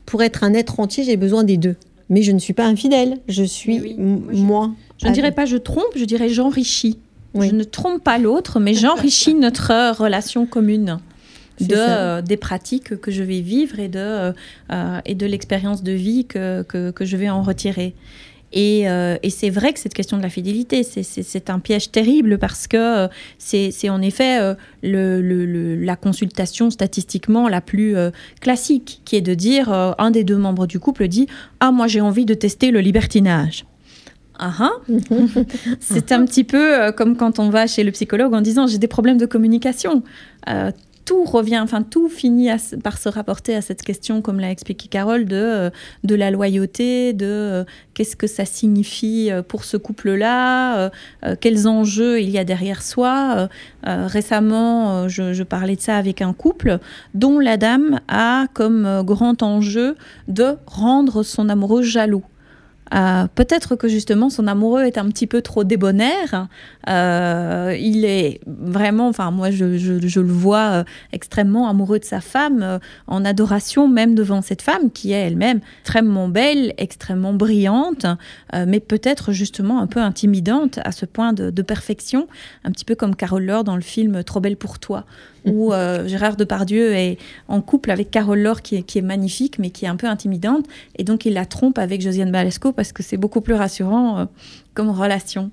pour 0.06 0.24
être 0.24 0.44
un 0.44 0.54
être 0.54 0.80
entier, 0.80 1.04
j'ai 1.04 1.18
besoin 1.18 1.44
des 1.44 1.58
deux. 1.58 1.76
Mais 2.10 2.22
je 2.22 2.32
ne 2.32 2.40
suis 2.40 2.54
pas 2.54 2.66
infidèle, 2.66 3.18
je 3.28 3.44
suis 3.44 3.80
Oui, 3.82 3.96
Moi, 3.98 4.72
je- 5.02 5.08
ne 5.08 5.14
dirais 5.14 5.32
pas 5.34 5.46
je 5.46 5.58
trompe, 5.58 5.92
je 5.96 6.06
dirais 6.06 6.30
j'enrichis. 6.30 7.00
Oui. 7.34 7.50
Je 7.50 7.56
ne 7.56 7.64
trompe 7.64 8.04
pas 8.04 8.18
l'autre, 8.18 8.60
mais 8.60 8.74
j'enrichis 8.74 9.34
notre 9.48 9.72
euh, 9.72 9.92
relation 9.92 10.46
commune 10.46 11.00
de, 11.62 11.76
euh, 11.76 12.22
des 12.22 12.38
pratiques 12.38 13.00
que 13.00 13.12
je 13.12 13.24
vais 13.24 13.42
vivre 13.42 13.80
et 13.80 13.88
de, 13.88 14.00
euh, 14.00 14.32
euh, 14.72 15.00
et 15.06 15.16
de 15.16 15.26
l'expérience 15.26 15.84
de 15.84 15.92
vie 15.92 16.26
que, 16.26 16.64
que, 16.64 16.92
que 16.92 17.06
je 17.06 17.18
vais 17.18 17.30
en 17.30 17.42
retirer. 17.42 17.94
Et, 18.54 18.90
euh, 18.90 19.18
et 19.24 19.30
c'est 19.30 19.50
vrai 19.50 19.74
que 19.74 19.80
cette 19.80 19.94
question 19.94 20.16
de 20.18 20.24
la 20.24 20.30
fidélité, 20.30 20.82
c'est- 20.84 21.50
un 21.50 21.60
piège 21.60 21.92
terrible 21.92 22.38
parce 22.38 22.66
que 22.68 23.10
c'est 23.38 23.90
en 23.90 24.02
effet 24.02 24.40
le, 24.82 25.22
le- 25.22 25.46
le- 25.46 25.76
la 25.76 25.98
consultation 25.98 26.70
statistiquement 26.70 27.50
la 27.50 27.60
plus 27.60 27.96
classique, 28.40 29.02
qui 29.04 29.18
est 29.18 29.22
de 29.22 29.34
dire, 29.34 29.70
un 29.98 30.12
des 30.12 30.24
deux 30.24 30.38
membres 30.38 30.66
du 30.66 30.80
couple 30.80 31.10
dit, 31.10 31.28
ah 31.60 31.72
moi 31.74 31.88
j'ai 31.88 32.00
envie 32.00 32.24
de 32.26 32.34
tester 32.34 32.72
le 32.72 32.80
libertinage. 32.80 33.66
Ah 34.40 34.54
ah. 34.60 34.72
C'est 35.82 36.12
un 36.14 36.24
petit 36.26 36.44
peu 36.46 36.92
comme 36.94 37.18
quand 37.18 37.40
on 37.40 37.50
va 37.50 37.68
chez 37.68 37.84
le 37.84 37.92
psychologue 37.92 38.34
en 38.34 38.42
disant 38.42 38.66
j'ai 38.68 38.78
des 38.78 38.88
problèmes 38.88 39.18
de 39.18 39.26
communication. 39.26 40.04
Euh, 40.50 40.72
tout 41.08 41.24
revient, 41.24 41.60
enfin 41.60 41.84
tout 41.84 42.10
finit 42.10 42.50
par 42.84 42.98
se 42.98 43.08
rapporter 43.08 43.56
à 43.56 43.62
cette 43.62 43.82
question, 43.82 44.22
comme 44.22 44.42
l'a 44.42 44.52
expliqué 44.52 44.90
Carole, 44.90 45.26
de, 45.26 45.38
euh, 45.38 45.70
de 46.04 46.16
la 46.16 46.32
loyauté, 46.32 47.14
de 47.14 47.26
euh, 47.26 47.64
qu'est-ce 47.94 48.18
que 48.18 48.28
ça 48.28 48.44
signifie 48.44 49.32
euh, 49.32 49.42
pour 49.42 49.64
ce 49.64 49.78
couple-là, 49.78 50.92
quels 51.40 51.68
enjeux 51.68 52.20
il 52.20 52.30
y 52.30 52.38
a 52.38 52.44
derrière 52.44 52.82
soi. 52.82 53.48
Récemment, 53.84 55.08
je, 55.08 55.32
je 55.32 55.44
parlais 55.44 55.78
de 55.78 55.82
ça 55.82 55.96
avec 55.96 56.22
un 56.22 56.34
couple 56.34 56.80
dont 57.14 57.40
la 57.40 57.56
dame 57.56 58.02
a 58.10 58.48
comme 58.54 59.02
grand 59.06 59.42
enjeu 59.44 59.96
de 60.28 60.58
rendre 60.66 61.24
son 61.24 61.48
amoureux 61.48 61.84
jaloux. 61.84 62.26
Euh, 62.94 63.28
Peut-être 63.36 63.76
que 63.76 63.88
justement 63.88 64.30
son 64.30 64.48
amoureux 64.48 64.84
est 64.84 64.98
un 64.98 65.08
petit 65.10 65.28
peu 65.28 65.42
trop 65.42 65.64
débonnaire. 65.64 66.48
Euh, 66.90 67.76
il 67.80 68.06
est 68.06 68.40
vraiment, 68.48 69.08
enfin 69.10 69.30
moi 69.32 69.52
je, 69.52 69.78
je- 69.78 70.06
je 70.08 70.20
le 70.20 70.32
vois 70.32 70.70
euh, 70.72 70.84
extrêmement 71.12 71.68
amoureux 71.70 72.00
de 72.00 72.06
sa 72.06 72.22
femme, 72.22 72.80
en 73.08 73.26
adoration 73.26 73.88
même 73.88 74.16
devant 74.16 74.42
cette 74.42 74.62
femme 74.62 74.90
qui 74.92 75.12
est 75.12 75.16
elle-même 75.28 75.60
extrêmement 75.82 76.28
belle, 76.30 76.74
extrêmement 76.78 77.34
brillante, 77.34 78.06
mais 78.54 78.80
peut-être 78.80 79.32
justement 79.32 79.80
un 79.82 79.88
peu 79.88 80.00
intimidante 80.00 80.80
à 80.84 80.92
ce 80.92 81.06
point 81.06 81.34
de, 81.34 81.50
de 81.50 81.62
perfection, 81.62 82.28
un 82.64 82.72
petit 82.72 82.86
peu 82.86 82.96
comme 82.96 83.16
Carole 83.16 83.44
Laure 83.46 83.64
dans 83.64 83.76
le 83.76 83.82
film 83.82 84.24
Trop 84.24 84.40
belle 84.40 84.58
pour 84.58 84.80
toi, 84.80 85.06
où 85.46 85.74
euh, 85.74 86.08
Gérard 86.08 86.36
Depardieu 86.36 86.94
est 86.94 87.18
en 87.48 87.62
couple 87.62 87.92
avec 87.92 88.12
Carole 88.12 88.40
Laure 88.40 88.62
qui 88.62 88.76
est, 88.78 88.82
qui 88.84 88.98
est 88.98 89.02
magnifique 89.04 89.60
mais 89.60 89.70
qui 89.70 89.86
est 89.86 89.88
un 89.88 89.96
peu 89.96 90.08
intimidante 90.08 90.66
et 90.98 91.04
donc 91.04 91.26
il 91.26 91.34
la 91.34 91.46
trompe 91.46 91.78
avec 91.78 92.02
Josiane 92.02 92.32
Balesco 92.32 92.72
parce 92.78 92.94
que 92.94 93.04
c'est 93.04 93.18
beaucoup 93.18 93.42
plus 93.42 93.56
rassurant 93.56 94.20
euh, 94.20 94.26
comme 94.74 94.90
relation. 94.90 95.52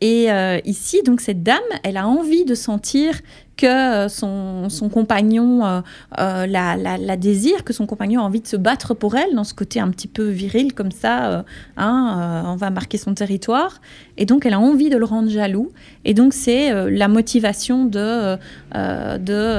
Et 0.00 0.30
euh, 0.30 0.58
ici, 0.64 1.02
donc 1.04 1.20
cette 1.20 1.42
dame, 1.42 1.58
elle 1.82 1.96
a 1.96 2.06
envie 2.06 2.44
de 2.44 2.54
sentir 2.54 3.20
que 3.56 3.66
euh, 3.66 4.08
son, 4.08 4.88
compagnon 4.88 5.82
euh, 6.20 6.46
la, 6.46 7.16
désire, 7.16 7.64
que 7.64 7.72
son 7.72 7.86
compagnon 7.86 8.20
a 8.20 8.24
envie 8.24 8.40
de 8.40 8.46
se 8.46 8.56
battre 8.56 8.94
pour 8.94 9.16
elle, 9.16 9.34
dans 9.34 9.42
ce 9.42 9.54
côté 9.54 9.80
un 9.80 9.90
petit 9.90 10.06
peu 10.06 10.28
viril 10.28 10.72
comme 10.72 10.92
ça, 10.92 11.44
hein, 11.76 12.44
on 12.46 12.54
va 12.54 12.70
marquer 12.70 12.98
son 12.98 13.14
territoire. 13.14 13.80
Et 14.16 14.26
donc 14.26 14.46
elle 14.46 14.54
a 14.54 14.60
envie 14.60 14.90
de 14.90 14.96
le 14.96 15.04
rendre 15.04 15.28
jaloux. 15.28 15.72
Et 16.04 16.14
donc 16.14 16.34
c'est 16.34 16.70
la 16.88 17.08
motivation 17.08 17.84
de, 17.84 18.38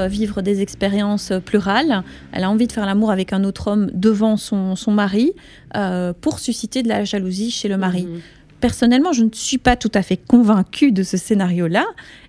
vivre 0.08 0.40
des 0.40 0.62
expériences 0.62 1.34
plurales. 1.44 2.02
Elle 2.32 2.44
a 2.44 2.50
envie 2.50 2.66
de 2.66 2.72
faire 2.72 2.86
l'amour 2.86 3.10
avec 3.10 3.34
un 3.34 3.44
autre 3.44 3.68
homme 3.68 3.90
devant 3.92 4.38
son, 4.38 4.76
mari 4.88 5.34
pour 6.22 6.38
susciter 6.38 6.82
de 6.82 6.88
la 6.88 7.04
jalousie 7.04 7.50
chez 7.50 7.68
le 7.68 7.76
mari. 7.76 8.04
Mhm. 8.04 8.20
Personnellement, 8.60 9.12
je 9.12 9.24
ne 9.24 9.30
suis 9.32 9.58
pas 9.58 9.76
tout 9.76 9.90
à 9.94 10.02
fait 10.02 10.16
convaincue 10.18 10.92
de 10.92 11.02
ce 11.02 11.16
scénario-là. 11.16 11.84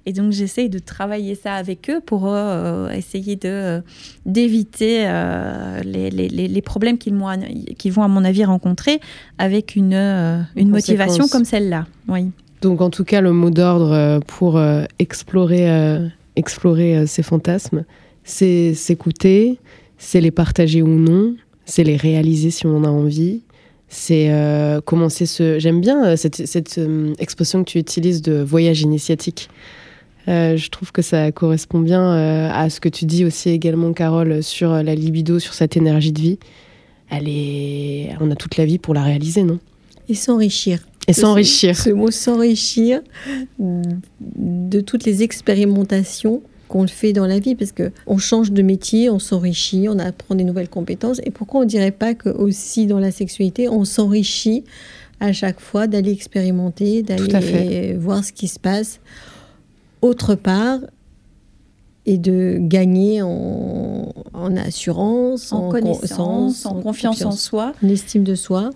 Et 0.06 0.14
donc, 0.14 0.32
j'essaye 0.32 0.70
de 0.70 0.80
travailler 0.80 1.36
ça 1.36 1.54
avec 1.56 1.90
eux 1.90 2.00
pour 2.06 2.24
euh, 2.28 2.90
essayer 2.92 3.36
de, 3.36 3.42
euh, 3.50 3.82
d'éviter 4.26 5.04
euh, 5.06 5.82
les, 5.84 6.10
les- 6.10 6.30
les- 6.30 6.48
les 6.48 6.62
problèmes 6.62 6.98
qu'ils, 6.98 7.14
m'ont- 7.14 7.30
qu'ils 7.78 7.92
vont, 7.92 8.04
à 8.04 8.08
mon 8.08 8.24
avis, 8.24 8.46
rencontrer 8.46 9.00
avec 9.38 9.76
une, 9.76 9.94
euh, 9.94 10.42
une 10.56 10.70
motivation 10.70 11.28
comme 11.28 11.46
celle-là. 11.46 11.86
Oui. 12.08 12.32
Donc 12.62 12.82
en 12.82 12.90
tout 12.90 13.04
cas, 13.04 13.22
le 13.22 13.32
mot 13.34 13.50
d'ordre 13.50 14.20
pour 14.28 14.62
explorer, 15.00 16.00
explorer 16.36 17.08
ces 17.08 17.24
fantasmes, 17.24 17.86
c'est 18.24 18.74
s'écouter, 18.76 19.58
c'est 19.98 20.22
les 20.22 20.30
partager 20.32 20.82
ou 20.84 20.88
non, 20.88 21.36
c'est 21.66 21.84
les 21.84 21.98
réaliser 21.98 22.52
si 22.52 22.66
on 22.68 22.78
en 22.78 22.84
a 22.84 22.88
envie. 22.90 23.42
C'est 23.94 24.32
euh, 24.32 24.80
commencer 24.80 25.26
ce... 25.26 25.60
J'aime 25.60 25.82
bien 25.82 26.06
euh, 26.06 26.16
cette, 26.16 26.48
cette, 26.48 26.78
euh, 26.78 27.14
expression 27.20 27.62
que 27.62 27.70
tu 27.70 27.78
utilises 27.78 28.22
de 28.22 28.42
voyage 28.42 28.82
initiatique. 28.82 29.50
je 30.28 30.70
trouve 30.70 30.94
que 30.94 31.02
ça 31.02 31.34
correspond 31.34 31.82
bien 31.82 32.10
à 32.50 32.70
ce 32.70 32.80
que 32.80 32.88
tu 32.88 33.04
dis 33.04 33.26
aussi 33.26 33.50
également, 33.50 33.92
Carole, 33.92 34.42
sur 34.42 34.72
la 34.72 34.96
libido, 34.96 35.40
sur 35.40 35.54
cette 35.54 35.76
énergie 35.76 36.14
de 36.14 36.22
vie. 36.22 36.40
Elle 37.10 37.28
est... 37.28 38.16
On 38.22 38.32
a 38.32 38.36
toute 38.36 38.56
la 38.56 38.64
vie 38.64 38.78
pour 38.78 38.94
la 38.94 39.04
réaliser, 39.04 39.44
non? 39.44 39.60
Et 40.08 40.14
s'enrichir. 40.14 40.80
Et 41.10 41.14
s'enrichir. 41.14 41.76
Ce 41.76 41.90
mot 41.90 42.12
s'enrichir 42.12 43.02
de 43.60 44.80
toutes 44.80 45.04
les 45.04 45.22
expérimentations 45.22 46.42
qu'on 46.72 46.88
fait 46.88 47.12
dans 47.12 47.28
la 47.28 47.40
vie, 47.40 47.56
parce 47.56 47.74
que 47.74 47.92
on 48.08 48.18
change 48.18 48.54
de 48.54 48.62
métier, 48.62 49.10
on 49.10 49.20
s'enrichit, 49.20 49.90
on 49.90 50.00
apprend 50.00 50.36
des 50.36 50.46
nouvelles 50.46 50.70
compétences. 50.70 51.20
Et 51.26 51.30
pourquoi 51.30 51.62
on 51.62 51.66
dirait 51.66 51.92
pas 51.92 52.14
que 52.14 52.30
aussi 52.30 52.88
dans 52.88 52.98
la 52.98 53.12
sexualité, 53.12 53.68
on 53.68 53.84
s'enrichit 53.84 54.64
à 55.20 55.34
chaque 55.34 55.60
fois 55.60 55.88
d'aller 55.88 56.12
expérimenter, 56.12 57.04
d'aller 57.04 57.94
voir 58.00 58.24
ce 58.24 58.32
qui 58.32 58.48
se 58.48 58.58
passe 58.58 59.02
autre 60.02 60.36
part 60.36 60.80
et 62.06 62.18
de 62.18 62.58
gagner 62.60 63.22
en, 63.22 64.08
assurance, 64.56 65.52
en, 65.52 65.70
connaissance, 65.70 66.66
en, 66.66 66.82
confiance, 66.82 67.22
en 67.24 67.32
soi, 67.32 67.74
en 67.84 67.90
estime 67.90 68.24
de 68.24 68.34
soi. 68.34 68.72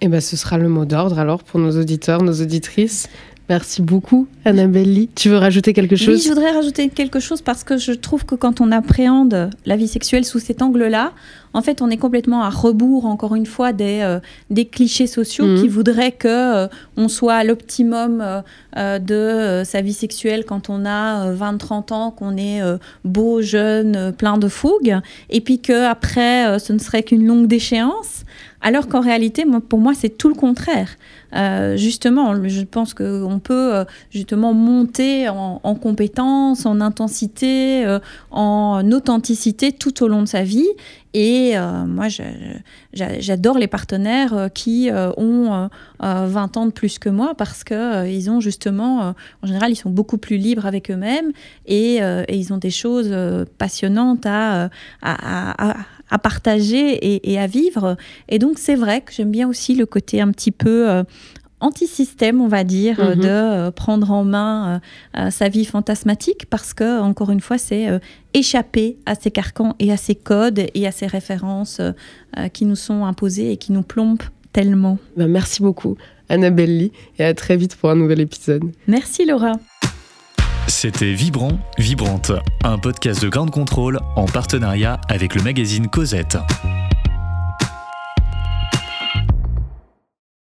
Et 0.00 0.06
eh 0.06 0.08
ben, 0.08 0.20
ce 0.20 0.36
sera 0.36 0.58
le 0.58 0.68
mot 0.68 0.84
d'ordre 0.84 1.18
alors 1.18 1.44
pour 1.44 1.60
nos 1.60 1.78
auditeurs, 1.78 2.22
nos 2.22 2.40
auditrices. 2.40 3.08
Merci 3.48 3.82
beaucoup, 3.82 4.28
Annabelle 4.44 4.92
Lee. 4.92 5.10
Tu 5.14 5.28
veux 5.28 5.36
rajouter 5.36 5.72
quelque 5.72 5.96
chose 5.96 6.16
Oui, 6.16 6.22
je 6.22 6.28
voudrais 6.28 6.52
rajouter 6.52 6.88
quelque 6.88 7.20
chose 7.20 7.42
parce 7.42 7.64
que 7.64 7.76
je 7.76 7.92
trouve 7.92 8.24
que 8.24 8.34
quand 8.34 8.60
on 8.60 8.70
appréhende 8.72 9.50
la 9.66 9.76
vie 9.76 9.88
sexuelle 9.88 10.24
sous 10.24 10.38
cet 10.38 10.62
angle-là, 10.62 11.12
en 11.54 11.60
fait, 11.60 11.82
on 11.82 11.90
est 11.90 11.96
complètement 11.96 12.42
à 12.42 12.50
rebours, 12.50 13.04
encore 13.04 13.34
une 13.34 13.46
fois, 13.46 13.72
des, 13.72 14.00
euh, 14.02 14.20
des 14.50 14.64
clichés 14.64 15.06
sociaux 15.06 15.44
mhm. 15.44 15.60
qui 15.60 15.68
voudraient 15.68 16.12
que 16.12 16.28
euh, 16.28 16.68
on 16.96 17.08
soit 17.08 17.34
à 17.34 17.44
l'optimum 17.44 18.42
euh, 18.76 18.98
de 18.98 19.62
sa 19.64 19.82
vie 19.82 19.92
sexuelle 19.92 20.44
quand 20.46 20.70
on 20.70 20.86
a 20.86 21.32
20-30 21.32 21.92
ans, 21.92 22.10
qu'on 22.10 22.36
est 22.36 22.60
beau, 23.04 23.42
jeune, 23.42 24.12
plein 24.16 24.38
de 24.38 24.48
fougue, 24.48 24.98
et 25.28 25.40
puis 25.40 25.58
qu'après, 25.58 26.58
ce 26.58 26.72
ne 26.72 26.78
serait 26.78 27.02
qu'une 27.02 27.26
longue 27.26 27.46
déchéance. 27.46 28.24
Alors 28.62 28.86
qu'en 28.86 29.00
réalité, 29.00 29.44
moi, 29.44 29.60
pour 29.60 29.80
moi, 29.80 29.92
c'est 29.94 30.16
tout 30.16 30.28
le 30.28 30.34
contraire. 30.34 30.96
Euh, 31.34 31.76
justement, 31.76 32.34
je 32.46 32.62
pense 32.62 32.94
qu'on 32.94 33.40
peut 33.42 33.74
euh, 33.74 33.84
justement 34.10 34.54
monter 34.54 35.28
en, 35.28 35.60
en 35.62 35.74
compétence, 35.74 36.64
en 36.64 36.80
intensité, 36.80 37.84
euh, 37.84 37.98
en 38.30 38.90
authenticité 38.92 39.72
tout 39.72 40.02
au 40.02 40.08
long 40.08 40.20
de 40.20 40.28
sa 40.28 40.44
vie. 40.44 40.68
Et 41.14 41.56
moi, 41.86 42.06
j'adore 42.94 43.58
les 43.58 43.66
partenaires 43.66 44.48
qui 44.54 44.88
ont 45.18 45.68
20 46.00 46.56
ans 46.56 46.64
de 46.64 46.70
plus 46.70 46.98
que 46.98 47.10
moi 47.10 47.34
parce 47.36 47.64
que 47.64 48.08
ils 48.08 48.30
ont 48.30 48.40
justement, 48.40 49.14
en 49.42 49.46
général, 49.46 49.70
ils 49.72 49.76
sont 49.76 49.90
beaucoup 49.90 50.16
plus 50.16 50.38
libres 50.38 50.64
avec 50.64 50.90
eux-mêmes 50.90 51.32
et, 51.66 51.98
ils 52.30 52.52
ont 52.54 52.56
des 52.56 52.70
choses 52.70 53.14
passionnantes 53.58 54.24
à, 54.24 54.70
à, 55.02 55.70
à 55.70 55.76
partager 56.18 57.30
et, 57.30 57.38
à 57.38 57.46
vivre. 57.46 57.96
Et 58.28 58.38
donc 58.38 58.58
c'est 58.58 58.74
vrai 58.74 59.00
que 59.00 59.12
j'aime 59.12 59.30
bien 59.30 59.48
aussi 59.48 59.74
le 59.74 59.86
côté 59.86 60.20
un 60.20 60.30
petit 60.30 60.50
peu 60.50 60.88
euh, 60.90 61.04
anti-système, 61.60 62.40
on 62.40 62.48
va 62.48 62.64
dire, 62.64 63.00
mhm. 63.00 63.20
de 63.20 63.28
euh, 63.28 63.70
prendre 63.70 64.10
en 64.10 64.24
main 64.24 64.80
euh, 65.16 65.30
sa 65.30 65.48
vie 65.48 65.64
fantasmatique, 65.64 66.46
parce 66.50 66.74
que, 66.74 67.00
encore 67.00 67.30
une 67.30 67.40
fois, 67.40 67.58
c'est 67.58 67.86
échapper 68.34 68.96
à 69.06 69.14
ces 69.14 69.30
carcans 69.30 69.74
et 69.78 69.92
à 69.92 69.96
ces 69.96 70.14
codes 70.14 70.60
et 70.74 70.86
à 70.86 70.92
ces 70.92 71.06
références 71.06 71.80
qui 72.52 72.64
nous 72.64 72.76
sont 72.76 73.04
imposées 73.04 73.52
et 73.52 73.56
qui 73.56 73.72
nous 73.72 73.82
plombent 73.82 74.22
tellement. 74.52 74.98
Ben, 75.16 75.28
merci 75.28 75.62
beaucoup, 75.62 75.96
Annabelle 76.28 76.78
Lee, 76.78 76.92
et 77.18 77.24
à 77.24 77.34
très 77.34 77.56
vite 77.56 77.76
pour 77.76 77.90
un 77.90 77.96
nouvel 77.96 78.20
épisode. 78.20 78.64
Merci 78.86 79.24
Laura. 79.24 79.52
C'était 80.68 81.12
Vibrant, 81.12 81.58
Vibrante, 81.78 82.32
un 82.64 82.78
podcast 82.78 83.22
de 83.22 83.28
Grande 83.28 83.50
Contrôle 83.50 83.98
en 84.16 84.26
partenariat 84.26 85.00
avec 85.08 85.34
le 85.34 85.42
magazine 85.42 85.88
Cosette. 85.88 86.38